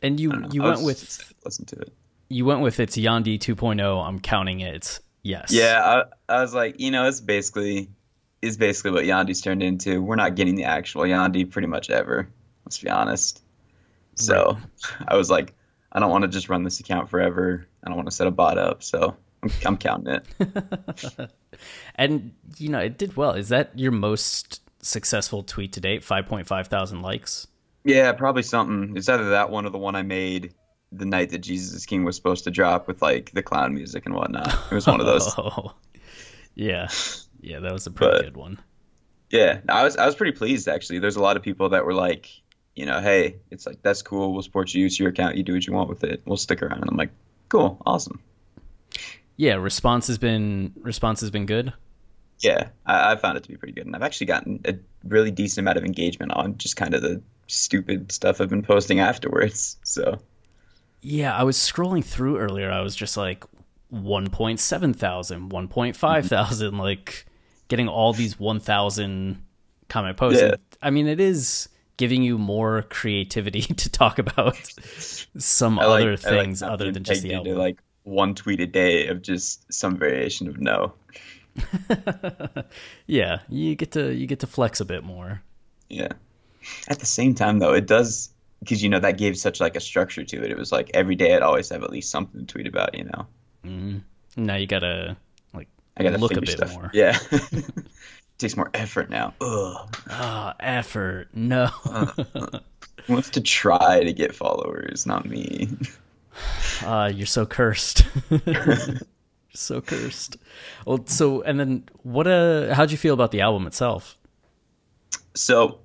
and 0.04 0.20
you 0.20 0.30
I 0.30 0.34
don't 0.34 0.42
know. 0.44 0.50
you 0.52 0.64
I 0.64 0.68
went 0.70 0.84
with 0.84 1.34
listen 1.46 1.66
to 1.68 1.76
it. 1.78 1.94
you 2.30 2.46
went 2.46 2.62
with 2.62 2.80
it's 2.80 2.98
Yandhi 2.98 3.38
2.0. 3.40 4.06
I'm 4.08 4.20
counting 4.20 4.62
it. 4.62 4.76
It's 4.76 5.00
Yes. 5.24 5.52
Yeah, 5.52 6.04
I, 6.30 6.38
I 6.38 6.42
was 6.42 6.54
like, 6.56 6.80
you 6.80 6.90
know, 6.90 7.08
it's 7.08 7.22
basically 7.22 7.90
is 8.42 8.58
basically 8.58 8.92
what 8.92 9.06
Yandhi's 9.06 9.42
turned 9.42 9.64
into. 9.64 10.02
We're 10.02 10.16
not 10.16 10.36
getting 10.36 10.56
the 10.56 10.64
actual 10.66 11.04
Yandi 11.04 11.50
pretty 11.50 11.68
much 11.68 11.90
ever. 11.90 12.28
Let's 12.66 12.80
be 12.80 12.90
honest. 12.90 13.44
So 14.16 14.58
I 15.08 15.16
was 15.16 15.30
like, 15.30 15.54
I 15.92 16.00
don't 16.00 16.10
want 16.12 16.24
to 16.24 16.28
just 16.28 16.50
run 16.50 16.64
this 16.64 16.80
account 16.80 17.10
forever. 17.10 17.68
I 17.84 17.90
don't 17.90 17.98
want 17.98 18.10
to 18.10 18.16
set 18.16 18.28
a 18.28 18.32
bot 18.32 18.58
up. 18.58 18.84
So 18.84 19.16
I'm, 19.44 19.52
I'm 19.66 19.78
counting 19.78 20.16
it. 20.16 21.32
And 21.96 22.32
you 22.58 22.70
know, 22.70 22.80
it 22.80 22.98
did 22.98 23.16
well. 23.18 23.34
Is 23.34 23.50
that 23.50 23.78
your 23.78 23.92
most 23.92 24.62
successful 24.82 25.44
tweet 25.44 25.74
to 25.74 25.82
date? 25.82 26.02
5.5 26.02 26.68
thousand 26.68 27.02
likes. 27.02 27.48
yeah, 27.84 28.12
probably 28.14 28.44
something. 28.44 28.96
It's 28.98 29.10
either 29.10 29.30
that 29.32 29.50
one 29.50 29.66
or 29.66 29.70
the 29.70 29.78
one 29.78 29.96
I 29.96 30.02
made 30.02 30.54
the 30.92 31.06
night 31.06 31.30
that 31.30 31.40
Jesus 31.40 31.74
is 31.74 31.86
King 31.86 32.04
was 32.04 32.16
supposed 32.16 32.46
to 32.46 32.52
drop 32.52 32.88
with 32.88 33.02
like 33.02 33.32
the 33.32 33.44
clown 33.44 33.74
music 33.74 34.06
and 34.06 34.16
whatnot. 34.16 34.54
It 34.72 34.76
was 34.76 34.88
one 34.88 35.00
of 35.00 35.06
those. 35.06 35.34
Oh, 35.38 35.76
yeah, 36.56 36.88
yeah, 37.42 37.60
that 37.60 37.72
was 37.74 37.88
a 37.88 37.92
pretty 37.92 38.14
But- 38.18 38.24
good 38.26 38.38
one. 38.38 38.60
Yeah, 39.30 39.60
I 39.70 39.84
was 39.86 39.96
I 39.96 40.06
was 40.06 40.16
pretty 40.16 40.34
pleased 40.38 40.68
actually. 40.68 41.00
There's 41.00 41.16
a 41.16 41.22
lot 41.22 41.38
of 41.38 41.44
people 41.44 41.70
that 41.70 41.86
were 41.86 41.94
like, 41.94 42.28
you 42.76 42.86
know, 42.86 43.00
hey, 43.00 43.38
it's 43.50 43.66
like 43.66 43.82
that's 43.82 44.02
cool. 44.02 44.34
We'll 44.34 44.42
support 44.42 44.74
you. 44.74 44.86
It's 44.86 45.00
your 45.00 45.08
account. 45.10 45.38
You 45.38 45.44
do 45.44 45.54
what 45.54 45.66
you 45.66 45.72
want 45.72 45.88
with 45.88 46.04
it. 46.04 46.22
We'll 46.26 46.36
stick 46.36 46.62
around. 46.62 46.82
And 46.82 46.90
I'm 46.90 46.98
like, 46.98 47.12
cool, 47.48 47.82
awesome. 47.86 48.20
Yeah, 49.38 49.54
response 49.56 50.08
has 50.08 50.18
been 50.18 50.74
response 50.82 51.22
has 51.22 51.32
been 51.32 51.46
good. 51.46 51.72
Yeah, 52.40 52.70
I, 52.86 53.14
I 53.14 53.16
found 53.16 53.38
it 53.38 53.44
to 53.44 53.50
be 53.50 53.56
pretty 53.56 53.74
good, 53.74 53.86
and 53.86 53.96
I've 53.96 54.02
actually 54.02 54.28
gotten 54.28 54.60
a 54.66 54.76
really 55.06 55.32
decent 55.32 55.64
amount 55.64 55.78
of 55.78 55.86
engagement 55.86 56.34
on 56.34 56.58
just 56.58 56.76
kind 56.76 56.94
of 56.94 57.02
the 57.02 57.22
stupid 57.48 58.12
stuff 58.12 58.42
I've 58.42 58.50
been 58.50 58.64
posting 58.64 59.00
afterwards. 59.00 59.78
So 59.86 60.20
Yeah, 61.02 61.34
I 61.36 61.44
was 61.44 61.56
scrolling 61.58 62.04
through 62.04 62.38
earlier. 62.40 62.70
I 62.70 62.82
was 62.82 62.96
just 62.98 63.16
like 63.16 63.46
1.7 63.94 64.96
thousand, 64.96 65.52
1.5 65.52 66.26
thousand, 66.28 66.78
like 66.80 67.26
getting 67.72 67.88
all 67.88 68.12
these 68.12 68.38
1,000 68.38 69.42
comment 69.88 70.18
posts. 70.18 70.42
Yeah. 70.42 70.56
I 70.82 70.90
mean, 70.90 71.08
it 71.08 71.22
is 71.22 71.70
giving 71.96 72.22
you 72.22 72.38
more 72.38 72.82
creativity 72.90 73.62
to 73.76 73.90
talk 73.90 74.20
about 74.20 74.58
some 75.38 75.80
I 75.80 75.86
like 75.86 76.02
other 76.02 76.12
like 76.12 76.20
things 76.20 76.62
not 76.62 76.72
other 76.72 76.92
than 76.92 77.04
just 77.04 77.24
the 77.24 77.34
album. 77.34 77.56
like 77.56 77.82
one 78.04 78.36
tweet 78.36 78.60
a 78.60 78.68
day 78.68 79.08
of 79.08 79.22
just 79.22 79.72
some 79.72 79.98
variation 79.98 80.50
of 80.50 80.60
no. 80.60 80.94
yeah, 83.08 83.40
you 83.48 83.76
get 83.76 83.92
to 83.92 84.14
you 84.14 84.28
get 84.28 84.40
to 84.40 84.48
flex 84.48 84.82
a 84.82 84.86
bit 84.86 85.04
more. 85.04 85.42
Yeah. 85.90 86.12
At 86.90 87.00
the 87.00 87.06
same 87.06 87.34
time, 87.34 87.60
though, 87.60 87.74
it 87.74 87.88
does 87.88 88.34
because 88.60 88.84
you 88.84 88.90
know 88.90 89.00
that 89.00 89.18
gave 89.18 89.38
such 89.38 89.62
like 89.62 89.78
a 89.78 89.80
structure 89.80 90.26
to 90.26 90.44
it. 90.44 90.52
It 90.52 90.58
was 90.58 90.74
like 90.74 90.92
every 90.94 91.16
day 91.16 91.36
I'd 91.36 91.42
always 91.42 91.70
have 91.70 91.84
at 91.84 91.90
least 91.90 92.12
something 92.12 92.46
to 92.46 92.46
tweet 92.46 92.68
about. 92.68 92.98
You 92.98 93.06
know, 93.06 93.28
mm-hmm. 93.66 93.98
Now 94.44 94.56
you 94.56 94.68
gotta 94.68 95.08
like 95.10 95.18
I 96.02 96.10
got 96.10 96.16
to 96.16 96.18
look 96.18 96.36
a 96.36 96.42
bit 96.42 96.50
stuff. 96.50 96.74
more. 96.74 96.92
Yeah. 96.94 97.18
takes 98.42 98.58
more 98.58 98.70
effort 98.74 99.10
now. 99.10 99.34
Ugh. 99.40 99.98
Ah, 100.10 100.56
effort. 100.60 101.30
No. 101.34 101.66
Who 103.06 103.14
wants 103.14 103.30
to 103.32 103.42
try 103.42 104.04
to 104.04 104.14
get 104.14 104.36
followers? 104.36 105.06
Not 105.06 105.26
me. 105.26 105.70
Uh, 106.84 107.12
you're 107.14 107.26
so 107.28 107.46
cursed. 107.46 108.06
so 109.54 109.82
cursed. 109.82 110.38
Well, 110.86 111.06
so 111.06 111.42
and 111.42 111.60
then 111.60 111.84
what? 112.04 112.28
Uh, 112.28 112.74
how'd 112.74 112.92
you 112.92 112.98
feel 112.98 113.14
about 113.14 113.32
the 113.32 113.42
album 113.42 113.68
itself? 113.68 114.18
So 115.36 115.80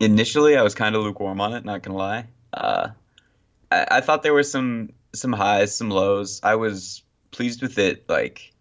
initially, 0.00 0.56
I 0.56 0.62
was 0.62 0.74
kind 0.74 0.94
of 0.94 1.02
lukewarm 1.02 1.40
on 1.40 1.52
it. 1.52 1.64
Not 1.64 1.82
gonna 1.82 1.98
lie. 1.98 2.26
Uh, 2.52 2.88
I, 3.70 3.86
I 3.90 4.00
thought 4.00 4.22
there 4.22 4.34
were 4.34 4.42
some 4.42 4.90
some 5.14 5.32
highs, 5.32 5.74
some 5.76 5.90
lows. 5.90 6.40
I 6.42 6.54
was 6.56 7.02
pleased 7.30 7.62
with 7.62 7.78
it, 7.78 8.08
like 8.08 8.51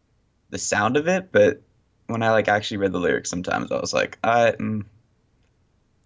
the 0.51 0.57
sound 0.57 0.97
of 0.97 1.07
it, 1.07 1.31
but 1.31 1.61
when 2.07 2.21
I 2.21 2.31
like 2.31 2.47
actually 2.47 2.77
read 2.77 2.91
the 2.91 2.99
lyrics, 2.99 3.29
sometimes 3.29 3.71
I 3.71 3.79
was 3.79 3.93
like, 3.93 4.19
I, 4.23 4.51
mm, 4.51 4.85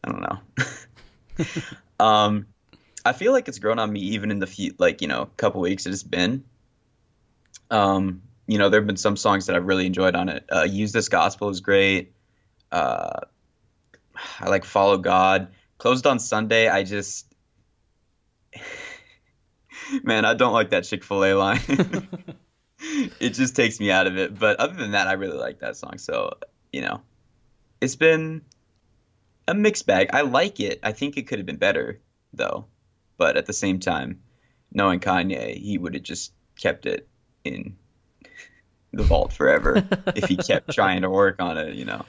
I 0.04 0.12
don't 0.12 0.22
know. 0.22 1.46
um, 2.06 2.48
I 3.04 3.14
feel 3.14 3.32
like 3.34 3.48
it's 3.48 3.60
grown 3.60 3.80
on 3.80 3.92
me 3.92 4.00
even 4.00 4.32
in 4.32 4.40
the 4.40 4.48
few, 4.48 4.74
like 4.78 5.02
you 5.02 5.08
know, 5.08 5.30
couple 5.38 5.62
weeks 5.62 5.86
it 5.86 5.90
has 5.90 6.04
been. 6.04 6.44
Um, 7.70 8.22
you 8.48 8.58
know, 8.58 8.70
there 8.70 8.80
have 8.80 8.88
been 8.88 8.98
some 8.98 9.18
songs 9.18 9.48
that 9.48 9.56
I've 9.56 9.66
really 9.66 9.86
enjoyed 9.86 10.16
on 10.16 10.30
it. 10.30 10.46
Uh, 10.52 10.64
Use 10.64 10.92
This 10.92 11.10
Gospel 11.10 11.50
is 11.50 11.62
great. 11.62 12.14
Uh, 12.72 13.22
I 14.40 14.50
like 14.50 14.66
Follow 14.66 14.98
God. 14.98 15.50
Closed 15.78 16.08
on 16.08 16.20
Sunday. 16.20 16.68
I 16.70 16.84
just, 16.84 17.26
man, 20.04 20.26
I 20.26 20.36
don't 20.36 20.54
like 20.54 20.70
that 20.70 20.84
Chick 20.84 21.04
Fil 21.04 21.24
A 21.24 21.34
line. 21.34 21.60
it 23.20 23.32
just 23.32 23.56
takes 23.56 23.80
me 23.80 23.92
out 23.92 24.08
of 24.08 24.18
it. 24.18 24.38
But 24.38 24.60
other 24.60 24.74
than 24.74 24.92
that, 24.92 25.08
I 25.08 25.14
really 25.14 25.38
like 25.38 25.60
that 25.60 25.78
song. 25.78 25.98
So 25.98 26.32
you 26.72 26.82
know, 26.82 27.02
it's 27.82 27.96
been 27.96 28.42
a 29.48 29.54
mixed 29.54 29.86
bag. 29.86 30.10
I 30.14 30.22
like 30.22 30.60
it. 30.60 30.80
I 30.84 30.92
think 30.92 31.18
it 31.18 31.28
could 31.28 31.40
have 31.40 31.46
been 31.46 31.58
better 31.58 32.02
though. 32.34 32.66
But 33.18 33.38
at 33.38 33.46
the 33.46 33.54
same 33.54 33.80
time, 33.80 34.22
knowing 34.72 35.00
Kanye, 35.00 35.56
he 35.58 35.78
would 35.78 35.94
have 35.94 36.04
just 36.04 36.34
kept 36.60 36.86
it 36.86 37.08
in 37.44 37.78
the 38.92 39.04
vault 39.04 39.34
forever 39.34 39.88
if 40.16 40.26
he 40.26 40.38
kept 40.38 40.70
trying 40.74 41.02
to 41.02 41.10
work 41.10 41.42
on 41.42 41.58
it, 41.58 41.76
you 41.76 41.86
know. 41.86 42.06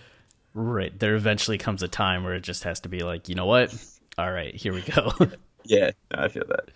Right. 0.55 0.97
There 0.99 1.14
eventually 1.14 1.59
comes 1.59 1.82
a 1.82 1.89
time 1.89 2.24
where 2.24 2.34
it 2.34 2.41
just 2.41 2.64
has 2.64 2.80
to 2.80 2.89
be 2.89 3.01
like, 3.01 3.28
you 3.28 3.34
know 3.34 3.47
what? 3.47 3.74
All 4.18 4.30
right, 4.30 4.55
here 4.55 4.72
we 4.72 4.80
go. 4.80 5.12
yeah, 5.64 5.91
I 6.11 6.28
feel 6.28 6.45
that. 6.49 6.70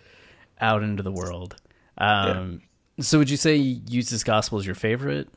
Out 0.59 0.83
into 0.83 1.01
the 1.01 1.11
world. 1.11 1.55
Um, 1.97 2.61
yeah. 2.61 2.67
So 3.01 3.17
would 3.17 3.29
you 3.29 3.37
say 3.37 3.55
Use 3.55 4.09
This 4.09 4.23
Gospel 4.23 4.59
is 4.59 4.65
your 4.65 4.75
favorite? 4.75 5.27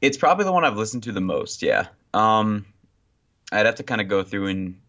It's 0.00 0.18
probably 0.18 0.44
the 0.44 0.52
one 0.52 0.64
I've 0.64 0.76
listened 0.76 1.04
to 1.04 1.12
the 1.12 1.20
most, 1.20 1.62
yeah. 1.62 1.86
Um, 2.12 2.66
I'd 3.52 3.66
have 3.66 3.76
to 3.76 3.82
kind 3.82 4.00
of 4.00 4.08
go 4.08 4.22
through 4.22 4.48
and, 4.48 4.80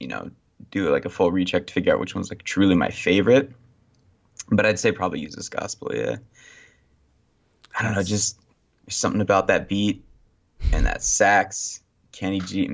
you 0.00 0.08
know, 0.08 0.30
do 0.70 0.90
like 0.90 1.04
a 1.04 1.08
full 1.08 1.30
recheck 1.30 1.66
to 1.68 1.72
figure 1.72 1.92
out 1.92 2.00
which 2.00 2.14
one's 2.14 2.30
like 2.30 2.42
truly 2.42 2.74
my 2.74 2.90
favorite. 2.90 3.52
But 4.50 4.66
I'd 4.66 4.78
say 4.78 4.90
probably 4.90 5.20
Use 5.20 5.36
This 5.36 5.48
Gospel, 5.48 5.92
yeah. 5.94 6.16
I 7.78 7.82
don't 7.82 7.94
know, 7.94 8.02
just 8.02 8.38
something 8.88 9.20
about 9.20 9.46
that 9.46 9.68
beat 9.68 10.04
and 10.72 10.86
that 10.86 11.02
sax, 11.02 11.82
Kenny 12.12 12.40
G. 12.40 12.68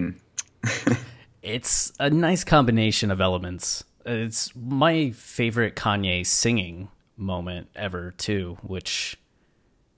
it's 1.42 1.92
a 1.98 2.08
nice 2.08 2.44
combination 2.44 3.10
of 3.10 3.20
elements. 3.20 3.84
It's 4.06 4.54
my 4.56 5.10
favorite 5.10 5.76
Kanye 5.76 6.24
singing 6.24 6.88
moment 7.20 7.68
ever, 7.76 8.12
too, 8.12 8.58
which 8.62 9.18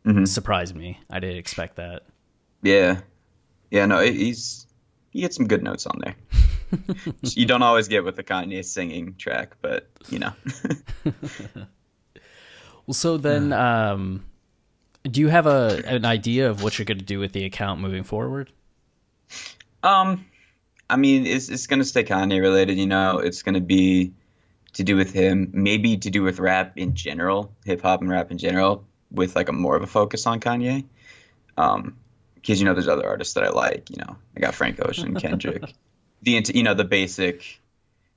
mm-hmm. 0.05 0.25
surprised 0.25 0.75
me. 0.75 1.01
I 1.09 1.21
didn't 1.21 1.39
expect 1.39 1.77
that. 1.77 2.03
Yeah, 2.63 3.01
yeah, 3.71 3.87
no, 3.87 4.01
he's 4.01 4.67
he 5.11 5.21
gets 5.21 5.37
some 5.37 5.47
good 5.47 5.63
notes 5.63 5.87
on 5.87 6.01
there. 6.01 6.17
you 7.23 7.47
don't 7.47 7.63
always 7.63 7.89
get 7.89 8.05
with 8.05 8.17
the 8.17 8.23
Kanye 8.23 8.65
singing 8.65 9.15
track, 9.17 9.57
but 9.61 9.89
you 10.09 10.19
know. 10.19 10.33
well, 12.87 12.93
so 12.93 13.17
then, 13.17 13.53
um, 13.53 14.25
do 15.05 15.21
you 15.21 15.29
have 15.29 15.47
a 15.47 15.83
an 15.87 16.05
idea 16.05 16.51
of 16.51 16.63
what 16.63 16.79
you're 16.79 16.87
going 16.87 16.99
to 16.99 17.05
do 17.05 17.19
with 17.19 17.33
the 17.33 17.45
account 17.45 17.81
moving 17.81 18.05
forward? 18.05 18.51
Um, 19.83 20.27
I 20.89 20.97
mean, 20.97 21.27
it's 21.27 21.49
it's 21.49 21.67
going 21.67 21.81
to 21.81 21.85
stay 21.85 22.05
Kanye 22.05 22.41
related. 22.41 22.79
You 22.79 22.87
know, 22.87 23.19
it's 23.19 23.43
going 23.43 23.55
to 23.55 23.61
be 23.61 24.13
to 24.75 24.85
do 24.85 24.97
with 24.97 25.13
him, 25.13 25.51
maybe 25.53 25.99
to 25.99 26.11
do 26.11 26.23
with 26.23 26.39
rap 26.39 26.73
in 26.77 26.95
general, 26.95 27.53
hip 27.65 27.83
hop 27.83 28.01
and 28.01 28.11
rap 28.11 28.31
in 28.31 28.39
general, 28.39 28.85
with 29.11 29.37
like 29.37 29.49
a 29.49 29.53
more 29.53 29.77
of 29.77 29.83
a 29.83 29.87
focus 29.87 30.27
on 30.27 30.41
Kanye. 30.41 30.85
Um, 31.57 31.97
because 32.43 32.61
you 32.61 32.67
know 32.67 32.75
there's 32.75 32.89
other 32.89 33.07
artists 33.07 33.35
that 33.35 33.45
I 33.45 33.51
like. 33.51 33.91
You 33.91 33.97
know, 33.99 34.17
I 34.37 34.41
got 34.41 34.55
Frank 34.55 34.85
Ocean, 34.85 35.15
Kendrick, 35.21 35.73
the 36.23 36.45
you 36.55 36.63
know 36.63 36.75
the 36.75 36.85
basic, 36.85 37.61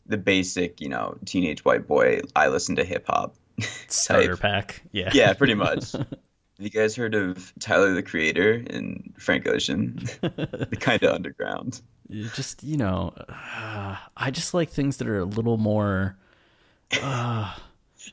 the 0.06 0.18
basic 0.18 0.82
you 0.82 0.90
know 0.90 1.18
teenage 1.26 1.64
white 1.64 1.88
boy. 1.88 2.22
I 2.36 2.48
listen 2.48 2.76
to 2.78 2.84
hip 2.84 3.06
hop. 3.08 3.36
Starter 3.88 4.36
pack, 4.36 4.82
yeah, 4.92 5.12
yeah, 5.14 5.34
pretty 5.34 5.54
much. 5.54 5.92
Have 5.94 6.08
you 6.58 6.70
guys 6.70 6.96
heard 6.96 7.16
of 7.16 7.54
Tyler 7.60 7.94
the 7.94 8.04
Creator 8.04 8.64
and 8.70 9.14
Frank 9.18 9.48
Ocean? 9.48 10.00
the 10.22 10.78
kind 10.80 11.04
of 11.04 11.14
underground. 11.14 11.82
You 12.10 12.28
just 12.30 12.64
you 12.64 12.78
know, 12.78 13.14
uh, 13.30 13.96
I 14.18 14.32
just 14.32 14.54
like 14.54 14.70
things 14.70 14.98
that 14.98 15.08
are 15.08 15.20
a 15.20 15.26
little 15.26 15.58
more. 15.58 16.18
Uh... 17.02 17.56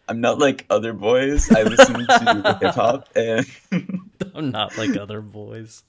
I'm 0.08 0.20
not 0.20 0.38
like 0.38 0.66
other 0.70 0.92
boys. 0.92 1.50
I 1.50 1.62
listen 1.62 2.06
to 2.06 2.58
hip 2.60 2.74
hop 2.74 3.08
and 3.14 3.46
I'm 4.34 4.50
not 4.50 4.76
like 4.76 4.96
other 4.96 5.20
boys. 5.20 5.82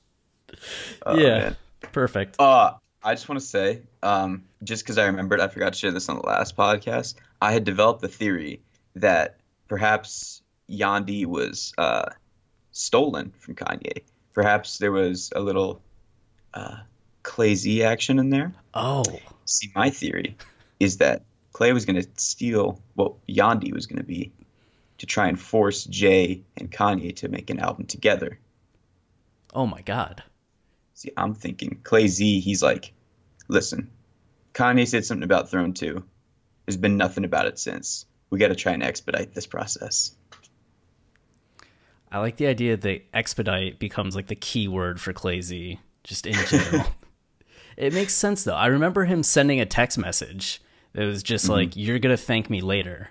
Oh, 1.05 1.17
yeah, 1.17 1.39
man. 1.39 1.55
perfect. 1.91 2.35
Uh, 2.39 2.73
I 3.03 3.13
just 3.13 3.27
want 3.27 3.41
to 3.41 3.45
say, 3.45 3.81
um, 4.01 4.43
just 4.63 4.83
because 4.83 4.97
I 4.97 5.05
remembered, 5.05 5.39
I 5.39 5.47
forgot 5.47 5.73
to 5.73 5.79
share 5.79 5.91
this 5.91 6.09
on 6.09 6.17
the 6.17 6.25
last 6.25 6.55
podcast. 6.55 7.15
I 7.41 7.51
had 7.51 7.63
developed 7.63 8.01
the 8.01 8.07
theory 8.07 8.61
that 8.95 9.37
perhaps 9.67 10.41
Yandhi 10.69 11.25
was 11.25 11.73
uh, 11.77 12.09
stolen 12.71 13.33
from 13.39 13.55
Kanye. 13.55 14.03
Perhaps 14.33 14.77
there 14.77 14.91
was 14.91 15.31
a 15.35 15.41
little 15.41 15.81
uh, 16.53 16.77
Clay 17.23 17.55
Z 17.55 17.83
action 17.83 18.19
in 18.19 18.29
there. 18.29 18.53
Oh, 18.73 19.03
see, 19.45 19.71
my 19.75 19.89
theory 19.89 20.37
is 20.79 20.97
that 20.97 21.23
Clay 21.53 21.71
was 21.71 21.85
going 21.85 22.01
to 22.01 22.09
steal 22.17 22.81
what 22.95 23.25
Yandhi 23.27 23.71
was 23.71 23.85
going 23.85 23.99
to 23.99 24.03
be 24.03 24.33
to 24.97 25.05
try 25.05 25.27
and 25.27 25.39
force 25.39 25.85
Jay 25.85 26.43
and 26.57 26.71
Kanye 26.71 27.15
to 27.17 27.29
make 27.29 27.49
an 27.49 27.59
album 27.59 27.85
together. 27.85 28.39
Oh 29.53 29.67
my 29.67 29.81
God. 29.81 30.23
See, 30.95 31.11
I'm 31.15 31.35
thinking 31.35 31.79
Clay 31.83 32.07
Z, 32.07 32.39
he's 32.39 32.63
like, 32.63 32.93
listen, 33.47 33.91
Kanye 34.53 34.87
said 34.87 35.05
something 35.05 35.23
about 35.23 35.49
Throne 35.49 35.73
2. 35.73 36.03
There's 36.65 36.77
been 36.77 36.97
nothing 36.97 37.23
about 37.23 37.45
it 37.45 37.59
since. 37.59 38.05
We 38.29 38.39
got 38.39 38.47
to 38.47 38.55
try 38.55 38.71
and 38.71 38.83
expedite 38.83 39.33
this 39.33 39.45
process. 39.45 40.15
I 42.11 42.19
like 42.19 42.37
the 42.37 42.47
idea 42.47 42.77
that 42.77 43.01
expedite 43.13 43.79
becomes 43.79 44.15
like 44.15 44.27
the 44.27 44.35
key 44.35 44.67
word 44.67 45.01
for 45.01 45.13
Clay 45.13 45.41
Z, 45.41 45.79
just 46.03 46.25
in 46.25 46.33
general. 46.47 46.85
it 47.77 47.93
makes 47.93 48.13
sense 48.13 48.43
though. 48.43 48.55
I 48.55 48.67
remember 48.67 49.05
him 49.05 49.21
sending 49.21 49.59
a 49.59 49.65
text 49.65 49.97
message 49.97 50.61
that 50.93 51.05
was 51.05 51.23
just 51.23 51.45
mm-hmm. 51.45 51.53
like, 51.53 51.75
"You're 51.75 51.99
gonna 51.99 52.17
thank 52.17 52.49
me 52.49 52.61
later," 52.61 53.09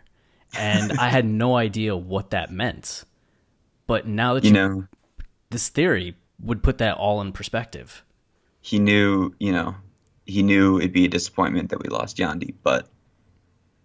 and 0.56 0.92
I 0.92 1.08
had 1.08 1.24
no 1.24 1.56
idea 1.68 1.96
what 1.96 2.30
that 2.30 2.52
meant. 2.52 3.04
But 3.86 4.06
now 4.06 4.34
that 4.34 4.44
you, 4.44 4.50
you 4.50 4.54
know 4.54 4.86
this 5.50 5.68
theory 5.68 6.16
would 6.40 6.62
put 6.62 6.78
that 6.78 6.96
all 6.96 7.20
in 7.20 7.32
perspective. 7.32 8.04
He 8.60 8.78
knew, 8.78 9.34
you 9.38 9.52
know, 9.52 9.76
he 10.24 10.42
knew 10.42 10.78
it'd 10.78 10.92
be 10.92 11.04
a 11.04 11.08
disappointment 11.08 11.70
that 11.70 11.82
we 11.82 11.88
lost 11.88 12.16
Yandhi, 12.16 12.54
but 12.62 12.88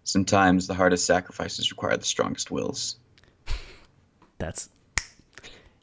sometimes 0.04 0.66
the 0.66 0.74
hardest 0.74 1.04
sacrifices 1.06 1.70
require 1.70 1.96
the 1.96 2.04
strongest 2.04 2.50
wills. 2.50 2.96
That's 4.38 4.70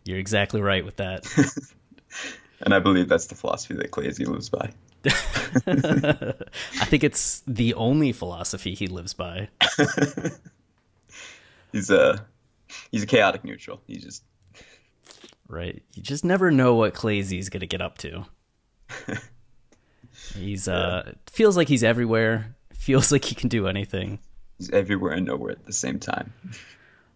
you're 0.06 0.20
exactly 0.20 0.62
right 0.62 0.86
with 0.86 0.98
that. 0.98 1.26
and 2.62 2.74
I 2.74 2.80
believe 2.80 3.10
that's 3.10 3.26
the 3.26 3.34
philosophy 3.34 3.74
that 3.74 3.90
Clazy 3.90 4.26
lives 4.26 4.50
by. 4.50 4.72
I 5.68 6.86
think 6.86 7.04
it's 7.04 7.42
the 7.48 7.74
only 7.76 8.12
philosophy 8.12 8.74
he 8.74 8.88
lives 8.88 9.14
by. 9.14 9.50
he's 11.72 11.90
a 11.90 12.26
he's 12.92 13.04
a 13.04 13.06
chaotic 13.06 13.44
neutral. 13.44 13.82
He 13.88 13.98
just 13.98 14.24
right? 15.48 15.82
You 15.94 16.04
just 16.04 16.26
never 16.26 16.52
know 16.52 16.76
what 16.76 16.94
Clayzy's 16.94 17.50
gonna 17.50 17.66
get 17.66 17.82
up 17.82 17.98
to. 18.00 18.26
he's 20.36 20.68
uh 20.68 21.14
feels 21.28 21.58
like 21.58 21.68
he's 21.68 21.84
everywhere. 21.84 22.56
Feels 22.74 23.12
like 23.12 23.26
he 23.26 23.36
can 23.36 23.50
do 23.50 23.68
anything. 23.68 24.20
He's 24.58 24.70
everywhere 24.70 25.14
and 25.14 25.26
nowhere 25.26 25.52
at 25.52 25.66
the 25.66 25.74
same 25.74 26.00
time. 26.00 26.34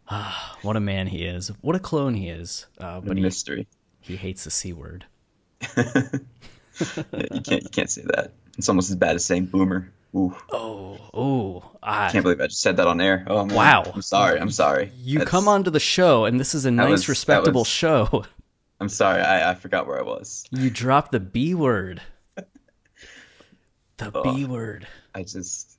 Ah, 0.10 0.58
what 0.62 0.76
a 0.76 0.82
man 0.82 1.08
he 1.08 1.24
is! 1.24 1.50
What 1.62 1.76
a 1.76 1.80
clone 1.80 2.14
he 2.14 2.30
is! 2.30 2.66
Uh, 2.80 3.00
but 3.02 3.18
a 3.18 3.22
mystery. 3.22 3.68
He, 4.02 4.14
he 4.14 4.18
hates 4.18 4.44
the 4.44 4.52
c 4.52 4.74
word. 4.74 5.06
you 7.34 7.42
can't 7.42 7.64
you 7.64 7.70
can't 7.70 7.90
say 7.90 8.04
that. 8.14 8.32
It's 8.58 8.70
almost 8.70 8.90
as 8.90 8.96
bad 8.96 9.16
as 9.16 9.26
saying 9.26 9.48
boomer. 9.48 9.92
Ooh. 10.16 10.36
Oh, 10.52 10.98
oh! 11.14 11.64
I 11.84 12.12
can't 12.12 12.24
believe 12.24 12.42
I 12.42 12.48
just 12.48 12.62
said 12.62 12.78
that 12.78 12.88
on 12.88 13.00
air. 13.00 13.26
Oh, 13.28 13.46
man. 13.46 13.56
wow! 13.56 13.84
I'm 13.94 14.02
sorry. 14.02 14.40
I'm 14.40 14.50
sorry. 14.50 14.92
You 14.98 15.20
That's, 15.20 15.30
come 15.30 15.48
onto 15.48 15.70
the 15.70 15.80
show, 15.80 16.26
and 16.26 16.40
this 16.40 16.56
is 16.56 16.66
a 16.66 16.72
nice, 16.72 16.90
was, 16.90 17.10
respectable 17.10 17.62
was, 17.62 17.68
show. 17.68 18.26
I'm 18.82 18.90
sorry, 18.90 19.22
I, 19.22 19.52
I 19.52 19.56
forgot 19.56 19.86
where 19.86 20.00
I 20.00 20.04
was. 20.04 20.46
You 20.52 20.70
dropped 20.70 21.12
the 21.12 21.20
B 21.20 21.54
word. 21.54 22.02
The 23.98 24.12
B 24.24 24.46
word. 24.46 24.88
I 25.14 25.24
just, 25.24 25.78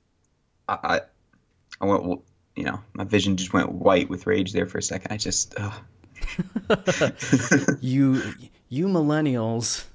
I, 0.69 0.77
I, 0.83 1.01
I 1.81 1.85
went, 1.85 2.21
you 2.55 2.63
know, 2.63 2.79
my 2.93 3.03
vision 3.03 3.35
just 3.35 3.51
went 3.51 3.71
white 3.71 4.09
with 4.09 4.27
rage 4.27 4.53
there 4.53 4.67
for 4.67 4.77
a 4.77 4.83
second. 4.83 5.11
I 5.11 5.17
just, 5.17 5.55
ugh. 5.57 5.73
You 7.81 8.21
you 8.69 8.87
millennials 8.87 9.85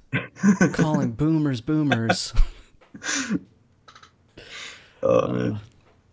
calling 0.73 1.11
boomers 1.11 1.61
boomers. 1.61 2.33
oh 5.03 5.27
man, 5.27 5.59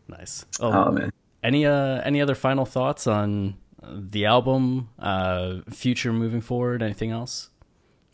Nice. 0.08 0.44
oh 0.60 0.72
Oh, 0.72 0.90
man. 0.92 1.12
any 1.42 1.66
uh 1.66 2.00
any 2.02 2.20
other 2.20 2.34
final 2.34 2.64
thoughts 2.64 3.06
on 3.06 3.56
the 3.82 4.24
album, 4.26 4.88
uh 4.98 5.60
future 5.70 6.12
moving 6.12 6.40
forward, 6.40 6.82
anything 6.82 7.10
else? 7.10 7.50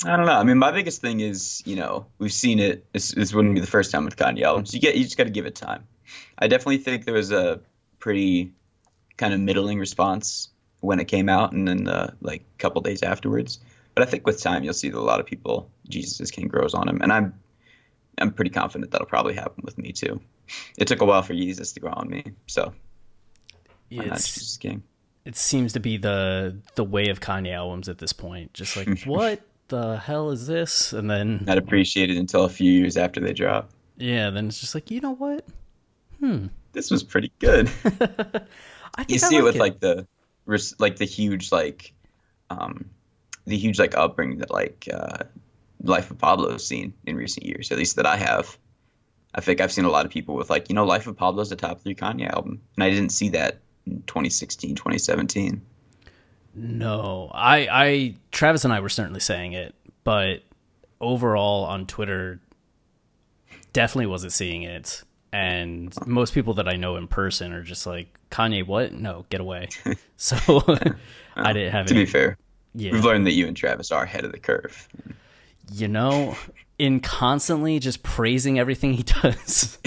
I 0.05 0.17
don't 0.17 0.25
know. 0.25 0.33
I 0.33 0.45
mean, 0.45 0.57
my 0.57 0.71
biggest 0.73 1.03
thing 1.03 1.21
is, 1.21 1.63
you 1.67 1.77
know, 1.77 2.07
we've 2.19 2.33
seen 2.33 2.59
it. 2.59 2.91
This, 2.95 3.11
this 3.11 3.35
wouldn't 3.35 3.55
be 3.55 3.61
the 3.61 3.67
first 3.67 3.91
time 3.91 4.07
with 4.07 4.17
Kanye 4.17 4.41
albums. 4.43 4.73
You 4.73 4.81
get, 4.81 4.97
you 4.97 5.05
just 5.05 5.19
got 5.19 5.25
to 5.25 5.31
give 5.31 5.45
it 5.45 5.55
time. 5.55 5.87
I 6.39 6.47
definitely 6.49 6.79
think 6.79 7.05
there 7.05 7.13
was 7.13 7.31
a 7.33 7.61
pretty 7.99 8.55
kind 9.19 9.35
of 9.35 9.41
middling 9.41 9.79
response 9.79 10.49
when 10.81 11.01
it 11.01 11.05
came 11.05 11.29
out, 11.29 11.53
and 11.53 11.69
then 11.69 11.87
uh, 11.87 12.15
like 12.23 12.41
a 12.41 12.59
couple 12.59 12.81
days 12.81 13.03
afterwards. 13.03 13.59
But 13.95 14.07
I 14.07 14.11
think 14.11 14.27
with 14.27 14.41
time, 14.43 14.63
you'll 14.65 14.73
see 14.75 14.89
that 14.89 14.99
a 14.99 15.01
lot 15.01 15.21
of 15.21 15.27
people, 15.27 15.71
Jesus 15.89 16.21
is 16.21 16.31
King 16.31 16.49
grows 16.49 16.75
on 16.75 16.89
him, 16.89 17.01
and 17.03 17.13
I'm, 17.13 17.35
I'm 18.19 18.33
pretty 18.33 18.51
confident 18.51 18.91
that'll 18.93 19.07
probably 19.07 19.35
happen 19.35 19.63
with 19.65 19.79
me 19.79 19.93
too. 19.93 20.21
It 20.79 20.87
took 20.89 21.01
a 21.01 21.05
while 21.05 21.23
for 21.23 21.33
Jesus 21.35 21.73
to 21.73 21.81
grow 21.81 21.93
on 21.93 22.09
me, 22.09 22.25
so 22.47 22.73
It's 23.91 24.33
Jesus 24.35 24.57
King? 24.57 24.83
it 25.25 25.37
seems 25.37 25.73
to 25.75 25.81
be 25.81 25.97
the 25.99 26.57
the 26.77 26.85
way 26.85 27.09
of 27.09 27.21
Kanye 27.21 27.53
albums 27.55 27.89
at 27.89 27.99
this 27.99 28.13
point. 28.13 28.55
Just 28.55 28.77
like 28.77 29.03
what 29.05 29.41
the 29.69 29.99
hell 29.99 30.31
is 30.31 30.47
this? 30.47 30.93
And 30.93 31.11
then 31.11 31.45
Not 31.47 31.59
appreciated 31.59 32.17
until 32.17 32.45
a 32.45 32.49
few 32.49 32.71
years 32.73 32.97
after 32.97 33.21
they 33.21 33.33
drop. 33.33 33.71
yeah, 33.97 34.31
then 34.31 34.47
it's 34.49 34.61
just 34.61 34.75
like 34.75 34.91
you 34.91 35.01
know 35.01 35.15
what? 35.15 35.45
Hmm. 36.21 36.47
This 36.73 36.91
was 36.91 37.03
pretty 37.03 37.33
good. 37.39 37.69
I 38.95 39.05
think 39.05 39.11
you 39.11 39.15
I 39.17 39.19
see 39.19 39.37
it 39.37 39.43
with 39.45 39.57
it. 39.57 39.61
like 39.61 39.81
the 39.81 40.07
like 40.79 40.97
the 40.97 41.05
huge 41.05 41.53
like 41.53 41.93
um 42.51 42.91
the 43.47 43.57
huge 43.57 43.79
like 43.79 43.97
upbringing 43.97 44.39
that 44.39 44.51
like 44.51 44.89
uh 44.93 45.25
life 45.83 46.11
of 46.11 46.19
pablo 46.19 46.51
has 46.53 46.67
seen 46.67 46.93
in 47.07 47.17
recent 47.17 47.47
years 47.47 47.73
at 47.73 47.79
least 47.79 47.97
that 47.97 48.07
i 48.07 48.17
have 48.17 48.59
i 49.35 49.41
think 49.41 49.61
i've 49.61 49.73
seen 49.73 49.85
a 49.85 49.91
lot 49.91 50.05
of 50.05 50.13
people 50.13 50.35
with 50.35 50.51
like 50.51 50.69
you 50.69 50.75
know 50.75 50.85
life 50.85 51.07
of 51.07 51.17
pablo's 51.17 51.49
the 51.49 51.57
top 51.57 51.81
three 51.81 51.95
kanye 51.95 52.29
album 52.31 52.61
and 52.77 52.85
i 52.85 52.91
didn't 52.91 53.13
see 53.13 53.31
that 53.31 53.59
in 53.87 54.03
2016 54.07 54.75
2017 54.75 55.63
No, 56.55 57.31
I, 57.33 57.69
I, 57.71 58.15
Travis 58.33 58.65
and 58.65 58.73
I 58.73 58.81
were 58.81 58.89
certainly 58.89 59.21
saying 59.21 59.53
it, 59.53 59.73
but 60.03 60.43
overall 61.01 61.65
on 61.65 61.87
Twitter, 61.87 62.41
definitely 63.73 64.07
wasn't 64.07 64.33
seeing 64.33 64.65
it. 64.65 65.03
And 65.33 65.95
most 66.07 66.35
people 66.35 66.55
that 66.55 66.67
I 66.67 66.75
know 66.75 66.97
in 66.97 67.07
person 67.07 67.53
are 67.53 67.63
just 67.63 67.87
like, 67.87 68.19
Kanye, 68.33 68.67
what? 68.67 68.93
No, 68.93 69.27
get 69.31 69.41
away. 69.41 69.69
So 70.17 70.37
I 71.37 71.53
didn't 71.55 71.73
have 71.73 71.87
it 71.87 71.89
to 71.89 71.95
be 71.95 72.05
fair 72.05 72.37
Yeah. 72.75 72.93
we've 72.93 73.05
learned 73.05 73.27
that 73.27 73.33
you 73.33 73.47
and 73.47 73.57
travis 73.57 73.91
are 73.91 74.05
ahead 74.05 74.25
of 74.25 74.33
the 74.33 74.39
curve 74.39 74.89
You 75.73 75.89
know, 75.89 76.37
in 76.79 77.01
constantly 77.01 77.79
just 77.79 78.03
praising 78.03 78.59
everything 78.59 78.93
he 78.95 79.03
does, 79.23 79.79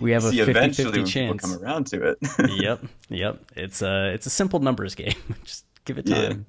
we 0.00 0.12
have 0.12 0.24
a 0.26 0.30
see 0.30 0.38
50 0.38 0.50
eventually 0.50 0.84
50 0.84 0.84
when 0.84 0.92
people 0.92 1.38
chance. 1.38 1.42
come 1.42 1.62
around 1.62 1.86
to 1.88 2.02
it 2.10 2.18
yep, 2.60 2.82
yep. 3.08 3.42
It's 3.56 3.82
a, 3.82 4.12
it's 4.14 4.26
a 4.26 4.30
simple 4.30 4.60
numbers 4.60 4.94
game. 4.94 5.14
just 5.44 5.64
give 5.84 5.98
it 5.98 6.08
Yeah. 6.08 6.28
time. 6.28 6.46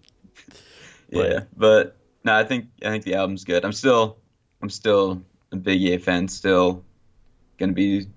yeah 1.09 1.39
but 1.57 1.95
no 2.23 2.33
i 2.35 2.43
think 2.43 2.67
i 2.85 2.89
think 2.89 3.03
the 3.03 3.15
album's 3.15 3.43
good 3.43 3.63
i'm 3.65 3.73
still 3.73 4.17
i'm 4.61 4.69
still 4.69 5.21
a 5.51 5.55
big 5.55 5.79
Ye 5.81 5.97
fan 5.97 6.27
still 6.27 6.83
gonna 7.59 7.73
be 7.73 8.07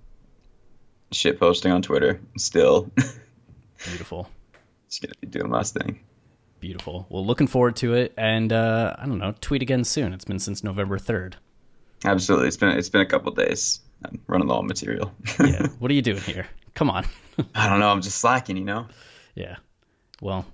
shit 1.13 1.39
posting 1.39 1.73
on 1.73 1.83
twitter 1.83 2.21
still 2.39 2.91
Beautiful. 3.85 4.29
just 4.89 5.03
gonna 5.03 5.15
be 5.21 5.27
doing 5.27 5.51
my 5.51 5.63
thing 5.63 6.01
Beautiful. 6.67 7.07
Well, 7.11 7.25
looking 7.25 7.47
forward 7.47 7.77
to 7.77 7.95
it, 7.95 8.13
and 8.17 8.53
uh, 8.53 8.97
I 8.99 9.07
don't 9.07 9.19
know, 9.19 9.35
tweet 9.41 9.63
again 9.63 9.85
soon. 9.85 10.13
It's 10.13 10.25
been 10.25 10.41
since 10.41 10.65
November 10.65 10.99
third. 10.99 11.37
absolutely 12.05 12.49
it's 12.49 12.57
been 12.57 12.71
it's 12.77 12.89
been 12.89 13.01
a 13.03 13.07
couple 13.07 13.31
days 13.33 13.81
i'm 14.05 14.21
running 14.27 14.49
low 14.49 14.59
on 14.59 14.67
material 14.67 15.13
Yeah. 15.41 15.67
what 15.79 15.91
are 15.91 15.95
you 15.95 16.03
doing 16.03 16.21
here? 16.21 16.47
Come 16.75 16.91
on. 16.91 17.05
i 17.55 17.69
don't 17.69 17.79
know 17.81 17.89
i'm 17.91 18.03
just 18.03 18.19
slacking 18.19 18.57
you 18.57 18.65
know 18.65 18.87
yeah. 19.37 19.57
Well, 20.21 20.45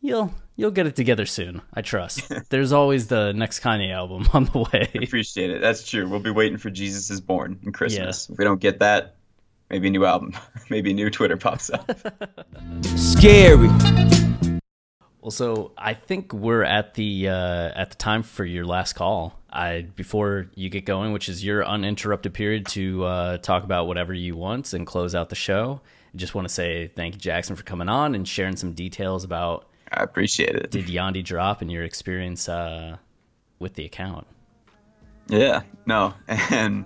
you'll 0.00 0.32
you'll 0.56 0.70
get 0.70 0.86
it 0.86 0.96
together 0.96 1.26
soon. 1.26 1.60
I 1.74 1.82
trust. 1.82 2.22
There's 2.50 2.72
always 2.72 3.08
the 3.08 3.32
next 3.32 3.60
Kanye 3.60 3.92
album 3.92 4.26
on 4.32 4.44
the 4.46 4.58
way. 4.72 4.88
appreciate 5.02 5.50
it 5.50 5.60
that's 5.60 5.88
true 5.88 6.08
we'll 6.08 6.20
be 6.20 6.30
waiting 6.30 6.56
for 6.58 6.70
jesus 6.70 7.10
is 7.10 7.20
born 7.20 7.58
and 7.64 7.74
christmas 7.74 8.30
if 8.30 8.38
we 8.38 8.44
don't 8.44 8.60
get 8.60 8.78
that 8.80 9.16
maybe 9.68 9.88
a 9.88 9.90
new 9.90 10.04
album 10.06 10.32
maybe 10.70 10.92
a 10.92 10.94
new 10.94 11.10
twitter 11.10 11.36
pops 11.36 11.68
up 11.70 11.90
Scary. 12.96 13.68
Well, 15.20 15.30
so 15.30 15.72
I 15.76 15.94
think 15.94 16.32
we're 16.32 16.62
at 16.62 16.94
the 16.94 17.28
uh, 17.28 17.70
at 17.74 17.90
the 17.90 17.96
time 17.96 18.22
for 18.22 18.44
your 18.44 18.64
last 18.64 18.94
call. 18.94 19.38
I 19.52 19.82
before 19.94 20.46
you 20.54 20.70
get 20.70 20.86
going, 20.86 21.12
which 21.12 21.28
is 21.28 21.44
your 21.44 21.64
uninterrupted 21.64 22.32
period 22.32 22.66
to 22.68 23.04
uh, 23.04 23.38
talk 23.38 23.64
about 23.64 23.86
whatever 23.86 24.14
you 24.14 24.36
want 24.36 24.72
and 24.72 24.86
close 24.86 25.14
out 25.14 25.28
the 25.28 25.34
show. 25.34 25.80
I 26.14 26.16
just 26.16 26.34
want 26.34 26.48
to 26.48 26.54
say 26.54 26.88
thank 26.88 27.14
you, 27.14 27.20
Jackson, 27.20 27.54
for 27.54 27.64
coming 27.64 27.88
on 27.88 28.14
and 28.14 28.26
sharing 28.26 28.56
some 28.56 28.72
details 28.72 29.24
about 29.24 29.66
i 29.92 30.02
appreciate 30.02 30.54
it 30.54 30.70
did 30.70 30.86
Yandhi 30.86 31.24
drop 31.24 31.62
and 31.62 31.70
your 31.70 31.82
experience 31.82 32.48
uh, 32.48 32.96
with 33.58 33.74
the 33.74 33.84
account. 33.84 34.26
Yeah, 35.28 35.62
no, 35.84 36.14
and 36.28 36.84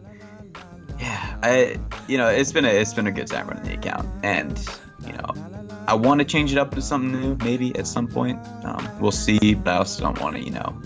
yeah, 0.98 1.38
I 1.42 1.78
you 2.08 2.18
know 2.18 2.28
it's 2.28 2.52
been 2.52 2.64
a 2.64 2.68
it's 2.68 2.94
been 2.94 3.06
a 3.06 3.12
good 3.12 3.28
time 3.28 3.46
running 3.46 3.64
the 3.64 3.74
account, 3.74 4.08
and 4.24 4.58
you 5.06 5.12
know 5.12 5.53
I 5.86 5.94
want 5.94 6.20
to 6.20 6.24
change 6.24 6.52
it 6.52 6.58
up 6.58 6.74
to 6.74 6.82
something 6.82 7.20
new 7.20 7.36
maybe 7.44 7.76
at 7.76 7.86
some 7.86 8.08
point. 8.08 8.38
Um, 8.64 8.88
we'll 9.00 9.12
see, 9.12 9.54
but 9.54 9.70
I 9.74 9.76
also 9.78 10.02
don't 10.02 10.20
want 10.20 10.36
to 10.36 10.42
you 10.42 10.50
know. 10.50 10.80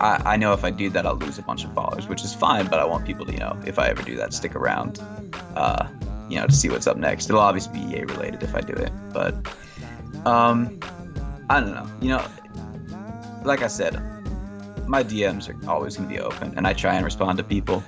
I, 0.00 0.34
I 0.34 0.36
know 0.36 0.52
if 0.52 0.64
I 0.64 0.70
do 0.70 0.90
that, 0.90 1.06
I'll 1.06 1.16
lose 1.16 1.38
a 1.38 1.42
bunch 1.42 1.64
of 1.64 1.72
followers, 1.72 2.06
which 2.06 2.22
is 2.22 2.34
fine. 2.34 2.66
But 2.66 2.80
I 2.80 2.84
want 2.84 3.06
people 3.06 3.24
to, 3.26 3.32
you 3.32 3.38
know, 3.38 3.58
if 3.66 3.78
I 3.78 3.88
ever 3.88 4.02
do 4.02 4.16
that, 4.16 4.34
stick 4.34 4.54
around, 4.54 5.00
uh, 5.54 5.88
you 6.28 6.36
know, 6.36 6.46
to 6.46 6.52
see 6.52 6.68
what's 6.68 6.86
up 6.86 6.96
next. 6.96 7.28
It'll 7.28 7.40
obviously 7.40 7.80
be 7.80 7.96
Ye 7.96 8.00
related 8.04 8.42
if 8.42 8.54
I 8.54 8.60
do 8.60 8.74
it, 8.74 8.92
but 9.12 9.34
um, 10.26 10.78
I 11.48 11.60
don't 11.60 11.74
know. 11.74 11.88
You 12.00 12.08
know, 12.08 12.26
like 13.44 13.62
I 13.62 13.68
said, 13.68 13.94
my 14.86 15.02
DMs 15.02 15.48
are 15.48 15.70
always 15.70 15.96
going 15.96 16.08
to 16.08 16.14
be 16.14 16.20
open, 16.20 16.54
and 16.56 16.66
I 16.66 16.72
try 16.72 16.94
and 16.94 17.04
respond 17.04 17.38
to 17.38 17.44
people. 17.44 17.82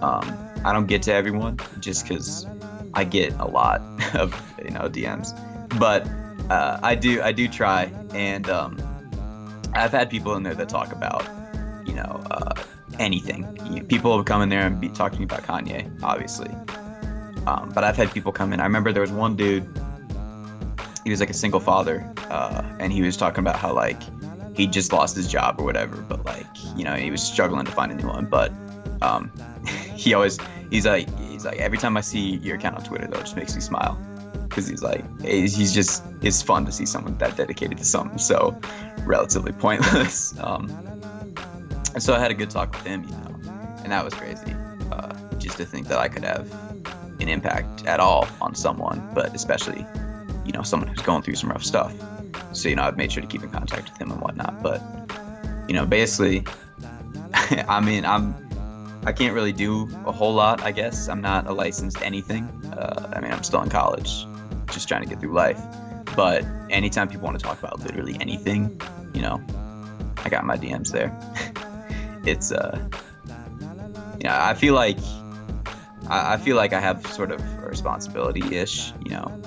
Um, 0.00 0.36
I 0.64 0.72
don't 0.72 0.86
get 0.86 1.02
to 1.02 1.12
everyone 1.12 1.58
just 1.80 2.06
because 2.06 2.46
I 2.94 3.04
get 3.04 3.32
a 3.38 3.46
lot 3.46 3.80
of 4.14 4.34
you 4.62 4.70
know 4.70 4.88
DMs, 4.88 5.32
but 5.78 6.06
uh, 6.50 6.78
I 6.82 6.94
do 6.94 7.22
I 7.22 7.32
do 7.32 7.48
try, 7.48 7.90
and 8.14 8.48
um, 8.48 8.78
I've 9.74 9.92
had 9.92 10.10
people 10.10 10.34
in 10.36 10.42
there 10.42 10.54
that 10.54 10.68
talk 10.68 10.92
about 10.92 11.26
you 11.86 11.94
know 11.94 12.22
uh, 12.30 12.54
anything. 12.98 13.58
You 13.66 13.80
know, 13.80 13.86
people 13.86 14.16
will 14.16 14.24
come 14.24 14.42
in 14.42 14.48
there 14.48 14.66
and 14.66 14.80
be 14.80 14.88
talking 14.88 15.22
about 15.22 15.42
Kanye, 15.42 15.90
obviously, 16.02 16.50
um, 17.46 17.72
but 17.74 17.84
I've 17.84 17.96
had 17.96 18.12
people 18.12 18.32
come 18.32 18.52
in. 18.52 18.60
I 18.60 18.64
remember 18.64 18.92
there 18.92 19.02
was 19.02 19.12
one 19.12 19.36
dude. 19.36 19.66
He 21.04 21.10
was 21.10 21.20
like 21.20 21.30
a 21.30 21.34
single 21.34 21.60
father, 21.60 22.12
uh, 22.30 22.62
and 22.78 22.92
he 22.92 23.02
was 23.02 23.16
talking 23.16 23.40
about 23.40 23.56
how 23.56 23.72
like 23.72 24.00
he 24.54 24.66
just 24.66 24.92
lost 24.92 25.16
his 25.16 25.26
job 25.26 25.56
or 25.58 25.64
whatever, 25.64 25.96
but 26.02 26.24
like 26.24 26.46
you 26.76 26.84
know 26.84 26.94
he 26.94 27.10
was 27.10 27.22
struggling 27.22 27.64
to 27.64 27.72
find 27.72 27.90
a 27.90 27.94
new 27.94 28.06
one. 28.06 28.26
But 28.26 28.52
um, 29.00 29.32
he 29.96 30.14
always 30.14 30.38
he's 30.70 30.86
like 30.86 31.08
he's 31.42 31.50
like 31.50 31.60
every 31.60 31.78
time 31.78 31.96
I 31.96 32.00
see 32.00 32.36
your 32.36 32.56
account 32.56 32.76
on 32.76 32.84
Twitter 32.84 33.06
though, 33.06 33.18
it 33.18 33.22
just 33.22 33.36
makes 33.36 33.54
me 33.54 33.60
smile 33.60 33.98
because 34.48 34.66
he's 34.66 34.82
like 34.82 35.04
he's 35.22 35.72
just 35.72 36.04
it's 36.20 36.42
fun 36.42 36.64
to 36.66 36.72
see 36.72 36.86
someone 36.86 37.16
that 37.18 37.36
dedicated 37.36 37.78
to 37.78 37.84
something 37.84 38.18
so 38.18 38.58
relatively 39.04 39.52
pointless. 39.52 40.34
Um, 40.42 40.68
and 41.94 42.02
so 42.02 42.14
I 42.14 42.18
had 42.18 42.30
a 42.30 42.34
good 42.34 42.50
talk 42.50 42.72
with 42.72 42.84
him, 42.84 43.04
you 43.04 43.10
know, 43.10 43.60
and 43.82 43.92
that 43.92 44.04
was 44.04 44.14
crazy. 44.14 44.54
Uh, 44.90 45.14
just 45.38 45.58
to 45.58 45.64
think 45.64 45.88
that 45.88 45.98
I 45.98 46.08
could 46.08 46.24
have 46.24 46.50
an 47.20 47.28
impact 47.28 47.86
at 47.86 48.00
all 48.00 48.26
on 48.40 48.54
someone, 48.54 49.06
but 49.14 49.34
especially 49.34 49.86
you 50.44 50.52
know 50.52 50.62
someone 50.62 50.88
who's 50.88 51.02
going 51.02 51.22
through 51.22 51.36
some 51.36 51.50
rough 51.50 51.64
stuff. 51.64 51.94
So 52.52 52.68
you 52.68 52.76
know 52.76 52.82
I've 52.82 52.96
made 52.96 53.12
sure 53.12 53.20
to 53.20 53.26
keep 53.26 53.42
in 53.42 53.50
contact 53.50 53.90
with 53.92 54.00
him 54.00 54.10
and 54.10 54.20
whatnot. 54.20 54.62
But 54.62 54.82
you 55.68 55.74
know 55.74 55.86
basically, 55.86 56.44
I 57.68 57.80
mean 57.80 58.04
I'm 58.04 58.41
I 59.04 59.12
can't 59.12 59.34
really 59.34 59.52
do 59.52 59.88
a 60.06 60.12
whole 60.12 60.32
lot. 60.32 60.62
I 60.62 60.70
guess 60.70 61.08
I'm 61.08 61.20
not 61.20 61.46
a 61.46 61.52
licensed 61.52 62.02
anything. 62.02 62.44
Uh, 62.72 63.12
I 63.14 63.20
mean 63.20 63.32
I'm 63.32 63.42
still 63.42 63.60
in 63.62 63.68
college, 63.68 64.26
just 64.70 64.88
trying 64.88 65.02
to 65.02 65.08
get 65.08 65.20
through 65.20 65.34
life. 65.34 65.60
But 66.14 66.44
anytime 66.70 67.08
people 67.08 67.24
want 67.24 67.38
to 67.38 67.44
talk 67.44 67.58
about 67.58 67.80
literally 67.80 68.16
anything, 68.20 68.80
you 69.14 69.22
know, 69.22 69.42
I 70.18 70.28
got 70.28 70.44
my 70.44 70.56
DMs 70.56 70.92
there. 70.92 71.10
it's 72.24 72.52
uh, 72.52 72.78
you 74.18 74.24
know 74.24 74.36
I 74.38 74.54
feel 74.54 74.74
like 74.74 74.98
I, 76.08 76.34
I 76.34 76.36
feel 76.36 76.56
like 76.56 76.72
I 76.72 76.80
have 76.80 77.04
sort 77.08 77.32
of 77.32 77.40
a 77.40 77.66
responsibility 77.66 78.56
ish. 78.56 78.92
You 79.04 79.10
know, 79.10 79.42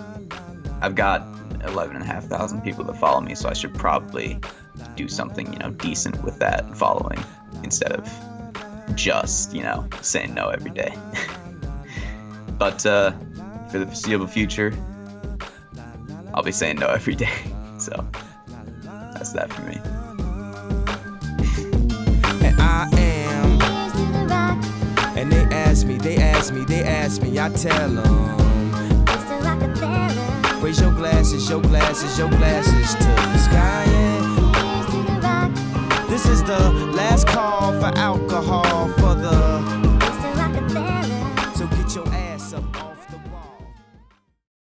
I've 0.82 0.96
got 0.96 1.26
eleven 1.66 1.96
and 1.96 2.04
a 2.04 2.08
half 2.08 2.26
thousand 2.26 2.62
people 2.62 2.84
that 2.86 2.98
follow 2.98 3.22
me, 3.22 3.36
so 3.36 3.48
I 3.48 3.54
should 3.54 3.74
probably 3.74 4.40
do 4.96 5.08
something, 5.08 5.52
you 5.54 5.60
know, 5.60 5.72
decent 5.72 6.22
with 6.24 6.40
that 6.40 6.76
following 6.76 7.24
instead 7.64 7.94
of 7.94 8.35
just, 8.96 9.54
you 9.54 9.62
know, 9.62 9.88
saying 10.02 10.34
no 10.34 10.50
every 10.50 10.72
day. 10.72 10.94
but 12.58 12.86
uh, 12.86 13.12
for 13.70 13.80
the 13.80 13.86
foreseeable 13.86 14.28
future, 14.28 14.74
I'll 16.34 16.44
be 16.44 16.52
saying 16.52 16.78
no 16.78 16.88
every 16.88 17.16
day. 17.16 17.32
So 17.78 18.08
that's 19.14 19.34
that 19.34 19.52
for 19.52 19.62
me. 19.64 19.76
And 22.42 22.56
I 22.58 22.90
am. 22.94 23.62
And 25.18 25.30
they 25.30 25.44
ask 25.54 25.86
me, 25.86 25.98
they 25.98 26.16
ask 26.16 26.54
me, 26.54 26.64
they 26.64 26.82
ask 26.84 27.22
me, 27.22 27.38
I 27.38 27.50
tell 27.50 27.90
them. 27.90 28.46
Raise 30.62 30.80
your 30.80 30.94
glasses, 30.94 31.50
your 31.50 31.62
glasses, 31.62 32.18
your 32.18 32.30
glasses 32.30 32.94
to 32.96 33.08
the 33.08 33.38
sky. 33.40 33.84
And 33.88 34.15
is 36.28 36.44
the 36.44 36.70
last 36.96 37.28
call 37.28 37.72
for 37.80 37.98
alcohol 37.98 38.90
for 38.94 39.16
the. 39.16 39.60
So 41.56 41.68
get 41.68 41.96
your 41.96 42.08
ass 42.10 42.54
up 42.54 42.84
off 42.84 43.08
the 43.10 43.18
wall. 43.30 43.68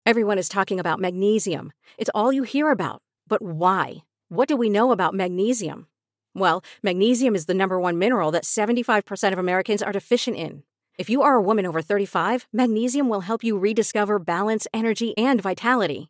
Everyone 0.06 0.38
is 0.38 0.50
talking 0.50 0.80
about 0.80 1.00
magnesium. 1.00 1.72
It's 1.98 2.12
all 2.14 2.32
you 2.32 2.44
hear 2.44 2.70
about. 2.70 3.02
But 3.28 3.42
why? 3.42 4.04
What 4.30 4.48
do 4.48 4.56
we 4.56 4.70
know 4.70 4.92
about 4.92 5.14
magnesium? 5.14 5.88
Well, 6.34 6.64
magnesium 6.84 7.36
is 7.36 7.46
the 7.46 7.54
number 7.54 7.80
one 7.80 7.98
mineral 7.98 8.32
that 8.32 8.44
75% 8.44 9.34
of 9.34 9.40
Americans 9.40 9.82
are 9.82 9.92
deficient 9.92 10.38
in. 10.38 10.64
If 10.98 11.10
you 11.10 11.22
are 11.24 11.36
a 11.36 11.42
woman 11.42 11.66
over 11.66 11.82
35, 11.82 12.48
magnesium 12.54 13.10
will 13.10 13.22
help 13.22 13.44
you 13.44 13.58
rediscover 13.58 14.20
balance, 14.20 14.68
energy, 14.74 15.18
and 15.18 15.42
vitality. 15.42 16.10